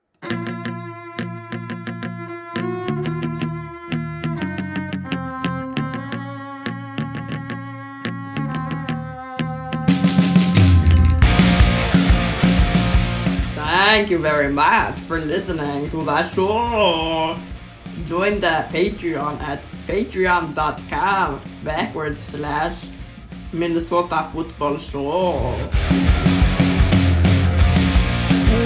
Thank 13.92 14.08
you 14.08 14.16
very 14.16 14.50
much 14.50 14.98
for 15.00 15.20
listening 15.20 15.90
to 15.90 16.02
the 16.02 16.26
show. 16.30 17.36
Join 18.08 18.40
the 18.40 18.66
Patreon 18.72 19.38
at 19.42 19.60
patreon.com 19.86 21.42
backwards 21.62 22.18
slash 22.18 22.86
Minnesota 23.52 24.26
Football 24.32 24.78
Show. 24.78 25.54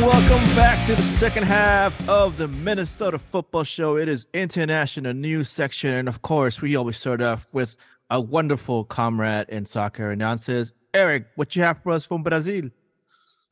Welcome 0.01 0.45
back 0.55 0.87
to 0.87 0.95
the 0.95 1.03
second 1.03 1.43
half 1.43 2.09
of 2.09 2.37
the 2.37 2.47
Minnesota 2.47 3.19
Football 3.19 3.65
Show. 3.65 3.97
It 3.97 4.09
is 4.09 4.27
international 4.33 5.13
news 5.13 5.49
section, 5.51 5.93
and 5.93 6.09
of 6.09 6.23
course, 6.23 6.63
we 6.63 6.77
always 6.77 6.99
start 6.99 7.21
off 7.21 7.53
with 7.53 7.77
a 8.11 8.21
wonderful 8.21 8.85
comrade 8.85 9.49
in 9.49 9.67
soccer 9.67 10.13
announces. 10.13 10.73
Eric, 10.95 11.27
what 11.35 11.57
you 11.57 11.65
have 11.65 11.83
for 11.83 11.91
us 11.91 12.07
from 12.07 12.23
Brazil? 12.23 12.71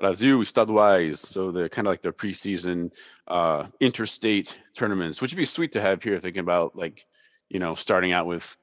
Brazil 0.04 0.40
estaduais, 0.40 1.16
so 1.16 1.50
they're 1.50 1.70
kind 1.70 1.86
of 1.86 1.92
like 1.92 2.02
the 2.02 2.12
preseason 2.12 2.90
uh, 3.26 3.64
interstate 3.80 4.60
tournaments, 4.74 5.22
which 5.22 5.32
would 5.32 5.38
be 5.38 5.46
sweet 5.46 5.72
to 5.72 5.80
have 5.80 6.02
here. 6.02 6.20
Thinking 6.20 6.40
about 6.40 6.76
like, 6.76 7.06
you 7.48 7.58
know, 7.58 7.74
starting 7.74 8.12
out 8.12 8.26
with 8.26 8.54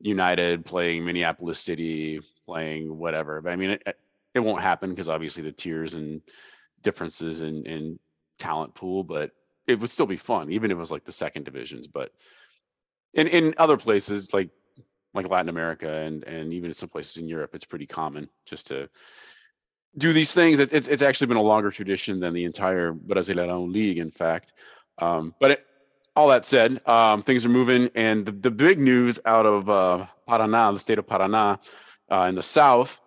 United 0.00 0.66
playing 0.66 1.06
Minneapolis 1.06 1.58
City, 1.58 2.20
playing 2.46 2.98
whatever. 2.98 3.40
But 3.40 3.54
I 3.54 3.56
mean, 3.56 3.70
it, 3.70 3.96
it 4.34 4.40
won't 4.40 4.60
happen 4.60 4.90
because 4.90 5.08
obviously 5.08 5.42
the 5.42 5.52
tiers 5.52 5.94
and 5.94 6.20
differences 6.82 7.40
in, 7.40 7.64
in 7.64 7.98
talent 8.38 8.74
pool, 8.74 9.02
but 9.02 9.30
it 9.66 9.80
would 9.80 9.90
still 9.90 10.04
be 10.04 10.18
fun, 10.18 10.52
even 10.52 10.70
if 10.70 10.76
it 10.76 10.78
was 10.78 10.92
like 10.92 11.04
the 11.04 11.12
second 11.12 11.44
divisions. 11.44 11.86
But 11.86 12.12
in 13.14 13.28
in 13.28 13.54
other 13.56 13.78
places 13.78 14.34
like 14.34 14.50
like 15.14 15.30
Latin 15.30 15.48
America 15.48 15.90
and 15.90 16.22
and 16.24 16.52
even 16.52 16.74
some 16.74 16.90
places 16.90 17.16
in 17.16 17.28
Europe, 17.28 17.54
it's 17.54 17.64
pretty 17.64 17.86
common 17.86 18.28
just 18.44 18.66
to 18.66 18.90
do 19.96 20.12
these 20.12 20.32
things. 20.34 20.60
It, 20.60 20.72
it's 20.72 20.88
it's 20.88 21.02
actually 21.02 21.28
been 21.28 21.36
a 21.36 21.42
longer 21.42 21.70
tradition 21.70 22.20
than 22.20 22.32
the 22.32 22.44
entire 22.44 22.92
Brasileirão 22.92 23.70
league, 23.70 23.98
in 23.98 24.10
fact. 24.10 24.52
Um, 24.98 25.34
but 25.40 25.52
it, 25.52 25.66
all 26.14 26.28
that 26.28 26.44
said, 26.44 26.80
um, 26.86 27.22
things 27.22 27.46
are 27.46 27.50
moving, 27.50 27.90
and 27.94 28.26
the, 28.26 28.32
the 28.32 28.50
big 28.50 28.78
news 28.78 29.18
out 29.24 29.46
of 29.46 29.68
uh, 29.70 30.06
Paraná, 30.28 30.72
the 30.72 30.78
state 30.78 30.98
of 30.98 31.06
Paraná, 31.06 31.58
uh, 32.10 32.26
in 32.28 32.34
the 32.34 32.42
south, 32.42 33.00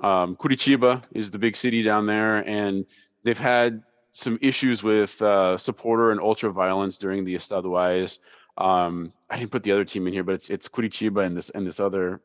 um, 0.00 0.36
Curitiba 0.36 1.02
is 1.12 1.30
the 1.30 1.38
big 1.38 1.56
city 1.56 1.82
down 1.82 2.06
there, 2.06 2.46
and 2.48 2.86
they've 3.24 3.38
had 3.38 3.82
some 4.12 4.38
issues 4.40 4.82
with 4.82 5.20
uh, 5.20 5.58
supporter 5.58 6.10
and 6.10 6.20
ultra 6.20 6.50
violence 6.50 6.96
during 6.96 7.24
the 7.24 7.34
estaduais. 7.34 8.18
Um, 8.56 9.12
I 9.28 9.38
didn't 9.38 9.50
put 9.50 9.62
the 9.62 9.72
other 9.72 9.84
team 9.84 10.06
in 10.06 10.14
here, 10.14 10.24
but 10.24 10.36
it's 10.36 10.48
it's 10.48 10.68
Curitiba 10.68 11.24
and 11.24 11.36
this 11.36 11.50
and 11.50 11.66
this 11.66 11.80
other 11.80 12.22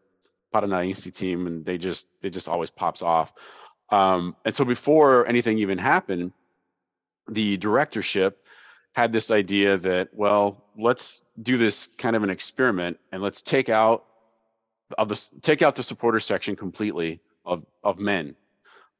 Paranaense 0.54 1.14
team, 1.14 1.48
and 1.48 1.66
they 1.66 1.78
just 1.78 2.08
it 2.22 2.30
just 2.30 2.48
always 2.48 2.70
pops 2.70 3.02
off. 3.02 3.34
Um, 3.92 4.36
and 4.46 4.56
so 4.56 4.64
before 4.64 5.28
anything 5.28 5.58
even 5.60 5.78
happened, 5.78 6.32
the 7.28 7.58
directorship 7.58 8.46
had 8.94 9.14
this 9.14 9.32
idea 9.32 9.78
that, 9.78 10.10
well, 10.14 10.66
let's 10.78 11.22
do 11.42 11.58
this 11.58 11.88
kind 11.98 12.16
of 12.16 12.24
an 12.24 12.30
experiment 12.30 13.00
and 13.12 13.22
let's 13.22 13.42
take 13.42 13.70
out 13.70 14.06
of 14.98 15.08
the 15.08 15.28
take 15.42 15.62
out 15.62 15.76
the 15.76 15.84
supporter 15.84 16.20
section 16.20 16.56
completely 16.56 17.22
of 17.46 17.66
of 17.84 18.00
men, 18.00 18.36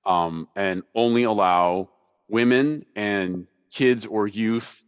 um, 0.06 0.48
and 0.56 0.84
only 0.96 1.24
allow 1.24 1.90
women 2.30 2.86
and 2.96 3.48
kids 3.72 4.06
or 4.06 4.28
youth 4.28 4.84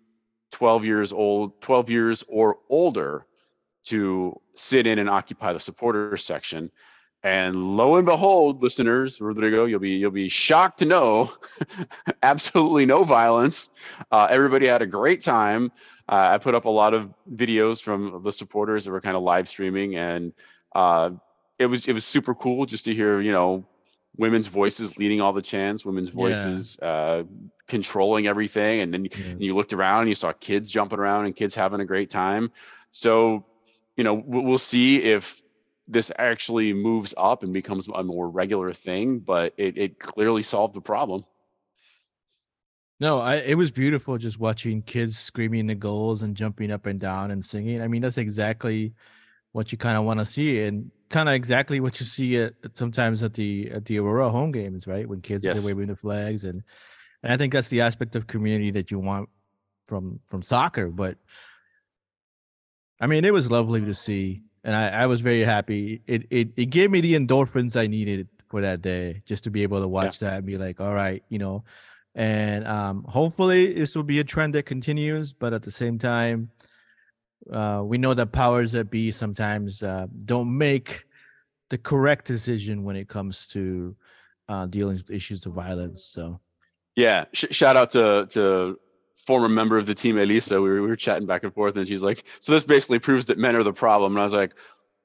12 0.52 0.86
years 0.86 1.12
old 1.12 1.60
12 1.62 1.90
years 1.90 2.24
or 2.28 2.58
older 2.70 3.26
to 3.84 4.40
sit 4.54 4.88
in 4.88 5.00
and 5.00 5.10
occupy 5.10 5.52
the 5.52 5.60
supporter 5.60 6.16
section 6.16 6.72
and 7.24 7.78
lo 7.78 7.96
and 7.96 8.06
behold, 8.06 8.62
listeners, 8.62 9.22
Rodrigo, 9.22 9.66
you'll 9.66 9.80
be 9.80 9.92
you'll 9.92 10.12
be 10.12 10.30
shocked 10.30 10.80
to 10.80 10.86
know, 10.86 11.32
absolutely 12.24 12.86
no 12.86 13.04
violence. 13.04 13.70
Uh, 14.12 14.28
everybody 14.30 14.68
had 14.68 14.82
a 14.82 14.86
great 14.88 15.22
time. 15.22 15.72
Uh, 16.10 16.30
I 16.32 16.38
put 16.38 16.54
up 16.54 16.66
a 16.66 16.70
lot 16.70 16.94
of 16.94 17.14
videos 17.34 17.82
from 17.82 18.22
the 18.24 18.32
supporters 18.32 18.86
that 18.86 18.92
were 18.92 19.02
kind 19.02 19.16
of 19.16 19.24
live 19.24 19.48
streaming, 19.48 19.96
and 19.96 20.34
uh, 20.76 21.12
it 21.60 21.68
was 21.68 21.88
it 21.88 21.94
was 21.94 22.06
super 22.06 22.36
cool 22.36 22.66
just 22.66 22.86
to 22.86 22.94
hear 22.94 23.22
you 23.22 23.32
know 23.32 23.66
women's 24.18 24.48
voices 24.48 24.98
leading 24.98 25.22
all 25.22 25.34
the 25.34 25.42
chants, 25.42 25.86
women's 25.86 26.10
Yeah. 26.10 26.16
voices 26.16 26.78
uh, 26.82 27.24
controlling 27.68 28.28
everything, 28.28 28.82
and 28.82 28.94
then 28.94 29.06
Yeah. 29.06 29.32
and 29.32 29.42
you 29.42 29.56
looked 29.56 29.74
around 29.74 30.02
and 30.02 30.10
you 30.10 30.16
saw 30.16 30.34
kids 30.34 30.70
jumping 30.72 31.00
around 31.00 31.26
and 31.26 31.36
kids 31.36 31.56
having 31.56 31.80
a 31.80 31.86
great 31.86 32.10
time. 32.10 32.52
So, 32.92 33.46
you 33.96 34.04
know, 34.04 34.14
we'll 34.14 34.58
see 34.58 34.98
if 35.02 35.43
this 35.88 36.12
actually 36.18 36.74
moves 36.74 37.14
up 37.18 37.44
and 37.44 37.54
becomes 37.54 37.88
a 37.94 38.04
more 38.04 38.30
regular 38.30 38.74
thing, 38.74 39.20
but 39.20 39.54
it, 39.58 39.78
it 39.78 40.00
clearly 40.00 40.42
solved 40.44 40.74
the 40.74 40.82
problem. 40.82 41.26
No, 43.00 43.20
I 43.20 43.36
it 43.38 43.56
was 43.58 43.72
beautiful 43.72 44.18
just 44.18 44.40
watching 44.40 44.82
kids 44.82 45.18
screaming 45.18 45.68
the 45.68 45.76
goals 45.76 46.22
and 46.22 46.38
jumping 46.38 46.72
up 46.72 46.86
and 46.86 47.00
down 47.00 47.32
and 47.32 47.44
singing. 47.44 47.82
I 47.82 47.88
mean, 47.88 48.02
that's 48.02 48.18
exactly 48.18 48.94
what 49.52 49.72
you 49.72 49.78
kind 49.78 49.98
of 49.98 50.04
want 50.06 50.20
to 50.20 50.26
see, 50.26 50.62
and 50.62 50.92
kind 51.10 51.30
of 51.30 51.36
exactly 51.36 51.80
what 51.80 52.00
you 52.00 52.06
see 52.06 52.38
at 52.38 52.54
sometimes 52.76 53.24
at 53.24 53.34
the 53.34 53.72
at 53.72 53.86
the 53.86 54.00
Aurora 54.00 54.30
home 54.30 54.52
games, 54.52 54.88
right? 54.88 55.08
When 55.08 55.22
kids 55.22 55.44
Yes. 55.44 55.58
are 55.58 55.62
waving 55.62 55.88
the 55.88 55.96
flags, 55.96 56.44
and 56.46 56.64
and 57.24 57.34
I 57.34 57.38
think 57.38 57.54
that's 57.54 57.70
the 57.70 57.82
aspect 57.82 58.16
of 58.16 58.28
community 58.28 58.72
that 58.72 58.92
you 58.92 59.00
want 59.00 59.30
from 59.86 60.20
from 60.28 60.42
soccer. 60.44 60.90
But 60.90 61.18
I 63.00 63.08
mean, 63.08 63.26
it 63.26 63.34
was 63.34 63.52
lovely 63.52 63.82
to 63.82 63.94
see, 63.94 64.44
and 64.64 64.76
I, 64.76 65.04
I 65.04 65.08
was 65.08 65.22
very 65.22 65.44
happy. 65.44 66.02
It 66.08 66.28
it 66.30 66.50
it 66.56 66.66
gave 66.66 66.92
me 66.92 67.02
the 67.02 67.16
endorphins 67.16 67.80
I 67.80 67.88
needed 67.88 68.28
for 68.50 68.62
that 68.62 68.82
day, 68.82 69.22
just 69.26 69.44
to 69.46 69.52
be 69.52 69.64
able 69.64 69.82
to 69.82 69.88
watch 69.88 70.20
that 70.20 70.38
and 70.38 70.46
be 70.46 70.58
like, 70.58 70.80
all 70.80 70.94
right, 70.94 71.24
you 71.30 71.40
know. 71.40 71.64
And 72.16 72.68
um, 72.68 73.04
hopefully, 73.10 73.74
this 73.74 73.96
will 73.96 74.04
be 74.04 74.20
a 74.20 74.24
trend 74.24 74.54
that 74.56 74.64
continues. 74.64 75.34
But 75.34 75.54
at 75.54 75.64
the 75.64 75.72
same 75.72 75.98
time, 75.98 76.52
uh, 77.52 77.82
we 77.84 77.98
know 77.98 78.14
that 78.14 78.32
powers 78.32 78.72
that 78.74 78.92
be 78.92 79.12
sometimes 79.12 79.82
uh, 79.82 80.08
don't 80.26 80.56
make 80.56 81.06
the 81.70 81.78
correct 81.80 82.26
decision 82.26 82.84
when 82.84 82.96
it 82.96 83.10
comes 83.10 83.48
to 83.48 83.96
uh, 84.48 84.68
dealing 84.68 84.98
with 84.98 85.10
issues 85.10 85.46
of 85.48 85.54
violence. 85.54 86.06
So 86.06 86.40
Yeah. 86.96 87.26
Sh- 87.34 87.46
shout 87.50 87.76
out 87.76 87.90
to, 87.92 88.28
to 88.32 88.80
former 89.26 89.50
member 89.50 89.78
of 89.78 89.86
the 89.86 89.96
team, 89.96 90.18
Elisa. 90.18 90.62
We 90.62 90.70
were, 90.70 90.82
we 90.82 90.88
were 90.88 90.96
chatting 90.96 91.26
back 91.26 91.44
and 91.44 91.54
forth 91.54 91.76
and 91.76 91.88
she's 91.88 92.04
like, 92.04 92.24
so 92.40 92.52
this 92.52 92.66
basically 92.66 93.00
proves 93.00 93.26
that 93.28 93.38
men 93.38 93.56
are 93.56 93.64
the 93.64 93.74
problem. 93.74 94.14
And 94.14 94.22
I 94.22 94.24
was 94.24 94.34
like, 94.34 94.54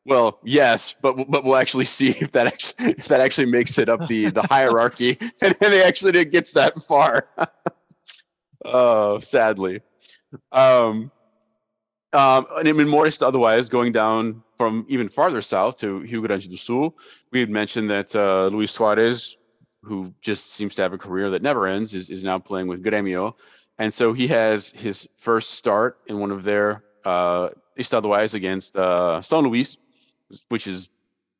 well, 0.09 0.41
yes, 0.43 0.95
but 1.03 1.31
but 1.31 1.45
we'll 1.45 1.57
actually 1.57 1.85
see 1.99 2.11
if 2.11 2.33
that 2.33 2.47
actually 2.47 2.93
if 2.93 3.09
that 3.09 3.21
actually 3.21 3.47
makes 3.47 3.79
it 3.79 3.89
up 3.89 4.09
the 4.09 4.31
the 4.31 4.43
hierarchy, 4.43 5.19
and, 5.41 5.55
and 5.61 5.73
they 5.73 5.83
actually 5.83 6.13
didn't 6.13 6.33
get 6.33 6.53
that 6.55 6.81
far. 6.83 7.29
oh, 8.65 9.19
sadly. 9.21 9.83
Um, 10.51 11.11
um, 12.13 12.47
and 12.57 12.67
in 12.67 12.89
Morris, 12.89 13.21
otherwise, 13.21 13.69
going 13.69 13.93
down 13.93 14.43
from 14.57 14.87
even 14.89 15.09
farther 15.09 15.43
south 15.43 15.77
to 15.79 16.01
Rio 16.01 16.23
Grande 16.23 16.49
do 16.49 16.57
Sul, 16.57 16.97
we 17.31 17.41
had 17.41 17.51
mentioned 17.51 17.91
that 17.91 18.17
uh, 18.17 18.47
Luis 18.47 18.71
Suarez, 18.71 19.37
who 19.83 20.13
just 20.23 20.53
seems 20.53 20.75
to 20.77 20.83
have 20.83 20.95
a 20.95 20.99
career 20.99 21.31
that 21.31 21.43
never 21.43 21.67
ends, 21.67 21.95
is, 21.95 22.09
is 22.09 22.25
now 22.25 22.39
playing 22.39 22.67
with 22.67 22.83
Grêmio. 22.83 23.35
And 23.79 23.95
so 23.95 24.13
he 24.13 24.27
has 24.29 24.71
his 24.71 25.09
first 25.19 25.51
start 25.51 25.99
in 26.07 26.19
one 26.19 26.31
of 26.31 26.43
their 26.43 26.83
uh, 27.05 27.51
estaduais 27.79 28.35
against 28.35 28.77
uh, 28.77 29.21
São 29.23 29.43
Luiz, 29.43 29.79
which 30.49 30.67
is 30.67 30.89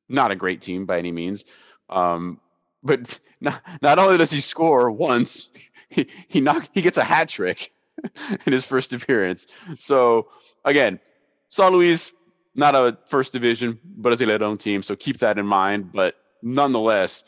not 0.09 0.31
a 0.31 0.37
great 0.37 0.61
team 0.61 0.87
by 0.87 0.99
any 0.99 1.13
means. 1.13 1.45
Um, 1.91 2.41
but 2.83 3.19
not, 3.41 3.61
not 3.83 3.99
only 3.99 4.19
does 4.19 4.31
he 4.31 4.41
score 4.41 4.91
once, 4.91 5.51
he 5.89 6.09
he 6.29 6.41
knock, 6.41 6.69
he 6.73 6.83
gets 6.83 6.97
a 6.97 7.05
hat 7.05 7.29
trick 7.29 7.73
in 8.47 8.53
his 8.53 8.65
first 8.65 8.93
appearance. 8.93 9.47
So 9.79 10.29
again, 10.65 11.01
San 11.49 11.73
Luís 11.73 12.13
not 12.55 12.75
a 12.75 12.99
first 13.05 13.33
division 13.33 13.79
but 13.85 14.13
a 14.13 14.17
Brasileirão 14.17 14.59
team, 14.59 14.83
so 14.83 14.97
keep 14.97 15.19
that 15.19 15.39
in 15.39 15.47
mind. 15.47 15.93
But 15.93 16.17
nonetheless, 16.43 17.25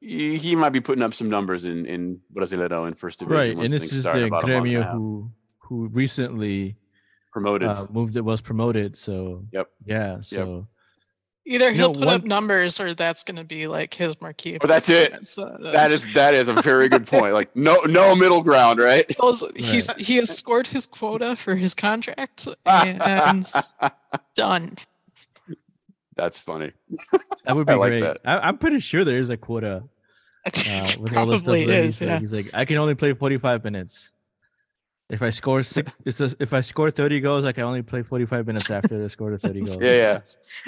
he, 0.00 0.36
he 0.36 0.56
might 0.56 0.70
be 0.70 0.80
putting 0.80 1.02
up 1.02 1.14
some 1.14 1.28
numbers 1.30 1.64
in 1.64 1.86
in 1.86 2.20
Brasileiro 2.34 2.86
in 2.88 2.94
first 2.94 3.18
division. 3.20 3.36
Right, 3.38 3.56
and 3.56 3.70
this 3.70 3.92
is 3.92 4.04
the 4.04 4.26
about 4.26 4.44
a 4.44 4.48
month 4.48 4.66
and 4.66 4.66
a 4.66 4.68
Grêmio 4.70 4.92
who 4.92 5.30
who 5.58 5.88
recently 5.88 6.76
promoted. 7.32 7.68
uh, 7.68 7.86
moved 7.90 8.16
it 8.16 8.24
was 8.24 8.40
promoted. 8.40 8.96
So 8.96 9.44
Yep. 9.52 9.68
yeah, 9.84 10.20
so 10.22 10.66
Either 11.48 11.70
he'll 11.72 11.92
know, 11.94 11.98
put 12.00 12.06
one- 12.06 12.14
up 12.16 12.24
numbers 12.24 12.80
or 12.80 12.92
that's 12.92 13.22
going 13.22 13.36
to 13.36 13.44
be 13.44 13.68
like 13.68 13.94
his 13.94 14.20
marquee. 14.20 14.58
But 14.58 14.66
that's 14.68 14.88
it. 14.88 15.10
performance. 15.12 15.38
Uh, 15.38 15.56
that 15.62 15.72
That 15.72 15.90
is 15.92 16.14
that 16.14 16.34
is 16.34 16.48
a 16.48 16.54
very 16.54 16.88
good 16.88 17.06
point. 17.06 17.34
Like 17.34 17.54
no 17.54 17.80
no 17.82 18.16
middle 18.16 18.42
ground, 18.42 18.80
right? 18.80 19.06
those, 19.20 19.44
he's 19.54 19.92
he 19.94 20.16
has 20.16 20.36
scored 20.36 20.66
his 20.66 20.86
quota 20.86 21.36
for 21.36 21.54
his 21.54 21.72
contract 21.74 22.48
and 22.66 23.46
done. 24.34 24.76
That's 26.16 26.38
funny. 26.38 26.72
that 27.44 27.54
would 27.54 27.66
be 27.66 27.72
I 27.74 27.76
like 27.76 27.90
great. 27.90 28.00
that. 28.00 28.20
I, 28.24 28.38
I'm 28.48 28.58
pretty 28.58 28.80
sure 28.80 29.04
there 29.04 29.18
is 29.18 29.30
a 29.30 29.36
quota 29.36 29.84
uh, 30.46 30.90
with 31.00 31.16
all 31.16 31.26
the 31.26 31.38
stuff 31.38 31.44
Probably 31.44 31.66
that 31.66 31.84
is. 31.84 31.98
he's, 31.98 32.00
like, 32.00 32.08
Yeah. 32.08 32.18
he's 32.20 32.32
like, 32.32 32.50
I 32.54 32.64
can 32.64 32.78
only 32.78 32.94
play 32.94 33.12
45 33.12 33.64
minutes. 33.64 34.12
If 35.08 35.22
I 35.22 35.30
score 35.30 35.62
six, 35.62 35.92
it 36.04 36.12
says 36.12 36.34
if 36.40 36.52
I 36.52 36.62
score 36.62 36.90
30 36.90 37.20
goals, 37.20 37.44
I 37.44 37.52
can 37.52 37.64
only 37.64 37.82
play 37.82 38.02
45 38.02 38.46
minutes 38.46 38.70
after 38.70 39.04
I 39.04 39.06
score 39.08 39.36
30 39.36 39.60
goals. 39.60 39.80
Yeah, 39.80 39.92
yeah. 39.92 40.20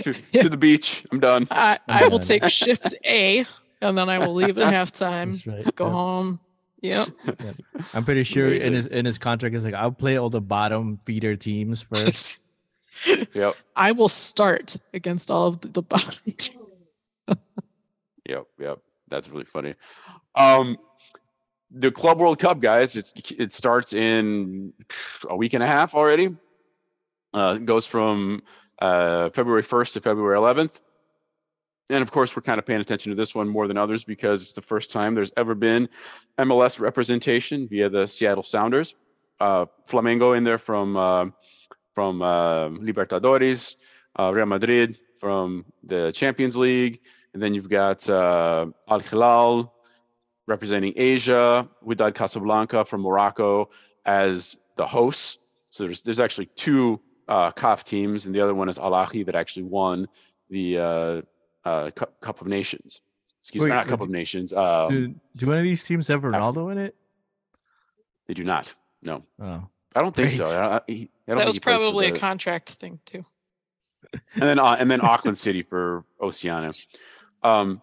To, 0.02 0.12
to 0.42 0.48
the 0.48 0.56
beach. 0.56 1.04
I'm 1.10 1.18
done. 1.20 1.48
I, 1.50 1.78
I'm 1.88 2.04
I 2.04 2.08
will 2.08 2.18
done. 2.18 2.40
take 2.40 2.48
shift 2.50 2.94
A 3.04 3.44
and 3.80 3.96
then 3.98 4.08
I 4.08 4.18
will 4.18 4.34
leave 4.34 4.58
at 4.58 4.72
halftime. 4.72 5.32
That's 5.32 5.46
right. 5.46 5.74
Go 5.74 5.86
yeah. 5.86 5.92
home. 5.92 6.40
Yep. 6.80 7.08
I'm 7.94 8.04
pretty 8.04 8.22
sure 8.22 8.48
in 8.54 8.72
his 8.72 8.86
in 8.86 9.04
his 9.04 9.18
contract 9.18 9.56
is 9.56 9.64
like 9.64 9.74
I'll 9.74 9.90
play 9.90 10.16
all 10.16 10.30
the 10.30 10.40
bottom 10.40 10.98
feeder 10.98 11.34
teams 11.34 11.82
first. 11.82 12.37
Yep. 13.34 13.54
I 13.76 13.92
will 13.92 14.08
start 14.08 14.76
against 14.92 15.30
all 15.30 15.48
of 15.48 15.60
the, 15.60 15.82
teams. 16.36 16.50
Yep, 18.26 18.46
yep. 18.58 18.78
That's 19.08 19.28
really 19.28 19.44
funny. 19.44 19.74
Um, 20.34 20.76
the 21.70 21.90
Club 21.90 22.18
World 22.18 22.38
Cup, 22.38 22.60
guys, 22.60 22.96
it's 22.96 23.12
it 23.36 23.52
starts 23.52 23.92
in 23.92 24.72
a 25.28 25.36
week 25.36 25.54
and 25.54 25.62
a 25.62 25.66
half 25.66 25.94
already. 25.94 26.34
Uh, 27.34 27.54
it 27.56 27.64
goes 27.64 27.86
from 27.86 28.42
uh, 28.80 29.30
February 29.30 29.62
1st 29.62 29.94
to 29.94 30.00
February 30.00 30.38
11th. 30.38 30.80
And 31.90 32.02
of 32.02 32.10
course, 32.10 32.36
we're 32.36 32.42
kind 32.42 32.58
of 32.58 32.66
paying 32.66 32.80
attention 32.80 33.10
to 33.10 33.16
this 33.16 33.34
one 33.34 33.48
more 33.48 33.66
than 33.66 33.78
others 33.78 34.04
because 34.04 34.42
it's 34.42 34.52
the 34.52 34.62
first 34.62 34.90
time 34.90 35.14
there's 35.14 35.32
ever 35.36 35.54
been 35.54 35.88
MLS 36.38 36.78
representation 36.78 37.66
via 37.66 37.88
the 37.88 38.06
Seattle 38.06 38.42
Sounders. 38.42 38.94
Uh, 39.40 39.66
Flamengo 39.88 40.36
in 40.36 40.44
there 40.44 40.58
from 40.58 40.96
uh, 40.96 41.26
from 41.98 42.22
uh, 42.22 42.68
Libertadores, 42.68 43.74
uh, 44.20 44.32
Real 44.32 44.46
Madrid 44.46 45.00
from 45.18 45.64
the 45.82 46.12
Champions 46.12 46.56
League, 46.56 47.00
and 47.34 47.42
then 47.42 47.54
you've 47.54 47.68
got 47.68 48.08
uh, 48.08 48.66
Al 48.88 49.00
Hilal 49.00 49.74
representing 50.46 50.92
Asia, 50.94 51.68
Wydad 51.84 52.14
Casablanca 52.14 52.84
from 52.84 53.00
Morocco 53.00 53.70
as 54.06 54.56
the 54.76 54.86
hosts. 54.86 55.38
So 55.70 55.86
there's 55.86 56.04
there's 56.04 56.20
actually 56.20 56.46
two 56.54 57.00
uh, 57.26 57.50
CAF 57.50 57.82
teams, 57.82 58.26
and 58.26 58.32
the 58.34 58.42
other 58.42 58.54
one 58.54 58.68
is 58.68 58.78
Al 58.78 58.92
Ahly 58.92 59.26
that 59.26 59.34
actually 59.34 59.64
won 59.64 60.06
the 60.50 60.78
uh, 60.78 61.22
uh, 61.64 61.90
Cup, 61.96 62.20
Cup 62.20 62.40
of 62.40 62.46
Nations. 62.46 63.00
Excuse 63.40 63.64
me, 63.64 63.70
not 63.70 63.86
wait, 63.86 63.90
Cup 63.90 63.98
do- 63.98 64.04
of 64.04 64.10
Nations. 64.10 64.52
Um, 64.52 64.88
do, 64.88 65.14
do 65.34 65.46
one 65.48 65.58
of 65.58 65.64
these 65.64 65.82
teams 65.82 66.06
have 66.06 66.22
Ronaldo 66.22 66.70
in 66.70 66.78
it? 66.78 66.94
they 68.28 68.34
do 68.34 68.44
not. 68.44 68.72
No, 69.02 69.24
Oh, 69.42 69.66
I 69.98 70.02
don't 70.02 70.14
think 70.14 70.30
so. 70.30 70.44
I, 70.44 70.76
I, 70.76 70.76
I 70.76 71.08
don't 71.26 71.38
That 71.38 71.46
was 71.46 71.56
he 71.56 71.60
probably 71.60 72.06
a 72.06 72.16
contract 72.16 72.70
thing 72.70 73.00
too. 73.04 73.24
and 74.34 74.42
then 74.42 74.60
uh, 74.60 74.76
and 74.78 74.88
then 74.88 75.00
Auckland 75.00 75.36
City 75.36 75.62
for 75.62 76.04
Oceania. 76.20 76.70
Um, 77.42 77.82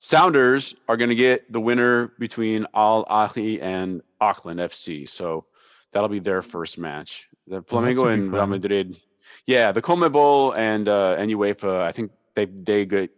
Sounders 0.00 0.74
are 0.86 0.98
going 0.98 1.08
to 1.08 1.14
get 1.14 1.50
the 1.50 1.60
winner 1.60 2.08
between 2.18 2.66
Al 2.74 3.06
Ahly 3.06 3.62
and 3.62 4.02
Auckland 4.20 4.60
FC, 4.60 5.08
so 5.08 5.46
that'll 5.92 6.10
be 6.10 6.18
their 6.18 6.42
first 6.42 6.78
match. 6.78 7.26
The 7.46 7.62
Flamengo 7.62 8.04
should 8.04 8.12
and 8.12 8.32
Real. 8.32 8.46
Madrid, 8.46 9.00
yeah, 9.46 9.72
the 9.72 9.80
CONMEBOL 9.80 10.56
and 10.58 10.88
uh, 10.88 11.16
and 11.18 11.30
UEFA, 11.30 11.82
I 11.82 11.92
think 11.92 12.12
they 12.34 12.44
they 12.44 12.84
get 12.84 13.10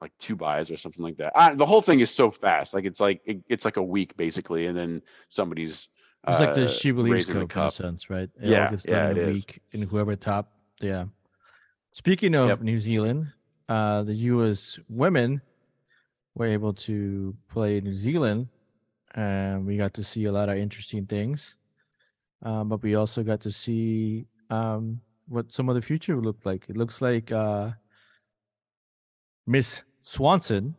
like 0.00 0.12
two 0.18 0.36
buys 0.36 0.70
or 0.70 0.76
something 0.76 1.04
like 1.04 1.16
that. 1.16 1.32
Uh, 1.36 1.54
the 1.54 1.66
whole 1.66 1.82
thing 1.82 1.98
is 1.98 2.10
so 2.10 2.30
fast, 2.30 2.74
like 2.74 2.84
it's 2.84 3.00
like 3.00 3.20
it, 3.24 3.42
it's 3.48 3.64
like 3.64 3.76
a 3.76 3.82
week 3.82 4.16
basically, 4.16 4.66
and 4.66 4.78
then 4.78 5.02
somebody's 5.28 5.88
it's 6.28 6.40
like 6.40 6.54
the 6.54 6.64
uh, 6.64 7.02
Leagues 7.02 7.26
the 7.26 7.32
Cup 7.46 7.52
in 7.56 7.62
a 7.62 7.70
sense, 7.70 8.10
right? 8.10 8.30
It 8.36 8.48
Yeah, 8.48 8.70
gets 8.70 8.84
yeah, 8.84 9.06
done 9.06 9.12
in 9.12 9.18
it 9.18 9.24
a 9.24 9.28
is. 9.28 9.34
week, 9.34 9.62
and 9.72 9.84
whoever 9.84 10.16
top, 10.16 10.52
yeah. 10.80 11.06
Speaking 11.92 12.34
of 12.34 12.48
Yep. 12.48 12.60
New 12.60 12.78
Zealand, 12.78 13.32
uh, 13.68 14.02
the 14.02 14.14
U.S. 14.14 14.78
women 14.88 15.40
were 16.34 16.46
able 16.46 16.72
to 16.74 17.34
play 17.48 17.80
New 17.80 17.96
Zealand, 17.96 18.48
and 19.14 19.66
we 19.66 19.76
got 19.76 19.94
to 19.94 20.04
see 20.04 20.26
a 20.26 20.32
lot 20.32 20.48
of 20.48 20.56
interesting 20.56 21.06
things. 21.06 21.56
Um, 22.42 22.68
but 22.68 22.82
we 22.82 22.94
also 22.94 23.22
got 23.22 23.40
to 23.40 23.52
see 23.52 24.26
um, 24.50 25.00
what 25.28 25.52
some 25.52 25.68
of 25.68 25.74
the 25.74 25.82
future 25.82 26.16
would 26.16 26.24
look 26.24 26.44
like. 26.44 26.66
It 26.68 26.76
looks 26.76 27.02
like 27.02 27.32
uh, 27.32 27.72
Miss 29.46 29.82
Swanson, 30.00 30.76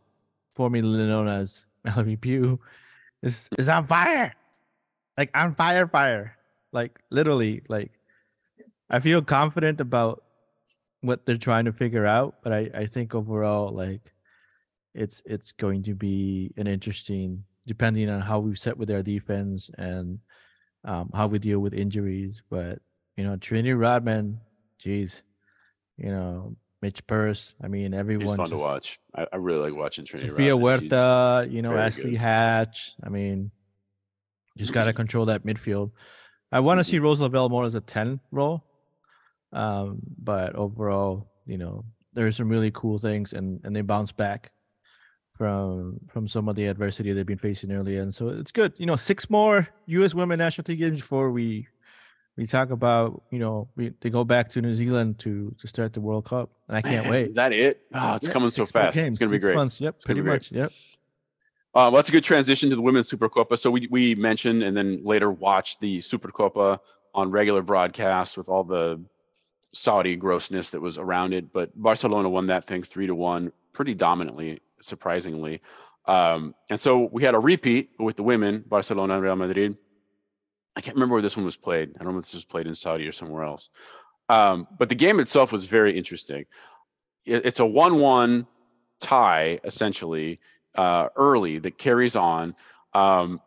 formerly 0.52 1.06
known 1.06 1.28
as 1.28 1.66
Mallory 1.84 2.16
Pugh, 2.16 2.58
is 3.22 3.48
is 3.58 3.68
on 3.68 3.86
fire, 3.86 4.34
like 5.22 5.30
on 5.36 5.54
fire, 5.54 5.86
fire, 5.86 6.36
like 6.72 6.98
literally. 7.10 7.62
Like 7.68 7.92
I 8.90 8.98
feel 8.98 9.22
confident 9.22 9.80
about 9.80 10.24
what 11.00 11.26
they're 11.26 11.36
trying 11.36 11.66
to 11.66 11.72
figure 11.72 12.06
out, 12.06 12.42
but 12.42 12.52
I 12.52 12.70
I 12.74 12.86
think 12.86 13.14
overall 13.14 13.68
like 13.72 14.12
it's 14.94 15.22
it's 15.24 15.52
going 15.52 15.84
to 15.84 15.94
be 15.94 16.52
an 16.56 16.66
interesting, 16.66 17.44
depending 17.68 18.10
on 18.10 18.20
how 18.20 18.40
we 18.40 18.56
set 18.56 18.76
with 18.76 18.90
our 18.90 19.02
defense 19.02 19.70
and 19.78 20.18
um, 20.84 21.10
how 21.14 21.28
we 21.28 21.38
deal 21.38 21.60
with 21.60 21.72
injuries. 21.72 22.42
But 22.50 22.80
you 23.16 23.22
know, 23.22 23.36
Trinity 23.36 23.74
Rodman, 23.74 24.40
geez, 24.80 25.22
you 25.98 26.10
know, 26.10 26.56
Midge 26.82 27.06
Purce. 27.06 27.54
I 27.62 27.68
mean, 27.68 27.94
everyone. 27.94 28.26
He's 28.26 28.36
fun 28.36 28.50
to 28.50 28.56
watch. 28.56 28.98
I, 29.14 29.26
I 29.32 29.36
really 29.36 29.70
like 29.70 29.78
watching 29.78 30.04
Trinity. 30.04 30.30
Sophia 30.30 30.56
Rodman. 30.56 30.80
She's- 30.80 30.90
Huerta, 30.90 31.48
you 31.52 31.62
know, 31.62 31.76
Ashley 31.76 32.10
good. 32.10 32.18
Hatch. 32.18 32.94
I 33.04 33.08
mean, 33.08 33.52
just 34.56 34.72
got 34.72 34.84
to 34.84 34.92
control 34.92 35.26
that 35.26 35.44
midfield. 35.44 35.90
I 36.50 36.60
want 36.60 36.80
to 36.80 36.84
see 36.84 36.96
Mm-hmm. 36.96 37.04
Rose 37.04 37.20
Lavelle 37.20 37.48
more 37.48 37.64
as 37.64 37.74
a 37.74 37.80
10 37.80 38.20
role. 38.30 38.64
Um, 39.52 40.00
but 40.18 40.54
overall, 40.54 41.28
you 41.46 41.58
know, 41.58 41.84
there's 42.14 42.36
some 42.36 42.48
really 42.48 42.70
cool 42.72 42.98
things 42.98 43.32
and 43.32 43.60
and 43.64 43.74
they 43.74 43.80
bounce 43.82 44.12
back 44.12 44.52
from 45.36 45.98
from 46.08 46.28
some 46.28 46.48
of 46.48 46.56
the 46.56 46.66
adversity 46.66 47.12
they've 47.12 47.26
been 47.26 47.38
facing 47.38 47.72
earlier. 47.72 48.00
And 48.02 48.14
so 48.14 48.28
it's 48.28 48.52
good. 48.52 48.72
You 48.78 48.86
know, 48.86 48.96
six 48.96 49.28
more 49.30 49.68
US 49.86 50.14
women 50.14 50.38
national 50.38 50.64
team 50.64 50.78
games 50.78 51.00
before 51.00 51.30
we 51.30 51.68
we 52.36 52.46
talk 52.46 52.70
about, 52.70 53.22
you 53.30 53.38
know, 53.38 53.68
we 53.76 53.92
they 54.00 54.08
go 54.10 54.24
back 54.24 54.48
to 54.50 54.62
New 54.62 54.74
Zealand 54.74 55.18
to 55.20 55.54
to 55.58 55.66
start 55.68 55.92
the 55.92 56.00
World 56.00 56.24
Cup. 56.26 56.50
And 56.68 56.76
I 56.76 56.82
can't 56.82 57.04
Man, 57.04 57.10
wait. 57.10 57.28
Is 57.28 57.34
that 57.34 57.52
it? 57.52 57.82
Oh, 57.94 58.14
it's 58.14 58.24
Yep, 58.24 58.32
coming 58.32 58.50
so 58.50 58.64
fast. 58.66 58.94
games, 58.94 59.08
it's 59.16 59.18
gonna 59.18 59.30
be 59.32 59.38
great. 59.38 59.54
Months. 59.56 59.80
Yep, 59.80 59.96
It's 59.96 60.04
pretty 60.04 60.20
great. 60.22 60.32
much. 60.34 60.52
Yep. 60.52 60.72
Uh, 61.74 61.88
well, 61.90 61.92
that's 61.92 62.10
a 62.10 62.12
good 62.12 62.24
transition 62.24 62.68
to 62.70 62.76
the 62.76 62.82
women's 62.82 63.10
Supercopa. 63.10 63.58
So 63.58 63.70
we 63.70 63.86
we 63.90 64.14
mentioned 64.14 64.62
and 64.62 64.76
then 64.76 65.02
later 65.04 65.30
watched 65.30 65.80
the 65.80 65.98
Supercopa 65.98 66.78
on 67.14 67.30
regular 67.30 67.62
broadcast 67.62 68.36
with 68.36 68.48
all 68.48 68.62
the 68.64 69.00
Saudi 69.72 70.16
grossness 70.16 70.70
that 70.70 70.80
was 70.80 70.98
around 70.98 71.32
it. 71.32 71.50
But 71.52 71.70
Barcelona 71.80 72.28
won 72.28 72.46
that 72.46 72.66
thing 72.66 72.82
three 72.82 73.06
to 73.06 73.14
one, 73.14 73.52
pretty 73.72 73.94
dominantly, 73.94 74.60
surprisingly. 74.82 75.62
Um, 76.06 76.54
and 76.68 76.78
so 76.78 77.08
we 77.12 77.22
had 77.22 77.34
a 77.34 77.38
repeat 77.38 77.90
with 77.98 78.16
the 78.16 78.22
women, 78.22 78.64
Barcelona 78.66 79.14
and 79.14 79.22
Real 79.22 79.36
Madrid. 79.36 79.78
I 80.76 80.80
can't 80.80 80.96
remember 80.96 81.14
where 81.14 81.22
this 81.22 81.36
one 81.36 81.44
was 81.46 81.56
played. 81.56 81.94
I 81.98 82.04
don't 82.04 82.12
know 82.12 82.18
if 82.18 82.24
this 82.26 82.34
was 82.34 82.44
played 82.44 82.66
in 82.66 82.74
Saudi 82.74 83.06
or 83.06 83.12
somewhere 83.12 83.44
else. 83.44 83.70
Um, 84.28 84.66
but 84.78 84.88
the 84.88 84.94
game 84.94 85.20
itself 85.20 85.52
was 85.52 85.64
very 85.64 85.96
interesting. 85.96 86.44
It- 87.24 87.46
it's 87.46 87.60
a 87.60 87.66
one-one 87.66 88.46
tie 89.00 89.60
essentially 89.64 90.40
uh, 90.74 91.08
early 91.16 91.58
that 91.58 91.78
carries 91.78 92.16
on. 92.16 92.54
Um, 92.94 93.40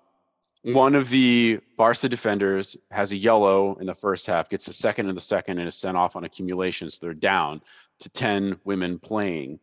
one 0.63 0.95
of 0.95 1.09
the 1.09 1.59
Barca 1.77 2.09
defenders 2.09 2.75
has 2.89 3.11
a 3.11 3.17
yellow 3.17 3.75
in 3.75 3.85
the 3.85 3.93
first 3.93 4.25
half, 4.25 4.49
gets 4.49 4.67
a 4.67 4.73
second 4.73 5.09
in 5.09 5.15
the 5.15 5.21
second, 5.21 5.59
and 5.59 5.67
is 5.67 5.75
sent 5.75 5.95
off 5.95 6.15
on 6.15 6.23
accumulation. 6.23 6.89
So 6.89 7.05
they're 7.05 7.13
down 7.13 7.61
to 7.99 8.09
10 8.09 8.59
women 8.63 8.97
playing. 8.97 9.59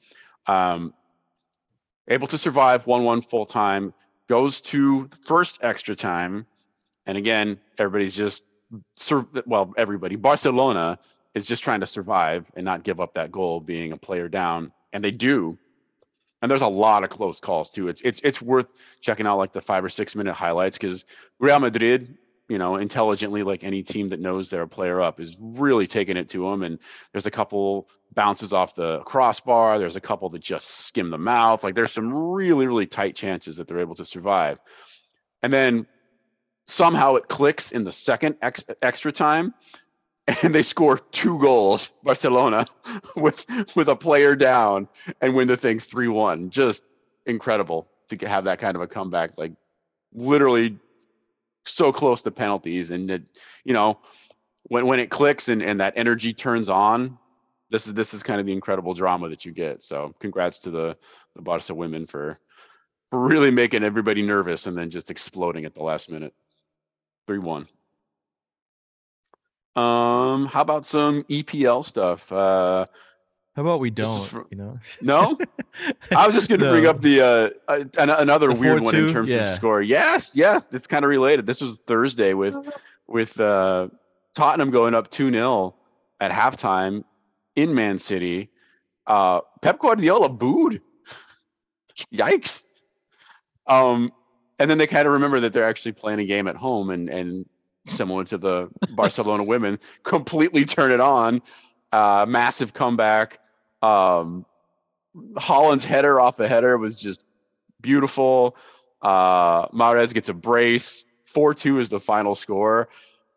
Um, 0.46 0.94
able 2.06 2.28
to 2.28 2.38
survive 2.38 2.86
1 2.86 3.02
1 3.02 3.22
full 3.22 3.46
time, 3.46 3.92
goes 4.28 4.60
to 4.60 5.08
first 5.24 5.58
extra 5.62 5.96
time. 5.96 6.46
And 7.06 7.18
again, 7.18 7.58
everybody's 7.78 8.14
just, 8.14 8.44
sur- 8.94 9.26
well, 9.44 9.74
everybody, 9.76 10.14
Barcelona 10.14 11.00
is 11.34 11.46
just 11.46 11.64
trying 11.64 11.80
to 11.80 11.86
survive 11.86 12.46
and 12.54 12.64
not 12.64 12.84
give 12.84 13.00
up 13.00 13.14
that 13.14 13.32
goal 13.32 13.60
being 13.60 13.90
a 13.90 13.96
player 13.96 14.28
down. 14.28 14.72
And 14.92 15.02
they 15.02 15.10
do. 15.10 15.58
And 16.42 16.50
there's 16.50 16.62
a 16.62 16.68
lot 16.68 17.04
of 17.04 17.10
close 17.10 17.40
calls 17.40 17.70
too. 17.70 17.88
It's 17.88 18.00
it's 18.02 18.20
it's 18.24 18.42
worth 18.42 18.72
checking 19.00 19.26
out 19.26 19.38
like 19.38 19.52
the 19.52 19.62
five 19.62 19.84
or 19.84 19.88
six 19.88 20.14
minute 20.16 20.34
highlights 20.34 20.76
because 20.76 21.04
Real 21.38 21.60
Madrid, 21.60 22.18
you 22.48 22.58
know, 22.58 22.76
intelligently, 22.76 23.44
like 23.44 23.62
any 23.62 23.82
team 23.82 24.08
that 24.08 24.20
knows 24.20 24.50
they're 24.50 24.62
a 24.62 24.68
player 24.68 25.00
up, 25.00 25.20
is 25.20 25.36
really 25.40 25.86
taking 25.86 26.16
it 26.16 26.28
to 26.30 26.50
them. 26.50 26.64
And 26.64 26.78
there's 27.12 27.26
a 27.26 27.30
couple 27.30 27.88
bounces 28.14 28.52
off 28.52 28.74
the 28.74 28.98
crossbar. 29.00 29.78
There's 29.78 29.96
a 29.96 30.00
couple 30.00 30.28
that 30.30 30.42
just 30.42 30.68
skim 30.68 31.10
the 31.10 31.18
mouth. 31.18 31.62
Like 31.62 31.76
there's 31.76 31.92
some 31.92 32.12
really, 32.12 32.66
really 32.66 32.86
tight 32.86 33.14
chances 33.14 33.56
that 33.56 33.68
they're 33.68 33.78
able 33.78 33.94
to 33.94 34.04
survive. 34.04 34.58
And 35.42 35.52
then 35.52 35.86
somehow 36.66 37.14
it 37.16 37.28
clicks 37.28 37.72
in 37.72 37.84
the 37.84 37.92
second 37.92 38.36
ex- 38.42 38.64
extra 38.82 39.12
time 39.12 39.54
and 40.42 40.54
they 40.54 40.62
score 40.62 40.98
two 40.98 41.38
goals 41.40 41.92
barcelona 42.04 42.64
with 43.16 43.44
with 43.74 43.88
a 43.88 43.96
player 43.96 44.36
down 44.36 44.88
and 45.20 45.34
win 45.34 45.48
the 45.48 45.56
thing 45.56 45.78
3-1 45.78 46.48
just 46.48 46.84
incredible 47.26 47.88
to 48.18 48.28
have 48.28 48.44
that 48.44 48.58
kind 48.58 48.76
of 48.76 48.82
a 48.82 48.86
comeback. 48.86 49.32
Like 49.36 49.52
literally 50.12 50.78
so 51.64 51.92
close 51.92 52.22
to 52.24 52.30
penalties. 52.30 52.90
And 52.90 53.10
you 53.64 53.74
know 53.74 53.98
when 54.64 54.86
when 54.86 55.00
it 55.00 55.10
clicks 55.10 55.48
and 55.48 55.62
and 55.62 55.80
that 55.80 55.94
energy 55.96 56.32
turns 56.32 56.68
on 56.68 57.18
this 57.70 57.86
is 57.86 57.94
this 57.94 58.12
is 58.12 58.22
kind 58.22 58.38
of 58.38 58.46
the 58.46 58.52
incredible 58.52 58.94
drama 58.94 59.28
that 59.28 59.44
you 59.44 59.52
get. 59.52 59.82
So 59.82 60.14
congrats 60.20 60.58
to 60.60 60.70
the 60.70 60.96
the 61.34 61.42
barca 61.42 61.74
women 61.74 62.06
for 62.06 62.38
for 63.10 63.18
really 63.18 63.50
making 63.50 63.84
everybody 63.84 64.22
nervous 64.22 64.66
and 64.66 64.76
then 64.76 64.90
just 64.90 65.10
exploding 65.10 65.64
at 65.64 65.74
the 65.74 65.82
last 65.82 66.10
minute. 66.10 66.34
3-1 67.28 67.68
um, 69.76 70.46
how 70.46 70.60
about 70.60 70.84
some 70.86 71.24
EPL 71.24 71.84
stuff? 71.84 72.30
Uh, 72.30 72.86
How 73.56 73.62
about 73.62 73.80
we 73.80 73.90
don't? 73.90 74.26
fr- 74.26 74.40
you 74.50 74.56
know. 74.58 74.78
no, 75.00 75.38
I 76.16 76.26
was 76.26 76.34
just 76.34 76.48
going 76.48 76.60
to 76.60 76.68
bring 76.70 76.86
up 76.86 77.00
the 77.00 77.20
uh, 77.20 77.50
uh, 77.68 77.84
another 77.98 78.48
The 78.48 78.54
weird 78.54 78.82
one 78.82 78.94
in 78.94 79.12
terms 79.12 79.30
Yeah. 79.30 79.50
of 79.50 79.56
score. 79.56 79.80
Yes, 79.82 80.34
yes, 80.36 80.72
it's 80.72 80.86
kind 80.86 81.04
of 81.04 81.08
related. 81.08 81.46
This 81.46 81.60
was 81.60 81.78
Thursday 81.86 82.34
with 82.34 82.56
with 83.08 83.38
uh, 83.40 83.88
Tottenham 84.34 84.70
going 84.70 84.94
up 84.94 85.10
two 85.10 85.30
0 85.30 85.74
at 86.20 86.30
halftime 86.30 87.04
in 87.56 87.74
Man 87.74 87.98
City. 87.98 88.50
Uh, 89.06 89.40
Pep 89.62 89.78
Guardiola 89.78 90.28
booed. 90.28 90.80
Yikes. 92.14 92.62
Um, 93.66 94.12
and 94.58 94.70
then 94.70 94.78
they 94.78 94.86
kind 94.86 95.06
of 95.06 95.12
remember 95.14 95.40
that 95.40 95.52
they're 95.52 95.68
actually 95.68 95.92
playing 95.92 96.20
a 96.20 96.24
game 96.24 96.46
at 96.46 96.56
home 96.56 96.90
and 96.90 97.08
and 97.08 97.46
similar 97.84 98.24
to 98.24 98.38
the 98.38 98.68
Barcelona 98.90 99.44
women, 99.44 99.78
completely 100.02 100.64
turn 100.64 100.92
it 100.92 101.00
on. 101.00 101.42
Uh, 101.92 102.24
massive 102.28 102.72
comeback. 102.72 103.38
Um, 103.82 104.46
Haaland's 105.34 105.84
header 105.84 106.20
off 106.20 106.40
a 106.40 106.48
header 106.48 106.78
was 106.78 106.96
just 106.96 107.26
beautiful. 107.80 108.56
Uh, 109.02 109.66
Mahrez 109.68 110.14
gets 110.14 110.28
a 110.28 110.34
brace. 110.34 111.04
Four 111.24 111.54
two 111.54 111.78
is 111.78 111.88
the 111.88 112.00
final 112.00 112.34
score. 112.34 112.88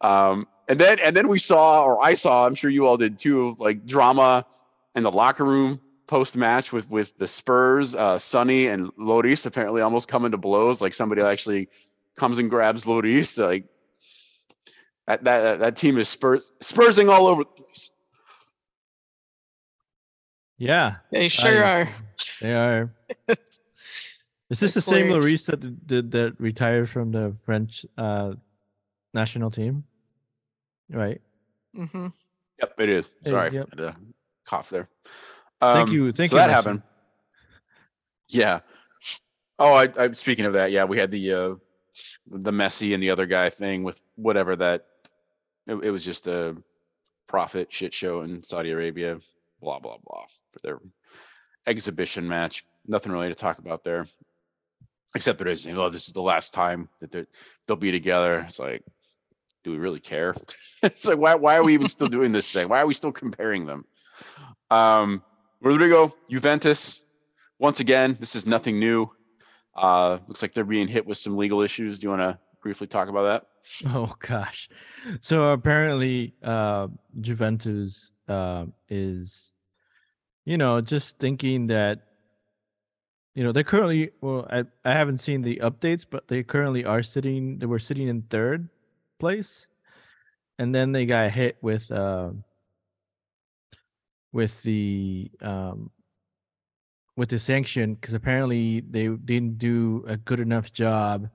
Um, 0.01 0.47
and 0.67 0.79
then 0.79 0.99
and 0.99 1.15
then 1.15 1.27
we 1.27 1.39
saw, 1.39 1.83
or 1.83 2.03
I 2.03 2.13
saw, 2.13 2.45
I'm 2.45 2.55
sure 2.55 2.69
you 2.69 2.87
all 2.87 2.97
did 2.97 3.19
too, 3.19 3.55
like 3.59 3.85
drama 3.85 4.45
in 4.95 5.03
the 5.03 5.11
locker 5.11 5.43
room 5.43 5.81
post 6.07 6.37
match 6.37 6.71
with 6.71 6.89
with 6.89 7.17
the 7.17 7.27
Spurs. 7.27 7.95
Uh, 7.95 8.17
Sonny 8.17 8.67
and 8.67 8.91
Lloris 8.93 9.45
apparently 9.45 9.81
almost 9.81 10.07
coming 10.07 10.31
to 10.31 10.37
blows. 10.37 10.81
Like 10.81 10.93
somebody 10.93 11.23
actually 11.23 11.69
comes 12.15 12.39
and 12.39 12.49
grabs 12.49 12.85
Lloris. 12.85 13.37
Like 13.37 13.65
that 15.07 15.23
that 15.23 15.41
that, 15.41 15.59
that 15.59 15.75
team 15.77 15.97
is 15.97 16.09
spurs 16.09 16.51
spursing 16.61 17.09
all 17.09 17.27
over 17.27 17.43
the 17.43 17.49
place. 17.63 17.91
Yeah, 20.57 20.95
They 21.11 21.27
sure 21.27 21.63
I- 21.65 21.81
are. 21.81 21.89
they 22.41 22.55
are. 22.55 22.93
Is 24.49 24.59
this 24.59 24.75
the 24.75 24.81
same 24.81 25.07
hilarious. 25.07 25.43
Lloris 25.43 25.45
that 25.47 25.87
did 25.87 26.11
that 26.11 26.35
retired 26.39 26.87
from 26.89 27.11
the 27.11 27.35
French 27.43 27.83
uh, 27.97 28.35
national 29.13 29.49
team? 29.49 29.83
Right. 30.89 31.19
Mm-hmm. 31.75 32.07
Yep, 32.61 32.73
it 32.79 32.89
is. 32.89 33.09
Hey, 33.23 33.31
Sorry, 33.31 33.53
yep. 33.55 33.65
had 33.71 33.79
a 33.79 33.95
cough 34.45 34.69
there. 34.69 34.87
Thank 35.59 35.89
Um, 35.89 35.93
you. 35.95 36.11
Thank 36.11 36.29
so 36.29 36.35
you. 36.37 36.41
that 36.41 36.49
Messi. 36.49 36.53
happened. 36.53 36.81
Yeah. 38.29 38.59
Oh, 39.57 39.73
I, 39.73 39.87
I 39.97 40.11
speaking 40.11 40.45
of 40.45 40.53
that, 40.53 40.71
yeah, 40.71 40.83
we 40.85 40.99
had 40.99 41.09
the 41.09 41.33
uh 41.33 41.55
the 42.27 42.51
Messi 42.51 42.93
and 42.93 43.01
the 43.01 43.09
other 43.09 43.25
guy 43.25 43.49
thing 43.49 43.83
with 43.83 43.99
whatever 44.15 44.55
that 44.57 44.85
it, 45.67 45.75
it 45.75 45.91
was 45.91 46.03
just 46.03 46.27
a 46.27 46.55
profit 47.27 47.71
shit 47.71 47.93
show 47.93 48.21
in 48.21 48.43
Saudi 48.43 48.71
Arabia, 48.71 49.19
blah 49.61 49.79
blah 49.79 49.97
blah 50.03 50.25
for 50.51 50.59
their 50.63 50.79
exhibition 51.67 52.27
match. 52.27 52.65
Nothing 52.87 53.11
really 53.11 53.29
to 53.29 53.35
talk 53.35 53.59
about 53.59 53.83
there. 53.83 54.07
Except 55.15 55.39
there 55.39 55.47
is, 55.47 55.65
oh, 55.67 55.89
this 55.89 56.07
is 56.07 56.13
the 56.13 56.21
last 56.21 56.53
time 56.53 56.89
that 56.99 57.27
they'll 57.67 57.77
be 57.77 57.91
together. 57.91 58.39
It's 58.47 58.59
like, 58.59 58.83
do 59.63 59.71
we 59.71 59.77
really 59.77 59.99
care? 59.99 60.35
it's 60.83 61.05
like, 61.05 61.17
why, 61.17 61.35
why 61.35 61.55
are 61.55 61.63
we 61.63 61.73
even 61.73 61.87
still 61.87 62.07
doing 62.07 62.33
this 62.33 62.51
thing? 62.51 62.67
Why 62.67 62.81
are 62.81 62.85
we 62.85 62.93
still 62.93 63.13
comparing 63.13 63.65
them? 63.65 63.85
Um, 64.69 65.23
Rodrigo, 65.61 66.13
Juventus, 66.29 66.99
once 67.59 67.79
again, 67.79 68.17
this 68.19 68.35
is 68.35 68.45
nothing 68.45 68.77
new. 68.79 69.09
Uh, 69.75 70.19
looks 70.27 70.41
like 70.41 70.53
they're 70.53 70.65
being 70.65 70.87
hit 70.87 71.05
with 71.05 71.17
some 71.17 71.37
legal 71.37 71.61
issues. 71.61 71.97
Do 71.99 72.05
you 72.05 72.09
want 72.09 72.21
to 72.21 72.37
briefly 72.65 72.87
talk 72.87 73.09
about 73.09 73.23
that? 73.23 73.47
Oh 73.93 74.15
gosh. 74.19 74.69
So 75.21 75.51
apparently 75.51 76.33
uh 76.43 76.87
Juventus 77.21 78.11
uh, 78.27 78.65
is 78.89 79.53
you 80.45 80.57
know 80.57 80.81
just 80.81 81.19
thinking 81.19 81.67
that 81.67 82.01
you 83.35 83.43
know 83.43 83.51
they're 83.51 83.63
currently 83.63 84.11
well 84.21 84.47
I, 84.49 84.65
I 84.83 84.93
haven't 84.93 85.19
seen 85.19 85.41
the 85.41 85.57
updates 85.63 86.05
but 86.09 86.27
they 86.27 86.41
currently 86.43 86.85
are 86.85 87.03
sitting 87.03 87.59
they 87.59 87.65
were 87.67 87.79
sitting 87.79 88.07
in 88.07 88.23
third 88.23 88.69
place 89.19 89.67
and 90.57 90.73
then 90.73 90.91
they 90.91 91.05
got 91.05 91.31
hit 91.31 91.57
with 91.61 91.91
uh 91.91 92.31
with 94.31 94.61
the 94.63 95.31
um 95.41 95.91
with 97.15 97.29
the 97.29 97.39
sanction 97.39 97.95
because 97.95 98.13
apparently 98.13 98.81
they 98.81 99.07
didn't 99.07 99.57
do 99.57 100.03
a 100.07 100.17
good 100.17 100.39
enough 100.39 100.73
job 100.73 101.29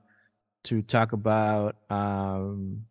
to 0.65 0.83
talk 0.83 1.13
about 1.13 1.77
um 1.91 2.85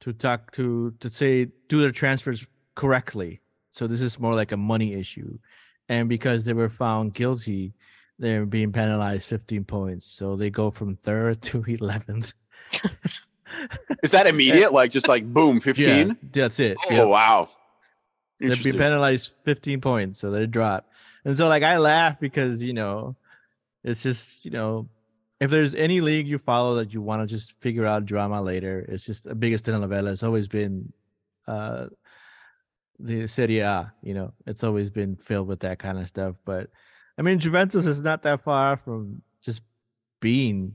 to 0.00 0.12
talk 0.12 0.52
to 0.52 0.92
to 1.00 1.10
say 1.10 1.46
do 1.68 1.80
their 1.80 1.92
transfers 1.92 2.46
correctly 2.74 3.40
so 3.70 3.86
this 3.86 4.00
is 4.00 4.18
more 4.18 4.34
like 4.34 4.52
a 4.52 4.56
money 4.56 4.94
issue 4.94 5.38
and 5.88 6.08
because 6.08 6.44
they 6.44 6.52
were 6.52 6.68
found 6.68 7.14
guilty 7.14 7.74
they're 8.18 8.46
being 8.46 8.72
penalized 8.72 9.24
15 9.24 9.64
points 9.64 10.06
so 10.06 10.36
they 10.36 10.50
go 10.50 10.70
from 10.70 10.96
third 10.96 11.42
to 11.48 11.62
11th 11.62 12.32
Is 14.02 14.10
that 14.10 14.26
immediate? 14.32 14.72
like 14.72 14.90
just 14.90 15.08
like 15.08 15.24
boom, 15.32 15.60
15? 15.60 16.08
yeah 16.08 16.14
that's 16.32 16.60
it 16.60 16.78
Oh 16.90 17.08
wow. 17.08 17.48
They'd 18.38 18.62
be 18.62 18.72
penalized 18.72 19.32
15 19.44 19.80
points, 19.80 20.18
so 20.18 20.30
they 20.30 20.46
drop. 20.46 20.90
And 21.24 21.36
so, 21.36 21.48
like, 21.48 21.62
I 21.62 21.78
laugh 21.78 22.20
because 22.20 22.62
you 22.62 22.74
know, 22.74 23.16
it's 23.82 24.02
just 24.02 24.44
you 24.44 24.50
know, 24.50 24.88
if 25.40 25.50
there's 25.50 25.74
any 25.74 26.00
league 26.00 26.26
you 26.26 26.38
follow 26.38 26.76
that 26.76 26.94
you 26.94 27.02
want 27.02 27.22
to 27.22 27.26
just 27.26 27.60
figure 27.60 27.86
out 27.86 28.06
drama 28.06 28.40
later, 28.40 28.84
it's 28.88 29.04
just 29.04 29.24
the 29.24 29.34
biggest 29.34 29.66
telenovela. 29.66 30.12
It's 30.12 30.22
always 30.22 30.48
been 30.48 30.92
uh 31.46 31.86
the 32.98 33.26
Serie 33.26 33.60
A. 33.60 33.92
You 34.02 34.14
know, 34.14 34.32
it's 34.46 34.64
always 34.64 34.90
been 34.90 35.16
filled 35.16 35.48
with 35.48 35.60
that 35.60 35.78
kind 35.78 35.98
of 35.98 36.08
stuff. 36.08 36.38
But 36.44 36.70
I 37.18 37.22
mean, 37.22 37.38
Juventus 37.38 37.86
is 37.86 38.02
not 38.02 38.22
that 38.22 38.42
far 38.42 38.76
from 38.76 39.22
just 39.42 39.62
being, 40.20 40.74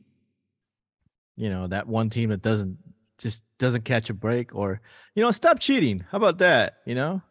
you 1.36 1.50
know, 1.50 1.68
that 1.68 1.88
one 1.88 2.10
team 2.10 2.30
that 2.30 2.42
doesn't 2.42 2.78
just 3.18 3.44
doesn't 3.60 3.86
catch 3.86 4.10
a 4.10 4.14
break 4.14 4.54
or 4.56 4.82
you 5.14 5.22
know 5.22 5.30
stop 5.30 5.60
cheating 5.60 6.04
how 6.12 6.18
about 6.18 6.40
that 6.40 6.78
you 6.86 6.96
know. 6.96 7.22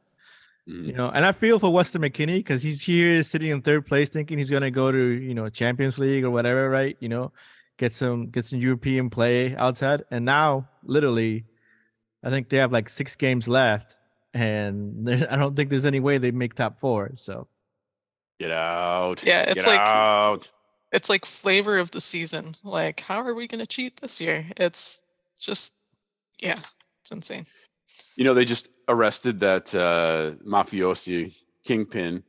Mm-hmm. 0.70 0.84
you 0.86 0.92
know, 0.92 1.08
and 1.10 1.26
I 1.26 1.32
feel 1.32 1.58
for 1.58 1.72
Weston 1.72 2.02
McKennie 2.02 2.36
because 2.38 2.62
he's 2.62 2.82
here 2.82 3.22
sitting 3.22 3.50
in 3.50 3.60
third 3.62 3.86
place, 3.86 4.10
thinking 4.10 4.38
he's 4.38 4.50
gonna 4.50 4.70
go 4.70 4.92
to 4.92 4.98
you 4.98 5.34
know 5.34 5.48
Champions 5.48 5.98
League 5.98 6.24
or 6.24 6.30
whatever, 6.30 6.70
right? 6.70 6.96
You 7.00 7.08
know, 7.08 7.32
get 7.78 7.92
some 7.92 8.28
get 8.28 8.44
some 8.44 8.60
European 8.60 9.10
play 9.10 9.56
outside, 9.56 10.04
and 10.10 10.24
now 10.24 10.68
literally, 10.84 11.44
I 12.22 12.30
think 12.30 12.48
they 12.48 12.58
have 12.58 12.72
like 12.72 12.88
six 12.88 13.16
games 13.16 13.48
left, 13.48 13.98
and 14.34 15.08
I 15.30 15.36
don't 15.36 15.56
think 15.56 15.70
there's 15.70 15.86
any 15.86 16.00
way 16.00 16.18
they 16.18 16.30
make 16.30 16.54
top 16.54 16.78
four. 16.80 17.12
So 17.16 17.48
Get 18.38 18.52
out. 18.52 19.22
Yeah, 19.22 19.42
it's 19.42 19.66
Get 19.66 19.70
like- 19.76 19.86
out. 19.86 20.50
It's 20.92 21.08
like 21.08 21.24
flavor 21.24 21.78
of 21.78 21.90
the 21.92 22.00
season. 22.00 22.56
Like, 22.64 23.00
how 23.00 23.18
are 23.22 23.34
we 23.34 23.46
going 23.46 23.60
to 23.60 23.66
cheat 23.66 23.98
this 23.98 24.20
year? 24.20 24.46
It's 24.56 25.04
just, 25.38 25.76
yeah, 26.40 26.58
it's 27.02 27.12
insane. 27.12 27.46
You 28.16 28.24
know, 28.24 28.34
they 28.34 28.44
just 28.44 28.70
arrested 28.88 29.40
that 29.40 29.74
uh, 29.74 30.32
mafiosi 30.46 31.34
kingpin. 31.64 32.22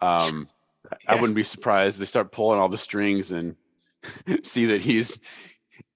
Um, 0.00 0.48
I 1.08 1.14
wouldn't 1.14 1.36
be 1.36 1.42
surprised 1.42 1.98
they 1.98 2.04
start 2.04 2.32
pulling 2.32 2.58
all 2.60 2.68
the 2.68 2.78
strings 2.78 3.32
and 3.32 3.56
see 4.42 4.66
that 4.66 4.82
he's 4.82 5.18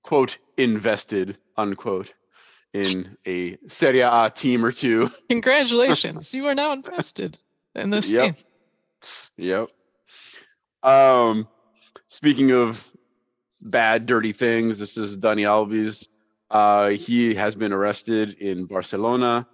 quote 0.02 0.38
invested 0.57 1.38
unquote 1.57 2.12
in 2.72 3.16
a 3.26 3.57
Serie 3.68 4.00
A 4.00 4.30
team 4.34 4.64
or 4.64 4.72
two. 4.72 5.11
Congratulations, 5.30 6.34
you 6.34 6.46
are 6.46 6.54
now 6.54 6.72
invested 6.72 7.38
in 7.74 7.90
this 7.90 8.12
Yep. 8.12 8.36
team. 8.36 8.44
Yep. 9.36 9.68
Um, 10.82 11.48
speaking 12.09 12.52
of 12.52 12.88
bad, 13.61 14.07
dirty 14.07 14.32
things, 14.32 14.78
this 14.78 14.96
is 14.96 15.16
Dani 15.16 15.42
Alves 15.42 16.09
Uh, 16.50 16.90
he 16.90 17.34
has 17.34 17.54
been 17.57 17.72
arrested 17.72 18.34
in 18.34 18.66
Barcelona 18.66 19.46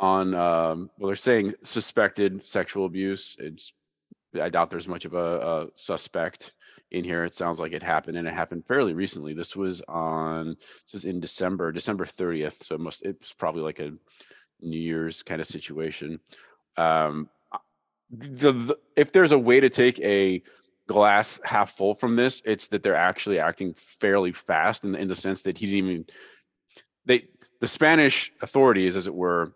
on, 0.00 0.34
um, 0.34 0.90
well, 0.98 1.08
they're 1.08 1.16
saying 1.16 1.54
suspected 1.62 2.44
sexual 2.44 2.86
abuse. 2.86 3.36
It's, 3.38 3.72
I 4.40 4.48
doubt 4.48 4.70
there's 4.70 4.88
much 4.88 5.04
of 5.04 5.14
a, 5.14 5.18
a 5.18 5.66
suspect 5.76 6.52
in 6.90 7.04
here. 7.04 7.24
It 7.24 7.34
sounds 7.34 7.60
like 7.60 7.72
it 7.72 7.82
happened, 7.82 8.16
and 8.16 8.26
it 8.26 8.34
happened 8.34 8.64
fairly 8.66 8.94
recently. 8.94 9.34
This 9.34 9.54
was 9.54 9.82
on, 9.82 10.56
this 10.84 10.92
was 10.94 11.04
in 11.04 11.20
December, 11.20 11.70
December 11.70 12.06
30th. 12.06 12.64
So 12.64 12.74
it 12.74 12.80
must, 12.80 13.04
it's 13.04 13.32
probably 13.34 13.62
like 13.62 13.78
a 13.78 13.92
New 14.62 14.78
Year's 14.78 15.22
kind 15.22 15.40
of 15.40 15.46
situation. 15.46 16.18
Um, 16.78 17.28
the, 18.10 18.52
the 18.52 18.78
if 18.96 19.12
there's 19.12 19.32
a 19.32 19.38
way 19.38 19.60
to 19.60 19.68
take 19.68 20.00
a 20.00 20.42
glass 20.86 21.38
half 21.44 21.76
full 21.76 21.94
from 21.94 22.16
this, 22.16 22.42
it's 22.44 22.68
that 22.68 22.82
they're 22.82 22.96
actually 22.96 23.38
acting 23.38 23.74
fairly 23.74 24.32
fast 24.32 24.84
in, 24.84 24.94
in 24.94 25.08
the 25.08 25.14
sense 25.14 25.42
that 25.42 25.58
he 25.58 25.66
didn't 25.66 25.90
even 25.90 26.06
they 27.04 27.28
the 27.60 27.68
Spanish 27.68 28.32
authorities, 28.40 28.96
as 28.96 29.06
it 29.06 29.14
were, 29.14 29.52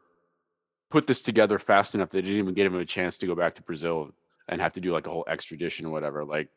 put 0.95 1.09
this 1.09 1.23
together 1.23 1.59
fast 1.59 1.97
enough 1.97 2.09
they 2.11 2.23
didn't 2.23 2.39
even 2.39 2.55
give 2.55 2.73
him 2.73 2.79
a 2.79 2.85
chance 2.85 3.19
to 3.19 3.27
go 3.27 3.35
back 3.35 3.57
to 3.57 3.63
Brazil 3.63 4.13
and 4.47 4.61
have 4.61 4.73
to 4.75 4.81
do 4.81 4.93
like 4.93 5.09
a 5.09 5.11
whole 5.11 5.25
extradition 5.27 5.87
or 5.87 5.91
whatever. 5.91 6.25
Like 6.25 6.49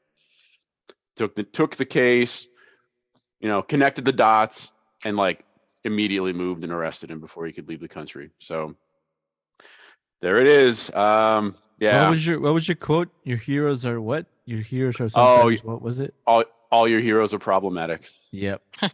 took 1.15 1.33
the 1.33 1.41
took 1.41 1.75
the 1.75 1.85
case, 1.85 2.47
you 3.39 3.49
know, 3.49 3.63
connected 3.63 4.05
the 4.05 4.11
dots 4.11 4.71
and 5.03 5.17
like 5.17 5.43
immediately 5.83 6.33
moved 6.33 6.63
and 6.63 6.71
arrested 6.71 7.09
him 7.09 7.19
before 7.19 7.47
he 7.47 7.51
could 7.51 7.67
leave 7.67 7.79
the 7.79 7.88
country. 7.88 8.29
So 8.38 8.75
there 10.21 10.38
it 10.38 10.47
is. 10.47 10.93
Um 10.93 11.55
yeah. 11.79 12.03
What 12.03 12.09
was 12.11 12.27
your 12.27 12.39
What 12.39 12.53
was 12.53 12.67
your 12.67 12.75
quote? 12.75 13.09
Your 13.23 13.38
heroes 13.38 13.88
are 13.88 13.99
what? 13.99 14.27
Your 14.45 14.61
heroes 14.61 14.99
are 14.99 15.05
Oh, 15.05 15.09
sometimes. 15.49 15.63
y- 15.63 15.67
what 15.71 15.81
was 15.81 15.97
it? 15.97 16.13
all 16.27 16.43
all 16.71 16.88
your 16.88 16.99
heroes 17.01 17.33
are 17.33 17.39
problematic. 17.39 18.07
Yep. 18.31 18.61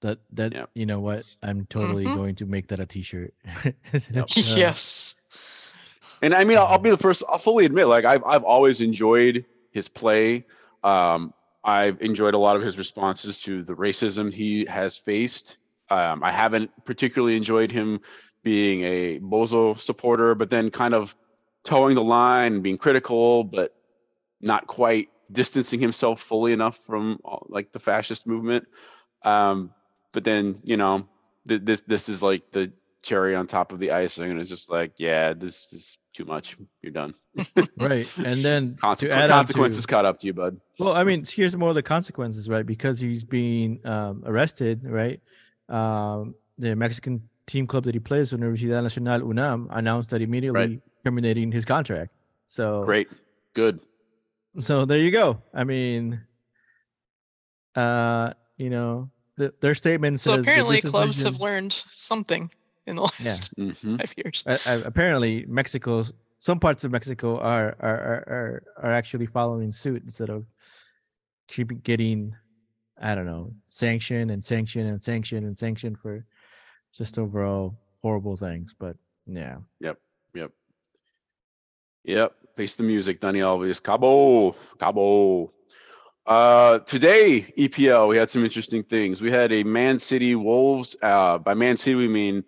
That 0.00 0.18
that 0.32 0.52
Yep. 0.54 0.70
you 0.74 0.86
know 0.86 1.00
what? 1.00 1.24
I'm 1.42 1.66
totally 1.66 2.04
Mhm. 2.04 2.14
going 2.14 2.34
to 2.36 2.46
make 2.46 2.68
that 2.68 2.80
a 2.80 2.86
T-shirt. 2.86 3.34
Yep. 3.64 4.24
Uh, 4.30 4.54
yes. 4.56 5.14
And 6.22 6.34
I 6.34 6.44
mean, 6.44 6.58
I'll, 6.58 6.66
I'll 6.66 6.78
be 6.78 6.90
the 6.96 6.96
first. 6.96 7.22
I'll 7.28 7.38
fully 7.38 7.64
admit, 7.64 7.88
like 7.88 8.04
I've 8.04 8.22
I've 8.24 8.44
always 8.44 8.80
enjoyed 8.80 9.44
his 9.70 9.88
play. 9.88 10.44
Um, 10.84 11.32
I've 11.64 12.00
enjoyed 12.00 12.34
a 12.34 12.38
lot 12.38 12.56
of 12.56 12.62
his 12.62 12.78
responses 12.78 13.42
to 13.42 13.62
the 13.62 13.74
racism 13.74 14.32
he 14.32 14.64
has 14.66 14.96
faced. 14.96 15.58
Um, 15.90 16.22
I 16.22 16.30
haven't 16.30 16.70
particularly 16.84 17.36
enjoyed 17.36 17.72
him 17.72 18.00
being 18.42 18.82
a 18.84 19.18
Bozo 19.20 19.78
supporter, 19.78 20.34
but 20.34 20.48
then 20.50 20.70
kind 20.70 20.94
of 20.94 21.14
towing 21.64 21.94
the 21.94 22.02
line 22.04 22.54
and 22.54 22.62
being 22.62 22.78
critical, 22.78 23.42
but 23.44 23.74
not 24.40 24.66
quite 24.66 25.08
distancing 25.32 25.80
himself 25.80 26.20
fully 26.22 26.52
enough 26.52 26.76
from 26.78 27.18
like 27.48 27.72
the 27.72 27.78
fascist 27.80 28.26
movement. 28.26 28.66
Um, 29.24 29.74
but 30.12 30.24
then 30.24 30.60
you 30.64 30.76
know, 30.76 31.06
th- 31.46 31.62
this 31.64 31.82
this 31.82 32.08
is 32.08 32.22
like 32.22 32.50
the 32.52 32.72
cherry 33.02 33.34
on 33.34 33.46
top 33.46 33.72
of 33.72 33.78
the 33.78 33.92
icing, 33.92 34.30
and 34.30 34.40
it's 34.40 34.50
just 34.50 34.70
like, 34.70 34.92
yeah, 34.98 35.32
this 35.32 35.72
is 35.72 35.98
too 36.12 36.24
much. 36.24 36.56
You're 36.82 36.92
done. 36.92 37.14
right. 37.78 38.18
And 38.18 38.40
then 38.40 38.74
Consequ- 38.82 38.98
to 38.98 39.10
add 39.12 39.30
consequences 39.30 39.84
to, 39.84 39.88
caught 39.88 40.04
up 40.04 40.18
to 40.20 40.26
you, 40.26 40.34
bud. 40.34 40.60
well, 40.78 40.94
I 40.94 41.04
mean, 41.04 41.24
here's 41.26 41.56
more 41.56 41.68
of 41.68 41.74
the 41.74 41.82
consequences, 41.82 42.48
right? 42.48 42.66
Because 42.66 42.98
he's 42.98 43.24
being 43.24 43.80
um, 43.86 44.22
arrested, 44.26 44.82
right? 44.84 45.20
Um, 45.68 46.34
the 46.58 46.74
Mexican 46.74 47.28
team 47.46 47.66
club 47.66 47.84
that 47.84 47.94
he 47.94 48.00
plays, 48.00 48.32
Universidad 48.32 48.82
Nacional 48.82 49.22
UNAM, 49.22 49.68
announced 49.70 50.10
that 50.10 50.20
immediately 50.22 50.80
terminating 51.04 51.52
his 51.52 51.64
contract. 51.64 52.10
So 52.48 52.82
Great, 52.84 53.08
good. 53.54 53.80
so 54.58 54.84
there 54.84 54.98
you 54.98 55.10
go. 55.10 55.40
I 55.54 55.64
mean, 55.64 56.20
uh, 57.76 58.32
you 58.56 58.70
know, 58.70 59.10
the, 59.38 59.54
their 59.60 59.74
statement 59.74 60.20
So 60.20 60.32
says 60.32 60.36
that 60.36 60.50
apparently 60.50 60.80
this 60.80 60.90
clubs 60.90 61.22
have 61.22 61.40
learned 61.40 61.72
something 61.72 62.50
in 62.86 62.96
the 62.96 63.02
last 63.02 63.54
hmm 63.56 63.70
five 63.96 64.14
years. 64.16 64.44
uh, 64.46 64.58
apparently 64.84 65.44
Mexico, 65.48 66.04
some 66.38 66.60
parts 66.60 66.84
of 66.84 66.90
Mexico 66.90 67.38
are 67.38 67.76
are 67.80 68.00
are 68.10 68.24
are, 68.28 68.62
are 68.82 68.92
actually 68.92 69.26
following 69.26 69.72
suit 69.72 70.02
instead 70.02 70.30
of 70.30 70.44
keep 71.48 71.82
getting, 71.82 72.34
I 73.00 73.14
don't 73.14 73.26
know, 73.26 73.52
sanction 73.66 74.30
and 74.30 74.44
sanction 74.44 74.86
and 74.86 75.02
sanction 75.02 75.44
and 75.44 75.58
sanction 75.58 75.96
for 75.96 76.24
just 76.92 77.18
overall 77.18 77.78
horrible 78.02 78.36
things. 78.36 78.74
But 78.78 78.96
yeah, 79.26 79.58
Yep. 79.80 79.98
Yep. 80.34 80.52
Yep. 82.04 82.34
Face 82.56 82.74
the 82.76 82.82
music, 82.82 83.20
Dani 83.20 83.38
Alves. 83.38 83.82
Cabo, 83.82 84.56
Cabo. 84.78 85.52
Uh, 86.28 86.80
today, 86.80 87.40
EPL, 87.56 88.06
we 88.06 88.18
had 88.18 88.28
some 88.28 88.44
interesting 88.44 88.82
things. 88.84 89.22
We 89.22 89.30
had 89.30 89.50
a 89.50 89.62
Man 89.62 89.98
City 89.98 90.34
Wolves. 90.34 90.94
Uh, 91.00 91.38
by 91.38 91.54
Man 91.54 91.78
City, 91.78 91.94
we 91.94 92.06
mean 92.06 92.44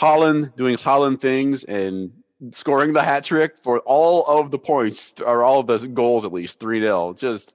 Haaland 0.00 0.54
doing 0.54 0.76
Haaland 0.76 1.20
things 1.20 1.64
and 1.64 2.12
scoring 2.52 2.92
the 2.92 3.02
hat 3.02 3.24
trick 3.24 3.58
for 3.58 3.80
all 3.80 4.24
of 4.26 4.52
the 4.52 4.58
points, 4.58 5.14
or 5.20 5.42
all 5.42 5.58
of 5.58 5.66
the 5.66 5.88
goals 5.88 6.24
at 6.24 6.32
least, 6.32 6.60
3 6.60 6.80
0. 6.80 7.14
Just 7.14 7.52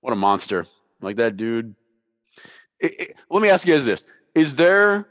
what 0.00 0.12
a 0.12 0.16
monster. 0.16 0.66
Like 1.00 1.16
that 1.16 1.36
dude. 1.36 1.76
It- 2.80 3.00
it- 3.00 3.16
let 3.30 3.42
me 3.42 3.48
ask 3.48 3.64
you 3.64 3.74
guys 3.74 3.84
this 3.84 4.06
Is 4.34 4.56
there 4.56 5.06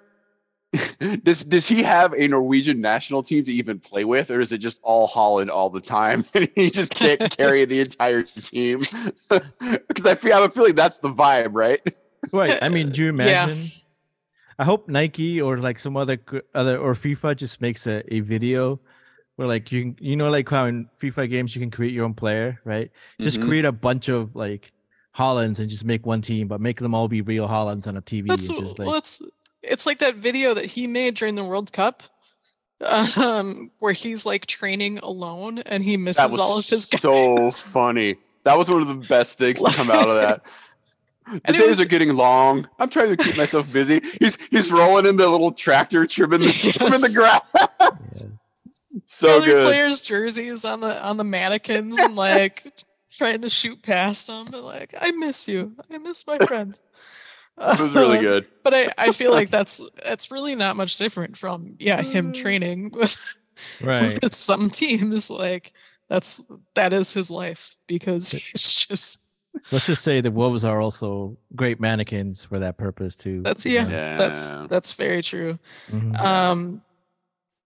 does 1.24 1.44
does 1.44 1.68
he 1.68 1.84
have 1.84 2.14
a 2.14 2.28
Norwegian 2.28 2.82
national 2.82 3.24
team 3.24 3.44
to 3.46 3.52
even 3.54 3.80
play 3.80 4.04
with, 4.06 4.32
or 4.32 4.40
is 4.40 4.52
it 4.52 4.60
just 4.60 4.80
all 4.84 5.08
Haaland 5.08 5.50
all 5.50 5.70
the 5.70 5.82
time, 5.82 6.26
and 6.36 6.50
he 6.56 6.70
just 6.70 6.94
can't 6.94 7.20
carry 7.38 7.66
the 7.66 7.80
entire 7.82 8.24
team? 8.24 8.80
Because 9.30 10.06
I 10.06 10.16
feel 10.16 10.34
I 10.34 10.42
have 10.42 10.50
a 10.50 10.54
feeling 10.54 10.76
that's 10.76 11.00
the 11.00 11.10
vibe, 11.10 11.52
right? 11.54 11.82
right. 12.32 12.58
I 12.62 12.70
mean, 12.70 12.92
do 12.92 13.02
you 13.02 13.08
Yeah. 13.08 13.46
imagine? 13.46 13.72
I 14.58 14.64
hope 14.64 14.88
Nike 14.88 15.42
or 15.42 15.58
like 15.58 15.80
some 15.80 15.98
other 15.98 16.18
other 16.54 16.78
or 16.78 16.94
FIFA 16.94 17.36
just 17.36 17.60
makes 17.62 17.88
a, 17.88 18.02
a 18.14 18.22
video 18.22 18.80
where 19.36 19.48
like 19.48 19.72
you 19.72 19.82
can, 19.82 19.98
you 20.00 20.16
know 20.16 20.30
like 20.32 20.48
how 20.50 20.66
in 20.66 20.88
FIFA 21.02 21.30
games 21.30 21.56
you 21.56 21.60
can 21.62 21.72
create 21.72 21.94
your 21.94 22.06
own 22.06 22.14
player, 22.14 22.62
right? 22.64 22.90
Just 23.20 23.40
Mhm. 23.40 23.44
create 23.44 23.66
a 23.66 23.72
bunch 23.74 24.08
of 24.08 24.34
like 24.36 24.72
Haalands 25.18 25.60
and 25.60 25.70
just 25.70 25.84
make 25.84 26.06
one 26.06 26.22
team, 26.22 26.48
but 26.48 26.62
make 26.62 26.80
them 26.80 26.96
all 26.96 27.08
be 27.10 27.22
real 27.22 27.48
Haalands 27.48 27.86
on 27.88 27.98
a 27.98 28.02
TV. 28.02 28.30
That's 28.30 28.48
and 28.48 28.58
just 28.58 28.80
like, 28.80 28.88
well, 28.88 28.98
it's 28.98 29.22
it's 29.68 29.86
like 29.86 30.00
that 30.00 30.16
video 30.16 30.54
that 30.54 30.66
he 30.66 30.88
made 30.88 31.16
during 31.16 31.36
the 31.36 31.44
World 31.44 31.72
Cup, 31.74 32.04
um, 33.18 33.72
where 33.80 33.94
he's 33.94 34.26
like 34.26 34.46
training 34.46 35.00
alone 35.00 35.60
and 35.60 35.84
he 35.84 35.96
That 35.96 36.02
misses 36.02 36.26
was 36.26 36.40
all 36.40 36.60
of 36.60 36.68
his 36.68 36.84
so 36.84 37.36
guys. 37.38 37.62
funny. 37.62 38.16
That 38.44 38.58
was 38.58 38.70
one 38.70 38.82
of 38.82 38.88
the 38.88 38.96
best 39.08 39.38
things 39.38 39.62
to 39.62 39.72
come 39.72 39.90
out 39.92 40.08
of 40.10 40.16
that. 40.16 40.42
The 41.28 41.42
And 41.46 41.58
days 41.58 41.68
was- 41.70 41.82
are 41.82 41.86
getting 41.86 42.14
long. 42.14 42.70
I'm 42.78 42.88
trying 42.88 43.10
to 43.10 43.18
keep 43.18 43.36
myself 43.36 43.74
busy. 43.74 44.00
He's 44.22 44.38
he's 44.52 44.72
rolling 44.72 45.08
in 45.08 45.16
the 45.16 45.28
little 45.28 45.52
tractor, 45.52 46.06
trimming 46.06 46.42
the 46.42 46.52
trimming 46.78 47.02
the 47.02 47.12
grass. 47.16 47.90
yes. 48.12 48.28
so 49.08 49.38
other 49.38 49.46
good. 49.48 49.66
players' 49.66 50.02
jerseys 50.02 50.66
on 50.66 50.82
the 50.82 51.04
on 51.04 51.18
the 51.18 51.24
mannequins 51.24 51.98
and 51.98 52.16
like 52.16 52.62
trying 53.12 53.42
to 53.42 53.50
shoot 53.50 53.82
past 53.82 54.28
them. 54.28 54.46
But 54.52 54.64
like, 54.66 54.94
I 55.02 55.10
miss 55.10 55.48
you. 55.48 55.72
I 55.92 55.98
miss 55.98 56.28
my 56.28 56.38
friends. 56.38 56.84
It 57.58 57.80
was 57.80 57.94
really 57.94 58.20
good. 58.20 58.46
But 58.64 58.74
I, 58.74 58.88
I 58.98 59.12
feel 59.12 59.32
like 59.32 59.50
that's 59.58 59.88
that's 60.04 60.32
really 60.32 60.56
not 60.56 60.76
much 60.76 60.98
different 60.98 61.38
from 61.38 61.76
yeah 61.80 62.02
him 62.02 62.32
Mm. 62.32 62.34
training 62.34 62.90
with 62.94 63.38
right. 63.82 64.20
with 64.24 64.36
some 64.36 64.70
teams. 64.72 65.30
Like 65.30 65.72
that's 66.10 66.48
that 66.74 66.92
is 66.94 67.14
his 67.14 67.30
life 67.30 67.76
because 67.88 68.32
he's 68.32 68.86
just 68.88 69.22
Let's 69.72 69.86
just 69.86 70.04
say 70.04 70.20
the 70.20 70.32
Wolves 70.32 70.64
are 70.66 70.82
also 70.82 71.38
great 71.56 71.80
mannequins 71.80 72.44
for 72.44 72.60
that 72.60 72.78
purpose 72.78 73.16
too. 73.16 73.42
that's 73.44 73.66
you 73.66 73.74
yeah, 73.74 74.18
that's 74.18 74.52
that's 74.68 74.94
very 74.94 75.22
true. 75.22 75.58
Mhm. 75.92 76.20
um 76.20 76.82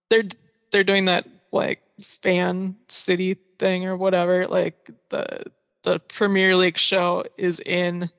they're 0.09 0.23
they're 0.71 0.83
doing 0.83 1.05
that 1.05 1.27
like 1.51 1.81
fan 2.01 2.75
city 2.89 3.37
thing 3.57 3.85
or 3.85 3.95
whatever 3.97 4.47
like 4.47 4.89
the 5.09 5.43
the 5.83 5.99
premier 5.99 6.55
league 6.55 6.77
show 6.77 7.23
is 7.37 7.59
in 7.61 8.09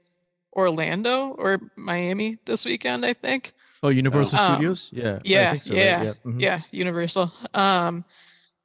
orlando 0.69 1.29
or 1.39 1.61
miami 1.77 2.39
this 2.47 2.65
weekend 2.65 3.05
i 3.05 3.13
think 3.13 3.53
Oh, 3.83 3.89
Universal 3.89 4.39
Um, 4.39 4.55
Studios? 4.57 4.91
Yeah. 4.93 5.21
Yeah, 5.25 5.59
so, 5.59 5.73
right? 5.73 5.81
yeah, 5.81 6.13
mhm. 6.27 6.39
yeah 6.41 6.61
universal 6.71 7.33
um 7.55 8.05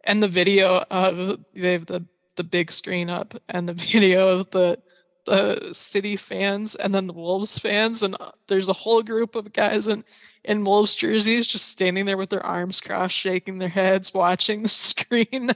and 0.03 0.21
the 0.21 0.27
video 0.27 0.83
of 0.91 1.39
they 1.53 1.71
have 1.71 1.85
the 1.85 2.05
the 2.35 2.43
big 2.43 2.69
screen 2.71 3.09
up 3.09 3.33
and 3.47 3.67
the 3.69 3.73
video 3.91 4.27
of 4.27 4.49
the 4.51 4.77
the 5.25 5.73
city 5.73 6.17
fans 6.17 6.75
and 6.75 6.93
then 6.93 7.07
the 7.07 7.13
wolves 7.13 7.57
fans 7.57 8.03
and 8.03 8.15
uh, 8.19 8.29
there's 8.47 8.69
a 8.69 8.73
whole 8.83 9.01
group 9.01 9.35
of 9.35 9.53
guys 9.53 9.87
in 9.87 10.03
in 10.43 10.63
wolves 10.65 10.93
jerseys 10.93 11.47
just 11.47 11.69
standing 11.69 12.05
there 12.05 12.17
with 12.17 12.29
their 12.29 12.45
arms 12.45 12.79
crossed 12.81 13.15
shaking 13.15 13.57
their 13.57 13.69
heads 13.69 14.13
watching 14.13 14.61
the 14.63 14.69
screen 14.91 15.49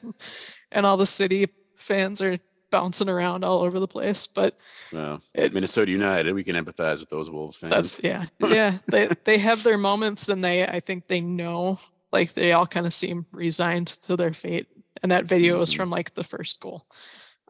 and 0.72 0.86
all 0.86 0.98
the 0.98 1.06
city 1.06 1.48
fans 1.76 2.22
are 2.22 2.40
bouncing 2.72 3.10
around 3.10 3.44
all 3.44 3.62
over 3.62 3.80
the 3.80 3.88
place 3.88 4.28
but 4.28 4.58
Well, 4.92 5.22
it, 5.34 5.54
Minnesota 5.54 5.92
United, 5.92 6.34
we 6.34 6.44
can 6.44 6.56
empathize 6.56 7.00
with 7.00 7.10
those 7.10 7.30
Wolves 7.30 7.58
fans. 7.58 7.72
that's 7.72 8.00
yeah, 8.04 8.26
yeah. 8.40 8.78
They 8.88 9.08
they 9.24 9.38
have 9.38 9.64
their 9.64 9.78
moments, 9.78 10.30
and 10.30 10.44
they 10.44 10.66
I 10.66 10.80
think 10.80 11.08
they 11.08 11.22
know 11.22 11.80
like 12.12 12.34
they 12.34 12.54
all 12.54 12.68
kind 12.68 12.86
of 12.86 12.94
seem 12.94 13.26
resigned 13.32 13.88
to 13.88 14.16
their 14.16 14.34
fate. 14.34 14.68
And 15.02 15.12
that 15.12 15.26
video 15.26 15.60
was 15.60 15.74
Mhm. 15.74 15.78
from 15.78 15.90
like 15.90 16.14
the 16.16 16.24
first 16.24 16.60
goal. 16.60 16.86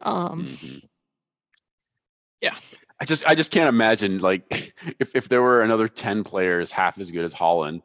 Um, 0.00 0.44
Mhm. 0.46 0.82
yeah. 2.40 2.54
I 3.00 3.04
just 3.06 3.26
I 3.26 3.34
just 3.34 3.50
can't 3.50 3.68
imagine 3.68 4.18
like 4.18 4.44
if 5.00 5.16
if 5.16 5.28
there 5.28 5.42
were 5.42 5.62
another 5.62 5.88
ten 5.88 6.22
players 6.24 6.70
half 6.70 6.98
as 6.98 7.10
good 7.10 7.24
as 7.24 7.34
Haaland, 7.34 7.82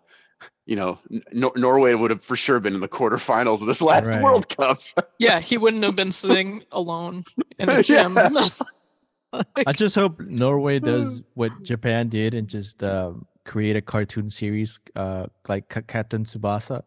you 0.66 0.76
know, 0.76 1.00
N- 1.12 1.52
Norway 1.56 1.94
would 1.94 2.10
have 2.12 2.24
for 2.24 2.36
sure 2.36 2.60
been 2.60 2.74
in 2.74 2.82
the 2.82 2.88
quarterfinals 2.88 3.62
of 3.62 3.68
this 3.68 3.82
last 3.82 4.10
Right. 4.10 4.22
World 4.24 4.50
Cup. 4.56 4.80
Yeah, 5.20 5.40
he 5.40 5.58
wouldn't 5.58 5.84
have 5.84 5.96
been 5.96 6.12
sitting 6.12 6.64
alone 6.72 7.24
in 7.60 7.70
a 7.70 7.82
gym. 7.90 8.18
I 9.68 9.74
just 9.74 9.96
hope 9.96 10.20
Norway 10.20 10.80
does 10.80 11.22
what 11.34 11.52
Japan 11.64 12.10
did 12.10 12.34
and 12.34 12.48
just 12.48 12.84
um, 12.84 13.26
create 13.46 13.76
a 13.76 13.82
cartoon 13.82 14.30
series 14.30 14.80
uh, 14.96 15.28
like 15.48 15.70
Ca- 15.70 15.82
Captain 15.88 16.24
Tsubasa. 16.26 16.84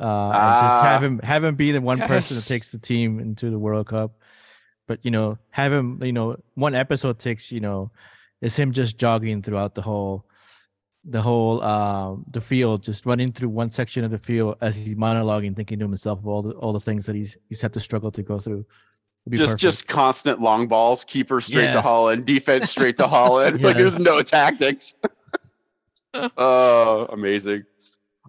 Uh, 0.00 0.30
and 0.30 0.32
just 0.32 0.74
Ah. 0.74 0.82
have 0.84 1.02
him 1.02 1.18
have 1.20 1.44
him 1.44 1.54
be 1.54 1.70
the 1.70 1.80
one 1.80 1.98
person 2.00 2.36
that 2.36 2.46
takes 2.48 2.70
the 2.72 2.78
team 2.78 3.20
into 3.20 3.50
the 3.50 3.58
World 3.58 3.86
Cup. 3.86 4.12
But 4.88 4.98
you 5.04 5.10
know, 5.10 5.38
have 5.50 5.72
him. 5.72 6.02
You 6.02 6.12
know, 6.12 6.36
one 6.54 6.74
episode 6.74 7.18
takes. 7.18 7.52
You 7.52 7.60
know, 7.60 7.90
is 8.40 8.56
him 8.56 8.72
just 8.72 8.98
jogging 8.98 9.42
throughout 9.42 9.74
the 9.76 9.82
whole, 9.82 10.24
the 11.04 11.20
whole 11.20 11.62
um 11.62 12.24
the 12.30 12.40
field, 12.40 12.82
just 12.82 13.06
running 13.06 13.32
through 13.32 13.48
one 13.48 13.70
section 13.70 14.04
of 14.04 14.10
the 14.10 14.18
field 14.18 14.56
as 14.60 14.76
he's 14.76 14.94
monologuing, 14.94 15.56
thinking 15.56 15.78
to 15.78 15.84
himself 15.84 16.18
of 16.20 16.26
all 16.26 16.42
the 16.42 16.52
all 16.52 16.72
the 16.72 16.80
things 16.80 17.06
that 17.06 17.14
he's 17.14 17.36
he's 17.48 17.60
had 17.60 17.72
to 17.72 17.80
struggle 17.80 18.10
to 18.12 18.22
go 18.22 18.38
through. 18.38 18.64
Just 19.30 19.42
perfect. 19.42 19.60
just 19.60 19.88
constant 19.88 20.40
long 20.40 20.66
balls, 20.66 21.04
keeper 21.04 21.40
straight 21.40 21.72
to 21.72 21.80
Haaland, 21.80 22.24
defense 22.24 22.70
straight 22.70 22.96
to 22.96 23.04
Haaland. 23.04 23.60
Like 23.62 23.76
there's 23.76 24.00
no 24.00 24.20
tactics. 24.22 24.96
oh, 26.36 27.06
amazing. 27.08 27.64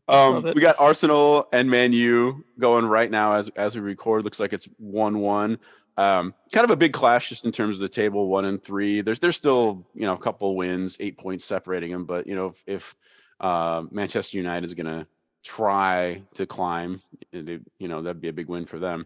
Um, 0.07 0.43
we 0.43 0.61
got 0.61 0.79
Arsenal 0.79 1.47
and 1.51 1.69
Man 1.69 1.93
U 1.93 2.43
going 2.59 2.85
right 2.85 3.09
now 3.09 3.33
as 3.33 3.49
as 3.49 3.75
we 3.75 3.81
record. 3.81 4.23
Looks 4.23 4.39
like 4.39 4.53
it's 4.53 4.67
one 4.77 5.19
one. 5.19 5.57
Um, 5.95 6.33
kind 6.51 6.63
of 6.65 6.71
a 6.71 6.75
big 6.75 6.93
clash 6.93 7.29
just 7.29 7.45
in 7.45 7.51
terms 7.51 7.77
of 7.77 7.81
the 7.81 7.89
table, 7.93 8.27
one 8.27 8.45
and 8.45 8.63
three. 8.63 9.01
There's 9.01 9.19
there's 9.19 9.37
still 9.37 9.85
you 9.93 10.05
know 10.05 10.13
a 10.13 10.17
couple 10.17 10.55
wins, 10.55 10.97
eight 10.99 11.17
points 11.17 11.45
separating 11.45 11.91
them. 11.91 12.05
But 12.05 12.25
you 12.27 12.35
know 12.35 12.47
if, 12.47 12.63
if 12.65 12.95
uh, 13.39 13.83
Manchester 13.91 14.37
United 14.37 14.65
is 14.65 14.73
going 14.73 14.87
to 14.87 15.05
try 15.43 16.21
to 16.35 16.45
climb, 16.45 17.01
it- 17.31 17.61
you 17.77 17.87
know 17.87 18.01
that'd 18.01 18.21
be 18.21 18.29
a 18.29 18.33
big 18.33 18.47
win 18.47 18.65
for 18.65 18.79
them. 18.79 19.05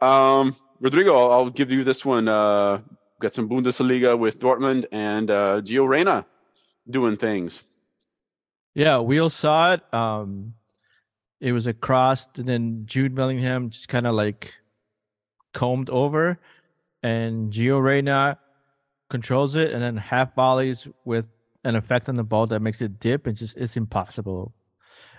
Um, 0.00 0.56
Rodrigo, 0.80 1.14
I'll, 1.16 1.30
I'll 1.32 1.50
give 1.50 1.70
you 1.70 1.84
this 1.84 2.04
one. 2.04 2.28
Uh, 2.28 2.80
got 3.20 3.32
some 3.32 3.48
Bundesliga 3.48 4.18
with 4.18 4.38
Dortmund 4.38 4.86
and 4.92 5.30
uh, 5.30 5.60
Gio 5.62 5.88
Reyna 5.88 6.26
doing 6.90 7.16
things. 7.16 7.62
Yeah, 8.74 9.00
we 9.00 9.18
all 9.20 9.30
saw 9.30 9.72
it. 9.72 9.94
Um, 9.94 10.54
it 11.40 11.52
was 11.52 11.66
a 11.66 11.72
cross, 11.72 12.28
and 12.36 12.46
then 12.48 12.82
Jude 12.86 13.14
Bellingham 13.14 13.70
just 13.70 13.88
kind 13.88 14.06
of 14.06 14.14
like 14.14 14.54
combed 15.56 15.88
over, 15.90 16.38
and 17.02 17.52
Gio 17.52 17.82
Reyna 17.82 18.38
controls 19.08 19.54
it, 19.56 19.72
and 19.72 19.80
then 19.82 19.96
half 19.96 20.34
volleys 20.34 20.86
with 21.04 21.26
an 21.64 21.74
effect 21.76 22.08
on 22.08 22.16
the 22.16 22.24
ball 22.24 22.46
that 22.48 22.60
makes 22.60 22.80
it 22.82 23.00
dip, 23.00 23.26
and 23.26 23.36
just 23.36 23.56
it's 23.56 23.76
impossible. 23.76 24.52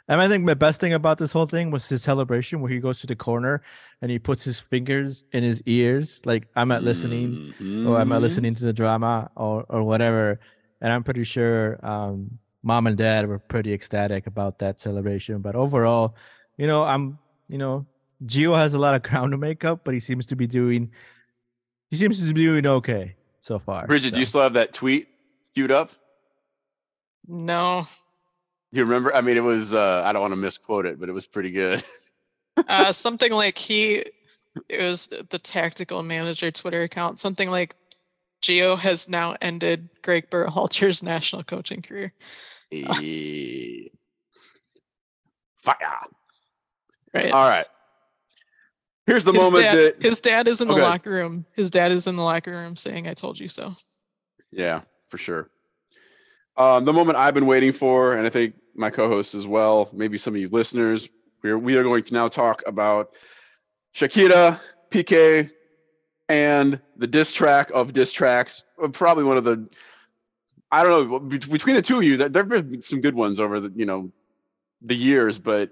And 0.07 0.21
I 0.21 0.27
think 0.29 0.45
the 0.45 0.55
best 0.55 0.79
thing 0.79 0.93
about 0.93 1.17
this 1.17 1.33
whole 1.33 1.47
thing 1.47 1.71
was 1.71 1.89
his 1.89 2.01
celebration, 2.03 2.61
where 2.61 2.71
he 2.71 2.79
goes 2.79 3.01
to 3.01 3.07
the 3.07 3.15
corner 3.15 3.61
and 4.01 4.09
he 4.09 4.19
puts 4.19 4.43
his 4.45 4.59
fingers 4.59 5.25
in 5.33 5.43
his 5.43 5.61
ears, 5.65 6.21
like 6.23 6.47
I'm 6.55 6.69
not 6.69 6.83
listening 6.83 7.39
or 7.83 7.99
I'm 7.99 8.11
I 8.11 8.17
Mhm. 8.17 8.21
listening 8.21 8.55
to 8.55 8.63
the 8.65 8.73
drama 8.73 9.29
or 9.35 9.65
or 9.69 9.83
whatever? 9.83 10.39
And 10.81 10.93
I'm 10.93 11.03
pretty 11.03 11.25
sure 11.25 11.79
um, 11.85 12.39
mom 12.63 12.87
and 12.87 12.97
dad 12.97 13.27
were 13.27 13.39
pretty 13.39 13.73
ecstatic 13.73 14.27
about 14.27 14.59
that 14.59 14.79
celebration. 14.79 15.41
But 15.41 15.55
overall, 15.55 16.15
you 16.57 16.67
know, 16.67 16.83
I'm 16.83 17.19
you 17.49 17.57
know, 17.57 17.85
Gio 18.25 18.55
has 18.55 18.73
a 18.73 18.79
lot 18.79 18.95
of 18.95 19.03
ground 19.03 19.31
to 19.31 19.37
make 19.37 19.63
up, 19.63 19.81
but 19.83 19.93
he 19.93 19.99
seems 19.99 20.25
to 20.27 20.35
be 20.35 20.47
doing 20.47 20.91
he 21.89 21.95
seems 21.95 22.19
to 22.19 22.25
be 22.25 22.33
doing 22.33 22.65
okay 22.65 23.15
so 23.39 23.59
far. 23.59 23.87
Bridget, 23.87 24.13
do 24.13 24.19
you 24.19 24.25
still 24.25 24.41
have 24.41 24.53
that 24.53 24.73
tweet 24.73 25.07
queued 25.53 25.71
up? 25.71 25.91
no. 27.27 27.87
Do 28.73 28.79
you 28.79 28.85
remember? 28.85 29.15
I 29.15 29.21
mean, 29.21 29.37
it 29.37 29.43
was, 29.43 29.73
uh, 29.73 30.03
I 30.05 30.11
don't 30.11 30.21
want 30.21 30.33
to 30.33 30.37
misquote 30.37 30.85
it, 30.85 30.99
but 30.99 31.07
it 31.07 31.13
was 31.13 31.25
pretty 31.25 31.51
good. 31.51 31.81
Uh, 32.67 32.91
something 32.91 33.31
like 33.31 33.57
he 33.57 34.03
it 34.67 34.81
was 34.81 35.07
the 35.07 35.39
tactical 35.39 36.03
manager 36.03 36.51
Twitter 36.51 36.81
account. 36.81 37.19
Something 37.19 37.49
like 37.49 37.75
Gio 38.41 38.77
has 38.77 39.07
now 39.07 39.35
ended 39.41 39.89
Gregg 40.01 40.29
Berhalter's 40.29 41.01
national 41.01 41.43
coaching 41.43 41.81
career. 41.81 42.13
Eh, 42.71 43.87
Fire. 45.61 45.77
Right. 47.13 47.31
All 47.31 47.47
right. 47.47 47.67
Here's 49.07 49.23
the 49.23 49.31
his 49.31 49.39
moment 49.39 49.63
dad, 49.63 49.77
that, 49.77 50.01
his 50.01 50.19
dad 50.21 50.47
is 50.49 50.61
in 50.61 50.67
the 50.67 50.73
Okay. 50.73 50.83
locker 50.83 51.09
room. 51.09 51.45
His 51.53 51.71
dad 51.71 51.91
is 51.93 52.07
in 52.07 52.17
the 52.17 52.23
locker 52.23 52.51
room 52.51 52.75
saying, 52.75 53.07
"I 53.07 53.13
told 53.13 53.39
you 53.39 53.47
so." 53.47 53.73
Yeah, 54.51 54.81
for 55.07 55.17
sure. 55.17 55.49
Um, 56.57 56.85
the 56.85 56.93
moment 56.93 57.17
I've 57.17 57.33
been 57.33 57.45
waiting 57.45 57.71
for, 57.71 58.13
and 58.17 58.27
I 58.27 58.29
think 58.29 58.55
my 58.75 58.89
co-hosts 58.89 59.33
as 59.33 59.47
well, 59.47 59.89
maybe 59.93 60.17
some 60.17 60.35
of 60.35 60.41
you 60.41 60.49
listeners, 60.49 61.07
we're 61.41 61.57
we 61.57 61.75
are 61.75 61.83
going 61.83 62.03
to 62.03 62.13
now 62.13 62.27
talk 62.27 62.61
about 62.67 63.13
Shakira, 63.95 64.59
Piqué, 64.91 65.49
and 66.27 66.79
the 66.97 67.07
diss 67.07 67.31
track 67.31 67.71
of 67.73 67.93
diss 67.93 68.11
tracks. 68.11 68.65
uh, 68.83 68.89
Probably 68.89 69.23
one 69.23 69.37
of 69.37 69.45
the, 69.45 69.69
I 70.71 70.83
don't 70.83 71.09
know, 71.09 71.19
between 71.19 71.75
the 71.77 71.81
two 71.81 71.97
of 71.97 72.03
you, 72.03 72.17
there 72.17 72.43
have 72.43 72.49
been 72.69 72.81
some 72.81 72.99
good 72.99 73.15
ones 73.15 73.39
over 73.39 73.61
the 73.61 73.71
you 73.73 73.85
know 73.85 74.11
the 74.81 74.95
years, 74.95 75.39
but 75.39 75.71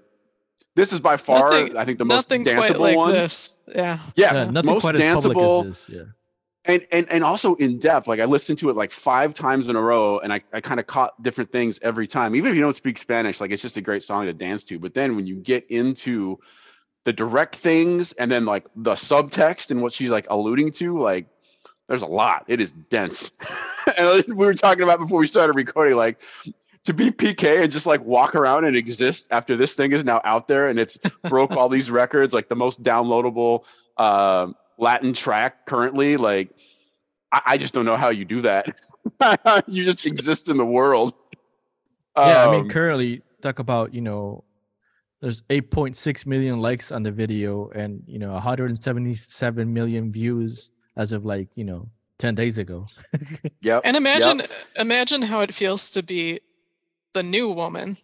this 0.75 0.91
is 0.93 0.99
by 0.99 1.17
far, 1.17 1.51
Nothing- 1.51 1.77
I 1.77 1.85
think, 1.85 1.97
the 1.97 2.05
most 2.05 2.29
Nothing 2.29 2.43
danceable 2.45 2.57
quite 2.67 2.79
like 2.79 2.97
one. 2.97 3.11
this. 3.11 3.59
Yeah. 3.67 3.99
Yes, 4.15 4.35
Yeah, 4.35 4.45
nothing 4.51 4.71
most 4.71 4.81
quite 4.83 4.95
as 4.95 5.13
public 5.23 5.37
danceable 5.37 5.69
as 5.69 5.85
this. 5.85 5.89
Yeah. 5.89 6.03
and 6.65 6.85
and 6.91 7.09
and 7.11 7.23
also 7.23 7.53
in 7.55 7.77
depth 7.77 8.07
like 8.07 8.19
i 8.19 8.25
listened 8.25 8.57
to 8.57 8.69
it 8.71 8.75
like 8.75 8.91
five 8.91 9.33
times 9.35 9.69
in 9.69 9.75
a 9.75 9.81
row 9.81 10.17
and 10.19 10.33
i, 10.33 10.41
I 10.51 10.61
kind 10.61 10.79
of 10.79 10.87
caught 10.87 11.21
different 11.21 11.51
things 11.51 11.79
every 11.83 12.07
time 12.07 12.35
even 12.35 12.49
if 12.49 12.55
you 12.55 12.61
don't 12.61 12.75
speak 12.75 12.97
spanish 12.97 13.39
like 13.39 13.51
it's 13.51 13.61
just 13.61 13.77
a 13.77 13.81
great 13.81 14.01
song 14.03 14.25
to 14.25 14.33
dance 14.33 14.65
to 14.65 14.79
but 14.79 14.93
then 14.95 15.15
when 15.15 15.27
you 15.27 15.35
get 15.35 15.65
into 15.69 16.39
the 17.03 17.13
direct 17.13 17.55
things 17.55 18.13
and 18.13 18.31
then 18.31 18.45
like 18.45 18.65
the 18.75 18.93
subtext 18.93 19.69
and 19.69 19.79
what 19.83 19.93
she's 19.93 20.09
like 20.09 20.25
alluding 20.31 20.71
to 20.71 20.99
like 20.99 21.27
there's 21.87 22.01
a 22.01 22.07
lot 22.07 22.45
it 22.47 22.59
is 22.59 22.71
dense 22.89 23.31
and 23.97 24.23
we 24.29 24.45
were 24.47 24.55
talking 24.55 24.81
about 24.81 24.97
before 24.99 25.19
we 25.19 25.27
started 25.27 25.55
recording 25.55 25.95
like 25.95 26.19
to 26.85 26.93
be 26.93 27.11
Piqué 27.11 27.63
and 27.63 27.71
just 27.71 27.85
like 27.85 28.03
walk 28.03 28.35
around 28.35 28.65
and 28.65 28.75
exist 28.75 29.27
after 29.31 29.55
this 29.57 29.75
thing 29.75 29.91
is 29.91 30.05
now 30.05 30.21
out 30.23 30.47
there 30.47 30.69
and 30.69 30.79
it's 30.79 30.97
broke 31.29 31.51
all 31.51 31.69
these 31.69 31.91
records 31.91 32.33
like 32.33 32.47
the 32.47 32.55
most 32.55 32.83
downloadable 32.83 33.65
um 33.97 34.55
Latin 34.77 35.13
track 35.13 35.65
currently. 35.65 36.17
Like, 36.17 36.49
I, 37.31 37.41
I 37.45 37.57
just 37.57 37.73
don't 37.73 37.85
know 37.85 37.97
how 37.97 38.09
you 38.09 38.25
do 38.25 38.41
that. 38.41 38.75
you 39.67 39.85
just 39.85 40.05
exist 40.05 40.49
in 40.49 40.57
the 40.57 40.65
world. 40.65 41.13
Yeah, 42.17 42.47
I 42.47 42.51
mean, 42.51 42.61
Um, 42.61 42.69
currently 42.69 43.21
talk 43.41 43.59
about 43.59 43.93
you 43.93 44.01
know, 44.01 44.43
there's 45.21 45.41
8.6 45.43 46.25
million 46.25 46.59
likes 46.59 46.91
on 46.91 47.03
the 47.03 47.11
video 47.11 47.69
and 47.69 48.03
you 48.07 48.19
know 48.19 48.31
177 48.33 49.73
million 49.73 50.11
views 50.11 50.71
as 50.95 51.11
of 51.11 51.25
like 51.25 51.49
you 51.55 51.63
know 51.63 51.89
10 52.19 52.35
days 52.35 52.57
ago. 52.57 52.87
yep. 53.61 53.81
And 53.83 53.95
yep. 53.95 54.01
imagine 54.01 54.41
imagine 54.77 55.21
how 55.23 55.41
it 55.41 55.53
feels 55.53 55.89
to 55.91 56.03
be 56.03 56.39
the 57.15 57.23
new 57.23 57.49
woman. 57.49 57.97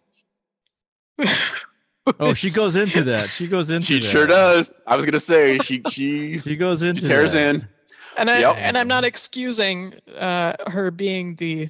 Oh, 2.18 2.34
she 2.34 2.50
goes 2.56 2.74
into 2.76 3.04
that. 3.04 3.26
She 3.28 3.46
goes 3.46 3.70
into 3.70 3.86
that. 3.86 3.86
She 3.86 4.00
that. 4.00 4.04
sure 4.04 4.26
does. 4.26 4.74
I 4.86 4.96
was 4.96 5.04
gonna 5.04 5.20
say 5.20 5.58
she 5.58 5.82
she 5.90 6.38
She 6.46 6.56
goes 6.56 6.82
into 6.82 7.06
tears 7.06 7.32
that. 7.32 7.54
in. 7.56 7.68
And 8.16 8.30
I 8.30 8.40
Yep. 8.40 8.56
and 8.58 8.76
I'm 8.76 8.88
not 8.88 9.04
excusing 9.04 9.94
uh, 10.18 10.54
her 10.66 10.90
being 10.90 11.36
the 11.36 11.68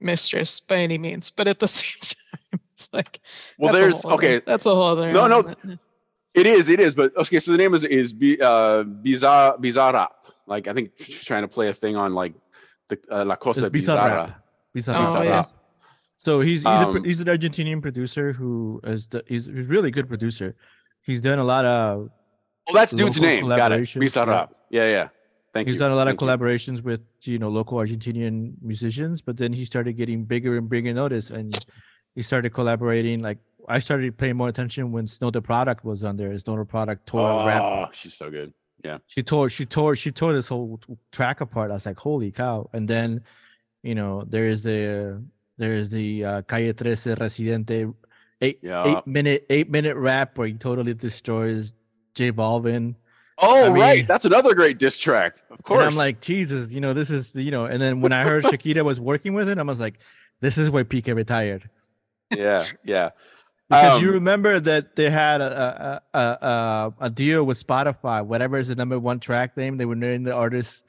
mistress 0.00 0.60
by 0.60 0.76
any 0.76 0.98
means, 0.98 1.30
but 1.30 1.48
at 1.48 1.58
the 1.58 1.66
same 1.78 2.00
time, 2.02 2.60
it's 2.74 2.92
like 2.92 3.20
Well, 3.58 3.72
that's 3.72 3.80
there's 3.82 4.02
whole 4.02 4.12
other- 4.12 4.26
okay. 4.26 4.42
That's 4.46 4.66
a 4.66 4.74
whole 4.74 4.82
other. 4.84 5.10
No, 5.12 5.26
no. 5.26 5.54
It 6.34 6.46
is. 6.46 6.68
It 6.68 6.80
is. 6.80 6.94
But 6.94 7.16
okay. 7.16 7.38
So 7.38 7.52
the 7.52 7.58
name 7.58 7.74
is 7.74 7.84
is 7.84 8.12
B, 8.12 8.38
uh, 8.40 8.82
Bizarre 8.84 9.56
Bizarrap. 9.58 10.08
Like 10.46 10.68
I 10.68 10.72
think 10.74 10.90
she's 10.98 11.24
trying 11.24 11.42
to 11.42 11.48
play 11.48 11.68
a 11.68 11.72
thing 11.74 11.96
on 11.96 12.14
like 12.14 12.34
the 12.88 12.98
uh, 13.10 13.24
La 13.24 13.34
It's 13.34 13.42
Cosa 13.42 13.70
Bizarrap. 13.70 14.34
Bizarra. 14.34 14.34
Bizarrap. 14.76 15.16
Oh, 15.16 15.22
yeah. 15.22 15.44
So 16.22 16.40
he's 16.40 16.62
he's, 16.62 16.80
a, 16.80 16.86
Um, 16.86 17.04
he's 17.04 17.20
an 17.20 17.26
Argentinian 17.26 17.82
producer 17.82 18.32
who 18.32 18.80
is 18.84 19.08
the, 19.08 19.24
he's, 19.26 19.46
he's 19.46 19.66
a 19.68 19.72
really 19.74 19.90
good 19.90 20.06
producer. 20.06 20.54
He's 21.00 21.20
done 21.20 21.40
a 21.40 21.44
lot 21.44 21.64
of 21.64 22.10
Well, 22.68 22.74
that's 22.74 22.92
dude's 22.92 23.20
name. 23.20 23.48
Got 23.48 23.72
it. 23.72 23.80
Bizarrap. 23.80 24.50
Yeah, 24.70 24.86
yeah. 24.86 25.08
Thank 25.52 25.66
you. 25.66 25.72
he's 25.72 25.74
you. 25.74 25.84
done 25.84 25.90
a 25.90 25.96
lot 25.96 26.06
of 26.06 26.12
Thank 26.12 26.20
you. 26.20 26.26
collaborations 26.28 26.80
with 26.80 27.00
you 27.22 27.40
know 27.40 27.48
local 27.48 27.78
Argentinian 27.78 28.54
musicians, 28.62 29.20
but 29.20 29.36
then 29.36 29.52
he 29.52 29.64
started 29.64 29.94
getting 29.96 30.24
bigger 30.24 30.56
and 30.56 30.68
bigger 30.68 30.94
notice, 30.94 31.30
and 31.30 31.58
he 32.14 32.22
started 32.22 32.50
collaborating. 32.50 33.20
Like 33.20 33.38
I 33.68 33.80
started 33.80 34.16
paying 34.16 34.36
more 34.36 34.48
attention 34.48 34.92
when 34.92 35.08
Snow 35.08 35.30
Tha 35.32 35.42
Product 35.42 35.84
was 35.84 36.04
on 36.04 36.16
there. 36.16 36.38
Snow 36.38 36.54
Tha 36.54 36.64
Product 36.64 37.04
tore 37.04 37.28
a 37.28 37.46
rap. 37.46 37.62
Oh, 37.62 37.88
she's 37.92 38.14
so 38.14 38.30
good. 38.30 38.54
Yeah, 38.84 38.98
she 39.08 39.22
tore, 39.24 39.50
she 39.50 39.66
tore, 39.66 39.94
she 39.96 40.10
tore 40.12 40.32
this 40.32 40.48
whole 40.48 40.80
track 41.10 41.40
apart. 41.40 41.70
I 41.72 41.74
was 41.74 41.86
like, 41.86 41.98
holy 41.98 42.30
cow! 42.30 42.70
And 42.72 42.86
then, 42.86 43.22
you 43.82 43.96
know, 43.96 44.24
there 44.26 44.46
is 44.46 44.62
the 44.62 45.22
there 45.58 45.74
is 45.74 45.90
the 45.90 46.24
uh, 46.24 46.42
Calle 46.42 46.72
13 46.72 47.14
Residente 47.16 47.92
eight 48.40 48.58
Yeah. 48.62 48.84
eight 48.98 49.06
minute 49.06 49.46
eight 49.50 49.70
minute 49.70 49.96
rap 49.96 50.36
where 50.38 50.48
he 50.48 50.54
totally 50.54 50.94
destroys 50.94 51.74
J 52.14 52.32
Balvin. 52.32 52.94
Oh, 53.38 53.66
I 53.66 53.68
mean- 53.72 53.80
right. 53.82 54.06
That's 54.06 54.24
another 54.24 54.54
great 54.54 54.78
diss 54.78 54.98
track. 54.98 55.42
Of 55.50 55.62
course. 55.62 55.78
And 55.84 55.90
I'm 55.90 55.96
like, 55.96 56.20
Jesus, 56.20 56.72
you 56.72 56.80
know, 56.80 56.92
this 56.92 57.10
is 57.10 57.34
you 57.34 57.50
know. 57.50 57.64
And 57.66 57.80
then 57.80 58.00
when 58.00 58.12
I 58.12 58.24
heard 58.24 58.44
Shakira 58.50 58.84
was 58.84 59.00
working 59.00 59.34
with 59.34 59.48
it, 59.48 59.58
I 59.58 59.62
was 59.62 59.80
like, 59.80 59.98
this 60.40 60.58
is 60.58 60.70
where 60.70 60.84
Piqué 60.84 61.14
retired. 61.14 61.68
yeah, 62.30 62.64
yeah. 62.84 63.10
Because 63.70 64.02
you 64.02 64.08
Um, 64.08 64.14
remember 64.14 64.60
that 64.60 64.96
they 64.96 65.08
had 65.08 65.40
a 65.40 66.02
a, 66.12 66.18
a 66.18 66.46
a 66.46 66.94
a 67.06 67.10
deal 67.10 67.44
with 67.44 67.64
Spotify. 67.64 68.22
Whatever 68.22 68.58
is 68.58 68.68
the 68.68 68.74
number 68.74 68.98
one 68.98 69.18
track 69.18 69.56
name, 69.56 69.78
they 69.78 69.86
were 69.86 69.94
naming 69.96 70.24
the 70.24 70.34
artist, 70.34 70.84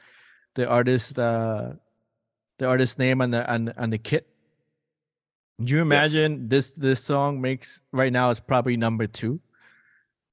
the 0.55 0.67
artist, 0.67 1.17
uh, 1.17 1.73
the 2.59 2.67
artist 2.67 2.99
name 2.99 3.21
on 3.21 3.31
the 3.31 3.49
on, 3.49 3.71
on 3.77 3.89
the 3.89 3.97
kit. 3.97 4.27
Do 5.63 5.73
you 5.75 5.81
imagine 5.81 6.47
this 6.49 6.73
this 6.73 7.03
song 7.03 7.41
makes 7.41 7.81
right 7.91 8.11
now 8.11 8.29
is 8.29 8.39
probably 8.39 8.77
number 8.77 9.07
two? 9.07 9.39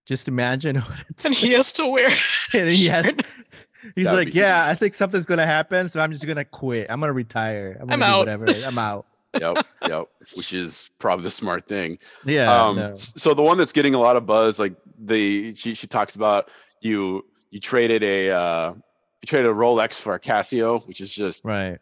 Just 0.06 0.28
imagine. 0.28 0.76
what 0.80 0.98
And 1.24 1.34
he 1.34 1.52
has 1.52 1.72
to 1.74 1.86
wear. 1.86 2.08
and 2.54 2.68
he 2.70 2.86
has, 2.86 3.06
he's 3.94 4.06
That'd 4.06 4.26
like, 4.26 4.34
yeah, 4.34 4.64
huge. 4.64 4.72
I 4.72 4.74
think 4.76 4.94
something's 4.94 5.26
gonna 5.26 5.46
happen, 5.46 5.88
so 5.88 6.00
I'm 6.00 6.10
just 6.10 6.26
gonna 6.26 6.44
quit. 6.44 6.86
I'm 6.90 7.00
gonna 7.00 7.12
retire. 7.12 7.76
I'm, 7.80 7.88
gonna 7.88 8.04
I'm 8.04 8.10
out." 8.10 8.18
Whatever. 8.20 8.46
I'm 8.66 8.78
out. 8.78 9.06
yep, 9.40 9.64
yep. 9.88 10.08
Which 10.34 10.52
is 10.52 10.90
probably 10.98 11.22
the 11.24 11.30
smart 11.30 11.68
thing. 11.68 11.98
Yeah. 12.24 12.52
um 12.64 12.76
no. 12.76 12.94
so 12.96 13.32
the 13.34 13.42
one 13.42 13.58
that's 13.58 13.72
getting 13.72 13.94
a 13.94 14.00
lot 14.00 14.16
of 14.16 14.26
buzz 14.26 14.58
like 14.58 14.74
the 14.98 15.54
she 15.54 15.74
she 15.74 15.86
talks 15.86 16.16
about 16.16 16.50
you 16.80 17.24
you 17.50 17.60
traded 17.60 18.02
a 18.02 18.30
uh 18.30 18.72
you 18.72 19.26
traded 19.26 19.48
a 19.48 19.54
rolex 19.54 19.94
for 19.94 20.14
a 20.14 20.18
casio 20.20 20.84
which 20.88 21.00
is 21.00 21.10
just 21.12 21.44
Right. 21.44 21.78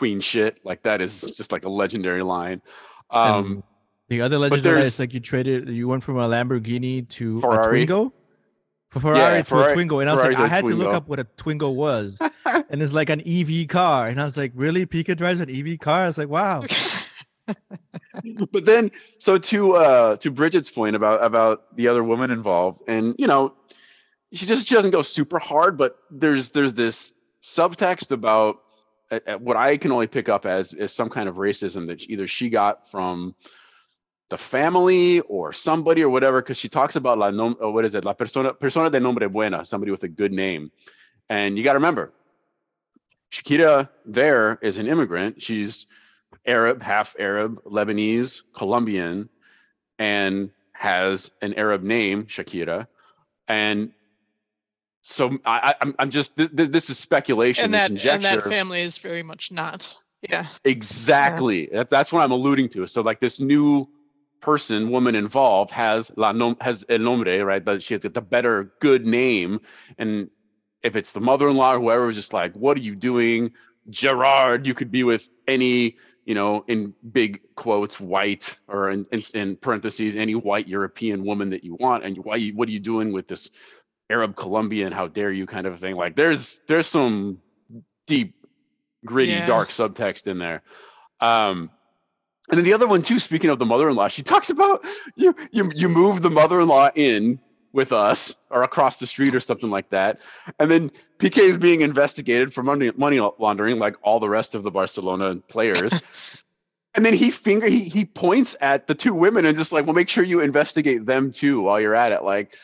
Queen 0.00 0.18
shit. 0.20 0.58
Like 0.64 0.82
that 0.84 1.02
is 1.02 1.20
just 1.20 1.52
like 1.52 1.66
a 1.66 1.68
legendary 1.68 2.22
line. 2.22 2.62
Um 3.10 3.62
the 4.08 4.22
other 4.22 4.38
legendary 4.38 4.80
is 4.80 4.98
like 4.98 5.12
you 5.12 5.20
traded, 5.20 5.68
you 5.68 5.86
went 5.88 6.02
from 6.02 6.16
a 6.16 6.26
Lamborghini 6.26 7.06
to 7.10 7.38
Ferrari. 7.42 7.82
a 7.82 7.86
Twingo. 7.86 8.12
For 8.88 9.00
Ferrari 9.00 9.40
to 9.40 9.44
Ferrari- 9.44 9.72
a 9.72 9.76
Twingo, 9.76 10.00
and 10.00 10.08
I 10.08 10.14
was 10.14 10.24
like, 10.24 10.38
I 10.38 10.46
had 10.48 10.64
to 10.64 10.74
look 10.74 10.94
up 10.94 11.06
what 11.06 11.20
a 11.20 11.24
Twingo 11.24 11.74
was, 11.74 12.18
and 12.70 12.82
it's 12.82 12.94
like 12.94 13.10
an 13.10 13.20
EV 13.20 13.68
car, 13.68 14.06
and 14.06 14.18
I 14.18 14.24
was 14.24 14.38
like, 14.38 14.52
really, 14.54 14.86
Piqué 14.86 15.14
drives 15.14 15.38
an 15.38 15.50
EV 15.50 15.78
car? 15.78 16.04
I 16.04 16.06
was 16.06 16.16
like, 16.16 16.30
wow. 16.30 16.64
but 18.50 18.64
then 18.64 18.90
so 19.18 19.36
to 19.36 19.74
uh 19.74 20.16
to 20.16 20.30
bridget's 20.30 20.70
point 20.70 20.96
about 20.96 21.22
about 21.22 21.76
the 21.76 21.86
other 21.88 22.02
woman 22.02 22.30
involved 22.30 22.82
and 22.88 23.14
you 23.18 23.26
know 23.26 23.52
she 24.32 24.46
just 24.46 24.66
she 24.66 24.74
doesn't 24.74 24.92
go 24.92 25.02
super 25.02 25.38
hard 25.38 25.76
but 25.76 25.98
there's 26.10 26.50
there's 26.50 26.74
this 26.74 27.12
subtext 27.42 28.12
about 28.12 28.60
what 29.38 29.56
i 29.56 29.76
can 29.76 29.92
only 29.92 30.06
pick 30.06 30.28
up 30.28 30.46
as 30.46 30.72
is 30.72 30.92
some 30.92 31.08
kind 31.08 31.28
of 31.28 31.36
racism 31.36 31.86
that 31.86 32.08
either 32.08 32.26
she 32.26 32.48
got 32.48 32.88
from 32.90 33.34
the 34.30 34.38
family 34.38 35.20
or 35.22 35.52
somebody 35.52 36.02
or 36.02 36.08
whatever 36.08 36.40
because 36.40 36.56
she 36.56 36.68
talks 36.68 36.96
about 36.96 37.18
la 37.18 37.30
nom- 37.30 37.56
uh, 37.62 37.68
what 37.68 37.84
is 37.84 37.94
it? 37.94 38.04
La 38.04 38.12
persona 38.12 38.54
persona 38.54 38.88
de 38.88 38.98
nombre 38.98 39.28
buena 39.28 39.64
somebody 39.64 39.90
with 39.90 40.04
a 40.04 40.08
good 40.08 40.32
name. 40.32 40.70
And 41.28 41.58
you 41.58 41.64
got 41.64 41.72
to 41.72 41.78
remember 41.78 42.12
shakira 43.30 43.88
there 44.06 44.58
is 44.62 44.78
an 44.78 44.86
immigrant. 44.86 45.42
She's 45.42 45.86
Arab, 46.46 46.80
half 46.80 47.16
Arab, 47.18 47.62
Lebanese, 47.64 48.42
Colombian, 48.54 49.28
and 49.98 50.50
has 50.72 51.30
an 51.42 51.52
Arab 51.54 51.82
name, 51.82 52.24
Shakira. 52.24 52.86
And 53.48 53.92
so 55.02 55.38
I, 55.44 55.58
I, 55.70 55.74
I'm, 55.80 55.94
I'm 55.98 56.10
just 56.10 56.36
this, 56.36 56.68
this 56.68 56.90
is 56.90 56.98
speculation, 56.98 57.64
and 57.64 57.74
that 57.74 57.90
and 57.90 58.24
that 58.24 58.44
family 58.44 58.80
is 58.82 58.98
very 58.98 59.22
much 59.22 59.50
not. 59.50 59.96
Yeah. 60.28 60.48
exactly. 60.64 61.68
That, 61.72 61.90
that's 61.90 62.12
what 62.12 62.22
I'm 62.22 62.30
alluding 62.30 62.68
to. 62.70 62.86
So 62.86 63.02
like 63.02 63.20
this 63.20 63.40
new 63.40 63.88
person, 64.40 64.90
woman 64.90 65.14
involved 65.14 65.70
has 65.70 66.10
la 66.16 66.32
nom, 66.32 66.56
has 66.60 66.84
el 66.88 66.98
nombre, 66.98 67.44
right? 67.44 67.64
But 67.64 67.82
she 67.82 67.94
has 67.94 68.02
the 68.02 68.10
better 68.20 68.72
good 68.80 69.06
name. 69.06 69.60
And 69.98 70.30
if 70.82 70.96
it's 70.96 71.12
the 71.12 71.20
mother-in-law 71.20 71.74
or 71.74 71.80
whoever 71.80 72.08
is 72.08 72.16
just 72.16 72.32
like, 72.32 72.54
what 72.54 72.76
are 72.76 72.80
you 72.80 72.96
doing? 72.96 73.52
Gerard, 73.88 74.66
you 74.66 74.74
could 74.74 74.90
be 74.90 75.04
with 75.04 75.28
any, 75.48 75.96
you 76.24 76.34
know, 76.34 76.64
in 76.68 76.94
big 77.12 77.40
quotes, 77.54 77.98
white 77.98 78.58
or 78.68 78.90
in, 78.90 79.06
in, 79.12 79.20
in 79.34 79.56
parentheses, 79.56 80.16
any 80.16 80.34
white 80.34 80.68
European 80.68 81.24
woman 81.24 81.50
that 81.50 81.64
you 81.64 81.76
want. 81.76 82.04
And 82.04 82.18
why 82.18 82.36
you, 82.36 82.54
what 82.54 82.68
are 82.68 82.72
you 82.72 82.80
doing 82.80 83.12
with 83.12 83.28
this 83.28 83.50
Arab 84.10 84.36
Colombian? 84.36 84.92
How 84.92 85.06
dare 85.06 85.32
you 85.32 85.46
kind 85.46 85.66
of 85.66 85.78
thing? 85.78 85.96
Like 85.96 86.16
there's 86.16 86.60
there's 86.66 86.86
some 86.86 87.38
deep, 88.06 88.34
gritty, 89.04 89.40
dark 89.46 89.68
subtext 89.68 90.26
in 90.26 90.38
there. 90.38 90.62
Um 91.20 91.70
and 92.50 92.58
then 92.58 92.64
the 92.64 92.72
other 92.72 92.88
one 92.88 93.00
too, 93.00 93.20
speaking 93.20 93.48
of 93.48 93.60
the 93.60 93.66
mother-in-law, 93.66 94.08
she 94.08 94.22
talks 94.22 94.50
about 94.50 94.84
you 95.16 95.34
you 95.52 95.70
you 95.74 95.88
move 95.88 96.22
the 96.22 96.30
mother-in-law 96.30 96.90
in 96.96 97.38
with 97.72 97.92
us 97.92 98.34
or 98.50 98.62
across 98.62 98.98
the 98.98 99.06
street 99.06 99.34
or 99.34 99.40
something 99.40 99.70
like 99.70 99.90
that. 99.90 100.18
And 100.58 100.70
then 100.70 100.90
Piqué 101.18 101.38
is 101.38 101.56
being 101.56 101.82
investigated 101.82 102.52
for 102.52 102.62
money 102.62 102.90
money 102.96 103.20
laundering, 103.38 103.78
like 103.78 103.96
all 104.02 104.20
the 104.20 104.28
rest 104.28 104.54
of 104.54 104.62
the 104.62 104.70
Barcelona 104.70 105.36
players. 105.48 105.92
and 106.94 107.06
then 107.06 107.14
he 107.14 107.30
finger 107.30 107.68
he 107.68 107.84
he 107.84 108.04
points 108.04 108.56
at 108.60 108.86
the 108.86 108.94
two 108.94 109.14
women 109.14 109.46
and 109.46 109.56
just 109.56 109.72
like, 109.72 109.86
well, 109.86 109.94
make 109.94 110.08
sure 110.08 110.24
you 110.24 110.40
investigate 110.40 111.06
them 111.06 111.30
too 111.30 111.60
while 111.60 111.80
you're 111.80 111.94
at 111.94 112.12
it. 112.12 112.24
Like, 112.24 112.56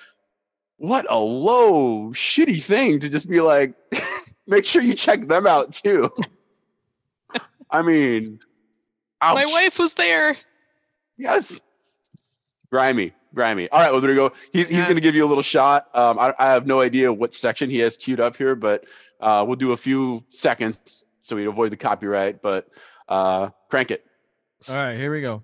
what 0.78 1.06
a 1.10 1.18
low, 1.18 2.10
shitty 2.10 2.62
thing 2.62 3.00
to 3.00 3.08
just 3.08 3.28
be 3.28 3.40
like, 3.40 3.74
make 4.46 4.64
sure 4.66 4.82
you 4.82 4.94
check 4.94 5.26
them 5.28 5.46
out 5.46 5.72
too. 5.72 6.10
I 7.70 7.82
mean, 7.82 8.38
My 9.20 9.44
wife 9.46 9.78
was 9.78 9.94
there. 9.94 10.36
Yes. 11.16 11.60
Grimy, 12.70 13.12
grimy. 13.34 13.68
All 13.70 13.80
right, 13.80 13.90
Rodrigo. 13.92 14.32
He's 14.52 14.68
he's 14.68 14.78
Yeah. 14.78 14.84
going 14.84 14.94
to 14.96 15.00
give 15.00 15.14
you 15.14 15.24
a 15.24 15.26
little 15.28 15.42
shot. 15.42 15.88
Um, 15.94 16.18
I, 16.18 16.34
I 16.38 16.48
have 16.50 16.66
no 16.66 16.80
idea 16.80 17.12
what 17.12 17.32
section 17.34 17.70
he 17.70 17.78
has 17.80 17.96
queued 17.96 18.20
up 18.20 18.36
here, 18.36 18.54
but 18.54 18.84
uh, 19.20 19.44
we'll 19.46 19.56
do 19.56 19.72
a 19.72 19.76
few 19.76 20.22
seconds 20.28 21.04
so 21.22 21.34
we 21.36 21.46
avoid 21.46 21.72
the 21.72 21.76
copyright. 21.76 22.42
But 22.42 22.68
uh, 23.08 23.50
crank 23.70 23.90
it. 23.90 24.04
All 24.68 24.74
right, 24.74 24.96
here 24.96 25.12
we 25.12 25.20
go. 25.20 25.42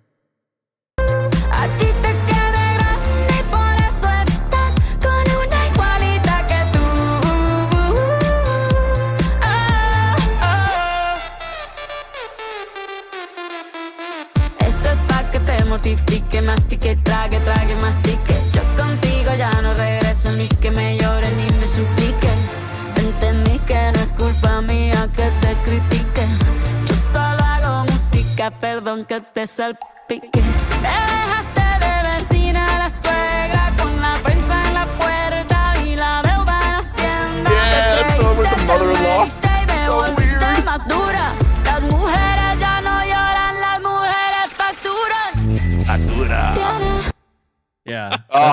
Que 15.83 15.97
te 15.97 15.97
mortifique, 15.97 16.43
mastique, 16.43 16.97
trague, 17.03 17.39
trague, 17.41 17.74
mastique. 17.76 18.35
Yo 18.53 18.62
contigo 18.76 19.35
ya 19.37 19.51
no 19.62 19.74
regreso 19.74 20.30
ni 20.33 20.47
que 20.49 20.70
me 20.70 20.97
llore 20.99 21.28
ni 21.33 21.47
me 21.59 21.66
suplique. 21.66 22.28
Entendí 22.97 23.59
que 23.61 23.93
no 23.93 24.01
es 24.01 24.12
culpa 24.12 24.61
mía 24.61 25.09
que 25.14 25.30
te 25.41 25.55
critique. 25.64 26.26
Yo 26.87 26.95
solo 27.12 27.43
hago 27.45 27.85
música, 27.93 28.51
perdón 28.51 29.05
que 29.05 29.20
te 29.20 29.47
salpique. 29.47 30.30
Te 30.30 30.89
dejaste 30.89 31.61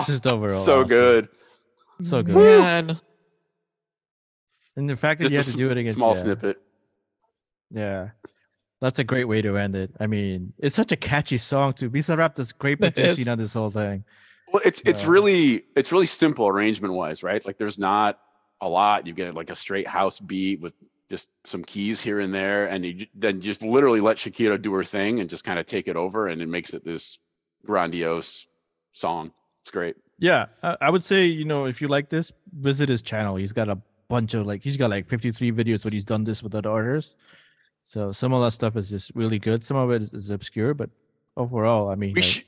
just 0.10 0.28
overall. 0.28 0.64
so 0.64 0.80
awesome. 0.82 0.88
good. 0.90 1.28
so 2.02 2.24
good. 2.24 2.36
Man. 2.36 3.00
And 4.76 4.90
the 4.90 4.96
fact 4.96 5.20
that 5.22 5.30
Just 5.30 5.34
you 5.34 5.38
a 5.38 5.42
have 5.44 5.52
to 5.52 5.58
do 5.58 5.72
it 5.72 5.78
against 5.78 5.98
small 5.98 6.16
yeah, 6.16 6.22
snippet. 6.22 6.62
Yeah, 7.72 8.10
that's 8.82 9.00
a 9.00 9.04
great 9.04 9.26
way 9.26 9.42
to 9.42 9.58
end 9.58 9.76
it. 9.76 9.92
I 10.00 10.08
mean, 10.08 10.54
it's 10.58 10.76
such 10.76 10.92
a 10.92 10.96
catchy 10.96 11.38
song 11.38 11.74
too. 11.74 11.90
Bizarrap 11.90 12.36
does 12.36 12.52
great 12.54 12.80
It 12.82 12.96
producing 12.96 13.22
is. 13.24 13.28
on 13.28 13.38
this 13.38 13.54
whole 13.54 13.72
thing. 13.72 14.06
Well, 14.52 14.62
it's 14.66 14.82
it's 14.86 15.04
Yeah. 15.04 15.10
really 15.10 15.64
it's 15.76 15.92
really 15.92 16.06
simple 16.06 16.48
arrangement 16.48 16.94
wise, 16.94 17.24
right? 17.24 17.46
Like 17.46 17.58
there's 17.58 17.78
not 17.78 18.20
a 18.62 18.70
lot. 18.70 19.06
You 19.06 19.14
get 19.14 19.36
like 19.36 19.50
a 19.50 19.56
straight 19.56 19.88
house 19.88 20.20
beat 20.20 20.62
with 20.62 20.74
just 21.10 21.30
some 21.46 21.64
keys 21.64 22.00
here 22.00 22.20
and 22.20 22.34
there, 22.34 22.68
and 22.68 22.86
you 22.86 23.06
then 23.16 23.42
just 23.42 23.62
literally 23.62 24.00
let 24.00 24.18
Shakira 24.18 24.62
do 24.62 24.72
her 24.74 24.84
thing 24.84 25.20
and 25.20 25.30
just 25.30 25.44
kind 25.44 25.60
of 25.60 25.66
take 25.66 25.88
it 25.88 25.96
over, 25.96 26.28
and 26.28 26.42
it 26.42 26.48
makes 26.48 26.74
it 26.74 26.86
this 26.86 27.20
grandiose 27.66 28.48
song. 28.94 29.32
It's 29.70 29.72
great. 29.76 29.98
Yeah, 30.18 30.48
I, 30.64 30.78
I 30.82 30.90
would 30.90 31.04
say 31.04 31.26
you 31.26 31.46
know 31.46 31.66
if 31.66 31.80
you 31.80 31.88
like 31.88 32.10
this, 32.10 32.34
visit 32.52 32.90
his 32.90 33.04
channel. 33.04 33.36
He's 33.36 33.54
got 33.54 33.70
a 33.70 33.78
bunch 34.08 34.34
of 34.34 34.48
like 34.48 34.64
he's 34.64 34.78
got 34.78 34.90
like 34.90 35.08
53 35.08 35.52
videos 35.52 35.86
where 35.86 35.92
he's 35.92 36.06
done 36.06 36.24
this 36.24 36.42
with 36.42 36.56
other 36.56 36.72
artists. 36.72 37.16
So 37.84 38.12
some 38.12 38.34
of 38.34 38.42
that 38.42 38.50
stuff 38.50 38.76
is 38.78 38.90
just 38.90 39.12
really 39.14 39.38
good. 39.38 39.64
Some 39.64 39.78
of 39.78 39.92
it 39.92 40.02
is, 40.02 40.12
is 40.12 40.32
obscure, 40.32 40.74
but 40.74 40.90
overall, 41.38 41.90
I 41.90 41.94
mean, 41.94 42.14
We 42.14 42.22
like, 42.22 42.24
should 42.24 42.46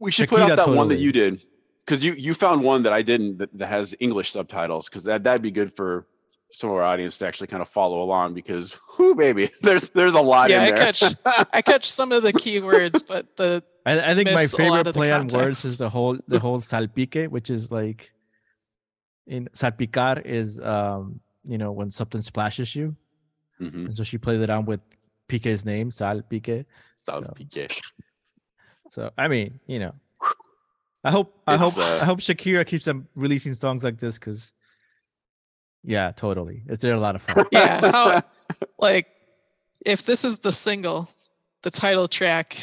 we 0.00 0.10
should 0.10 0.28
put 0.28 0.40
out 0.40 0.56
that 0.56 0.68
one 0.68 0.88
that 0.88 0.98
you 0.98 1.12
did 1.12 1.44
because 1.86 2.02
you 2.02 2.14
you 2.14 2.34
found 2.34 2.64
one 2.64 2.82
that 2.82 2.92
I 2.92 3.02
didn't 3.02 3.38
that, 3.38 3.56
that 3.56 3.68
has 3.68 3.94
English 4.00 4.32
subtitles 4.32 4.88
because 4.88 5.04
that 5.04 5.22
that'd 5.22 5.42
be 5.42 5.52
good 5.52 5.76
for 5.76 6.08
some 6.52 6.70
of 6.70 6.76
our 6.76 6.82
audience 6.82 7.16
to 7.18 7.26
actually 7.26 7.46
kind 7.46 7.62
of 7.62 7.68
follow 7.68 8.02
along 8.02 8.34
because 8.34 8.76
whoo 8.98 9.14
baby 9.14 9.48
there's 9.62 9.90
there's 9.90 10.14
a 10.14 10.20
lot 10.20 10.50
Yeah, 10.50 10.64
in 10.64 10.74
I 10.74 10.76
there. 10.76 10.92
catch 10.92 11.02
I 11.52 11.62
catch 11.62 11.88
some 11.90 12.12
of 12.12 12.22
the 12.22 12.32
keywords, 12.32 13.06
but 13.06 13.36
the 13.36 13.62
I, 13.86 14.10
I 14.10 14.14
think 14.14 14.26
my 14.28 14.42
miss 14.42 14.52
a 14.52 14.56
lot 14.68 14.76
favorite 14.78 14.94
play 14.94 15.12
on 15.12 15.28
words 15.28 15.64
is 15.64 15.76
the 15.78 15.88
whole 15.88 16.18
the 16.28 16.38
whole 16.38 16.60
salpique, 16.60 17.28
which 17.28 17.50
is 17.50 17.70
like 17.70 18.12
in 19.26 19.48
salpicar 19.54 20.24
is 20.24 20.58
um 20.60 21.20
you 21.44 21.56
know 21.58 21.72
when 21.72 21.90
something 21.90 22.20
splashes 22.20 22.74
you, 22.74 22.96
Mhm. 23.60 23.86
and 23.86 23.96
so 23.96 24.02
she 24.02 24.18
played 24.18 24.40
it 24.40 24.50
on 24.50 24.64
with 24.66 24.80
Piqué's 25.28 25.64
name, 25.64 25.90
Sal 25.90 26.22
Pique. 26.22 26.66
South 26.98 27.24
So- 27.52 27.66
So 28.90 29.10
I 29.16 29.28
mean, 29.28 29.60
you 29.66 29.78
know, 29.78 29.92
I 31.04 31.10
hope 31.12 31.40
I 31.46 31.54
It's, 31.54 31.62
hope 31.62 31.78
uh, 31.78 31.98
I 32.02 32.04
hope 32.04 32.18
Shakira 32.18 32.66
keeps 32.66 32.88
on 32.88 33.06
releasing 33.14 33.54
songs 33.54 33.84
like 33.84 33.98
this 33.98 34.18
because, 34.18 34.52
yeah, 35.84 36.12
totally, 36.12 36.62
it's 36.66 36.82
they're 36.82 36.94
a 36.94 37.00
lot 37.00 37.16
of 37.16 37.22
fun. 37.22 37.46
Yeah, 37.52 37.90
how 37.90 38.22
like 38.78 39.06
if 39.84 40.04
this 40.06 40.24
is 40.24 40.38
the 40.40 40.52
single, 40.52 41.08
the 41.62 41.70
title 41.70 42.08
track. 42.08 42.56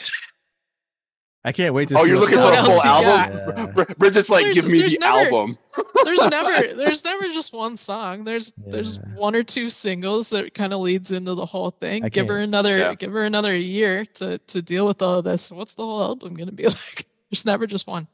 I 1.45 1.53
can't 1.53 1.73
wait 1.73 1.87
to. 1.89 1.97
Oh, 1.97 2.03
see 2.03 2.09
you're 2.09 2.19
looking 2.19 2.37
for 2.39 2.43
What 2.43 2.53
a 2.55 2.57
else 2.57 2.83
full 2.83 2.99
you 3.01 3.07
album? 3.07 3.55
got? 3.55 3.73
Br- 3.73 3.93
Bridget's 3.97 4.29
like, 4.29 4.43
There's- 4.43 4.55
give 4.61 4.69
me 4.69 4.81
the 4.81 4.97
never- 4.99 5.25
album. 5.27 5.57
There's 6.03 6.25
never 6.25 6.73
there's 6.75 7.05
never 7.05 7.23
just 7.31 7.53
one 7.53 7.77
song. 7.77 8.23
There's 8.25 8.51
there's 8.57 8.99
one 9.15 9.33
or 9.35 9.43
two 9.43 9.69
singles 9.69 10.31
that 10.31 10.53
kind 10.53 10.73
of 10.73 10.79
leads 10.81 11.11
into 11.11 11.35
the 11.35 11.45
whole 11.45 11.69
thing. 11.71 12.03
I 12.03 12.09
give 12.09 12.27
her 12.27 12.33
can't- 12.35 12.43
another 12.49 12.77
Yeah. 12.77 12.93
give 12.95 13.13
her 13.13 13.23
another 13.23 13.55
year 13.55 14.03
to 14.15 14.39
to 14.39 14.61
deal 14.61 14.85
with 14.85 15.01
all 15.01 15.19
of 15.19 15.23
this. 15.23 15.49
What's 15.51 15.75
the 15.75 15.83
whole 15.83 16.01
album 16.01 16.33
gonna 16.35 16.51
be 16.51 16.65
like? 16.65 17.05
There's 17.31 17.45
never 17.45 17.65
just 17.65 17.87
one. 17.87 18.07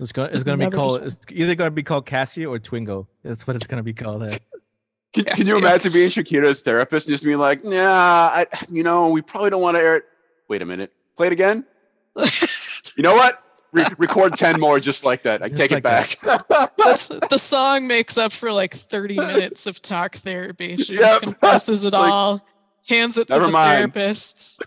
It's 0.00 0.12
gonna 0.12 0.28
it's 0.28 0.36
It's 0.36 0.44
gonna 0.44 0.56
be 0.58 0.64
never 0.64 0.76
just 0.76 0.88
called. 0.98 1.02
It's 1.06 1.26
either 1.32 1.54
gonna 1.54 1.70
be 1.70 1.82
called 1.82 2.06
Casio 2.06 2.50
or 2.50 2.58
Twingo. 2.58 3.06
That's 3.24 3.46
what 3.46 3.56
it's 3.56 3.66
gonna 3.66 3.82
be 3.82 3.92
called. 3.94 4.22
There. 4.22 4.38
Can, 5.12 5.24
can 5.24 5.46
you 5.46 5.56
imagine 5.56 5.92
being 5.92 6.10
Shakira's 6.10 6.60
therapist 6.62 7.08
and 7.08 7.14
just 7.14 7.24
being 7.24 7.38
like, 7.38 7.64
nah, 7.64 8.30
I, 8.32 8.46
you 8.70 8.82
know, 8.82 9.08
we 9.08 9.22
probably 9.22 9.50
don't 9.50 9.62
want 9.62 9.76
to 9.76 9.80
air 9.82 9.96
it. 9.96 10.04
Wait 10.48 10.60
a 10.62 10.66
minute. 10.66 10.92
Play 11.16 11.28
it 11.28 11.32
again. 11.32 11.64
You 12.96 13.02
know 13.02 13.14
what? 13.14 13.42
Re- 13.72 13.84
record 13.98 14.36
10 14.36 14.58
more 14.58 14.80
just 14.80 15.04
like 15.04 15.22
that. 15.22 15.40
I 15.40 15.48
Just 15.50 15.60
take 15.60 15.70
like 15.70 15.78
it 15.78 15.82
back. 15.84 16.70
That's 16.78 17.08
the 17.08 17.38
song 17.38 17.86
makes 17.86 18.18
up 18.18 18.32
for 18.32 18.52
like 18.52 18.74
30 18.74 19.14
minutes 19.18 19.68
of 19.68 19.80
talk 19.80 20.16
therapy. 20.16 20.76
She 20.78 20.94
Yep. 20.94 21.02
just 21.02 21.20
compresses 21.22 21.84
it 21.84 21.92
like, 21.92 22.10
all, 22.10 22.44
hands 22.88 23.18
it 23.18 23.28
to 23.28 23.34
never 23.34 23.46
the 23.46 23.52
mind. 23.52 23.94
therapist. 23.94 24.62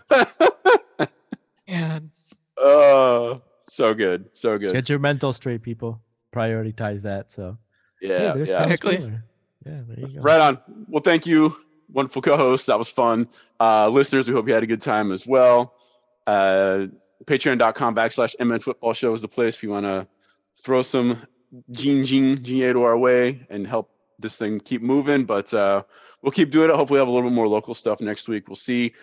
and 1.66 2.10
oh, 2.56 3.32
uh, 3.32 3.38
so 3.72 3.94
good. 3.94 4.28
So 4.34 4.58
good. 4.58 4.72
Get 4.72 4.88
your 4.88 4.98
mental 4.98 5.32
straight, 5.32 5.62
people. 5.62 6.00
Prioritize 6.32 7.02
that. 7.02 7.30
So 7.30 7.58
Yeah. 8.00 8.34
there's 8.34 8.50
yeah. 8.50 8.62
Exactly. 8.64 9.12
Yeah, 9.64 9.80
there 9.88 10.00
you 10.08 10.16
go. 10.16 10.20
Right 10.22 10.40
on. 10.40 10.58
Well, 10.88 11.02
thank 11.02 11.26
you, 11.26 11.56
wonderful 11.92 12.20
co-host. 12.22 12.66
That 12.66 12.78
was 12.78 12.88
fun. 12.88 13.28
Uh, 13.60 13.88
listeners, 13.88 14.28
we 14.28 14.34
hope 14.34 14.48
you 14.48 14.54
had 14.54 14.62
a 14.62 14.66
good 14.66 14.82
time 14.82 15.12
as 15.12 15.26
well. 15.26 15.74
Uh, 16.26 16.86
Patreon.com 17.24 17.94
backslash 17.94 18.34
MN 18.40 18.58
Football 18.58 18.92
Show 18.94 19.14
is 19.14 19.22
the 19.22 19.28
place 19.28 19.54
if 19.56 19.62
you 19.62 19.70
want 19.70 19.86
to 19.86 20.06
throw 20.60 20.82
some 20.82 21.22
Gene 21.70 22.04
Gene 22.04 22.42
Gino 22.42 22.82
our 22.82 22.98
way 22.98 23.46
and 23.50 23.66
help 23.66 23.90
this 24.18 24.36
thing 24.36 24.58
keep 24.58 24.82
moving. 24.82 25.24
But 25.24 25.54
uh, 25.54 25.84
we'll 26.22 26.32
keep 26.32 26.50
doing 26.50 26.70
it. 26.70 26.76
Hopefully, 26.76 26.98
we'll 26.98 27.06
have 27.06 27.08
a 27.08 27.12
little 27.12 27.30
bit 27.30 27.34
more 27.34 27.46
local 27.48 27.74
stuff 27.74 28.00
next 28.00 28.26
week. 28.28 28.48
We'll 28.48 28.56
see. 28.56 28.94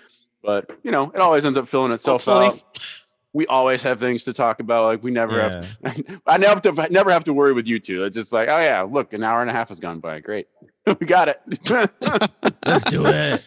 But 0.44 0.70
you 0.84 0.92
know, 0.92 1.10
it 1.12 1.20
always 1.22 1.46
ends 1.46 1.58
up 1.58 1.68
filling 1.70 1.92
itself 1.94 2.26
hopefully. 2.26 2.48
out. 2.48 3.09
We 3.34 3.46
always 3.48 3.84
have 3.84 4.00
things 4.00 4.24
to 4.24 4.34
talk 4.34 4.60
about. 4.60 4.86
Like 4.86 5.04
we 5.04 5.12
never 5.12 5.40
have 5.42 5.78
Yeah. 5.84 6.04
I 6.26 6.38
never 6.38 6.54
have 6.54 6.62
to 6.64 6.82
I 6.82 6.88
never 6.90 7.12
have 7.12 7.24
to 7.26 7.34
worry 7.34 7.54
with 7.54 7.68
you 7.68 7.80
two. 7.80 8.04
It's 8.04 8.16
just 8.16 8.32
like, 8.32 8.50
oh 8.50 8.60
yeah, 8.60 8.82
look, 8.82 9.14
an 9.14 9.24
hour 9.24 9.42
and 9.42 9.50
a 9.50 9.54
half 9.54 9.70
has 9.70 9.80
gone 9.80 10.00
by. 10.00 10.20
Great. 10.20 10.48
we 11.00 11.06
got 11.06 11.28
it. 11.28 11.42
Let's 12.66 12.84
do 12.86 13.06
it. 13.06 13.44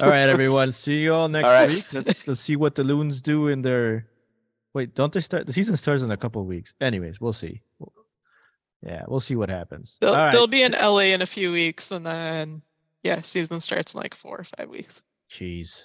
all 0.00 0.08
right, 0.08 0.28
everyone. 0.28 0.72
See 0.72 1.02
you 1.02 1.14
all 1.14 1.28
next 1.28 1.46
All 1.46 1.52
right. 1.52 1.68
week. 1.68 1.86
Let's 1.92 2.28
let's 2.28 2.40
see 2.40 2.56
what 2.56 2.76
the 2.76 2.84
loons 2.84 3.20
do 3.20 3.48
in 3.48 3.62
their. 3.62 4.06
Wait, 4.72 4.94
don't 4.94 5.12
they 5.12 5.20
start? 5.20 5.46
The 5.46 5.52
season 5.52 5.76
starts 5.76 6.02
in 6.02 6.10
a 6.10 6.16
couple 6.16 6.42
of 6.42 6.48
weeks. 6.48 6.74
Anyways, 6.80 7.20
we'll 7.20 7.32
see. 7.32 7.62
Yeah, 8.82 9.04
we'll 9.08 9.20
see 9.20 9.34
what 9.34 9.48
happens. 9.48 9.98
They'll, 10.00 10.10
all 10.10 10.16
right. 10.16 10.32
they'll 10.32 10.46
be 10.46 10.62
in 10.62 10.72
LA 10.72 11.14
in 11.14 11.22
a 11.22 11.26
few 11.26 11.52
weeks, 11.52 11.90
and 11.90 12.04
then 12.04 12.62
yeah, 13.02 13.22
season 13.22 13.60
starts 13.60 13.94
in 13.94 14.00
like 14.00 14.14
four 14.14 14.38
or 14.38 14.44
five 14.44 14.68
weeks. 14.68 15.02
Jeez. 15.32 15.84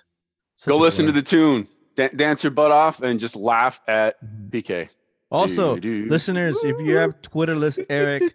Go 0.65 0.77
listen 0.77 1.05
to 1.05 1.11
the 1.11 1.21
tune, 1.21 1.67
da- 1.99 2.15
dance 2.15 2.43
your 2.43 2.51
butt 2.51 2.71
off, 2.71 3.01
and 3.01 3.19
just 3.19 3.35
laugh 3.35 3.81
at 3.87 4.15
the. 4.21 4.61
Piqué. 4.61 4.89
Also, 5.31 5.75
Doo-doo. 5.75 6.09
listeners, 6.09 6.57
if 6.63 6.79
you 6.85 6.95
have 6.97 7.21
Twitter 7.21 7.55
list 7.55 7.79
Eric 7.89 8.33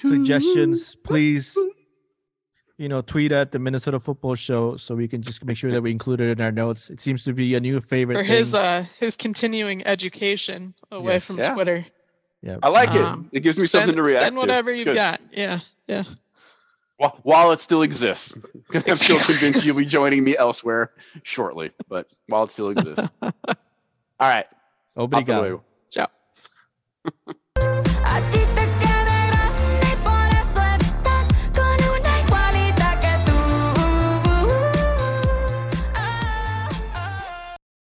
suggestions, 0.00 0.94
please, 1.04 1.54
you 2.78 2.88
know, 2.88 3.02
tweet 3.02 3.30
at 3.30 3.52
the 3.52 3.58
Minnesota 3.58 4.00
Football 4.00 4.34
Show 4.36 4.76
so 4.78 4.94
we 4.94 5.06
can 5.06 5.20
just 5.20 5.44
make 5.44 5.58
sure 5.58 5.70
that 5.70 5.82
we 5.82 5.90
include 5.90 6.20
it 6.22 6.30
in 6.38 6.40
our 6.42 6.50
notes. 6.52 6.88
It 6.88 6.98
seems 7.00 7.24
to 7.24 7.34
be 7.34 7.54
a 7.54 7.60
new 7.60 7.80
favorite. 7.82 8.18
Or 8.18 8.22
his 8.22 8.52
thing. 8.52 8.60
uh 8.62 8.84
his 8.98 9.16
continuing 9.18 9.86
education 9.86 10.74
away 10.90 11.14
Yes. 11.14 11.26
from 11.26 11.36
Yeah. 11.38 11.52
Twitter. 11.54 11.84
yeah. 12.42 12.56
I 12.62 12.68
like 12.70 12.90
Um, 12.92 13.28
it. 13.32 13.38
It 13.38 13.40
gives 13.40 13.58
me 13.58 13.66
Send, 13.66 13.82
something 13.82 13.96
to 13.96 14.02
react 14.02 14.24
send 14.24 14.36
whatever 14.38 14.72
to. 14.72 14.78
You've 14.82 14.94
got. 14.94 15.20
Yeah, 15.32 15.60
yeah 15.86 16.04
while 17.22 17.52
it 17.52 17.60
still 17.60 17.82
exists. 17.82 18.34
I'm 18.74 18.96
still 18.96 19.18
convinced 19.18 19.64
you'll 19.64 19.76
be 19.76 19.84
joining 19.84 20.24
me 20.24 20.36
elsewhere 20.36 20.92
shortly, 21.22 21.70
but 21.88 22.08
while 22.26 22.44
it 22.44 22.50
still 22.50 22.70
exists. 22.70 23.08
All 23.22 23.32
right. 24.20 24.46
Obrigado. 24.96 25.62
Ciao. 25.90 26.08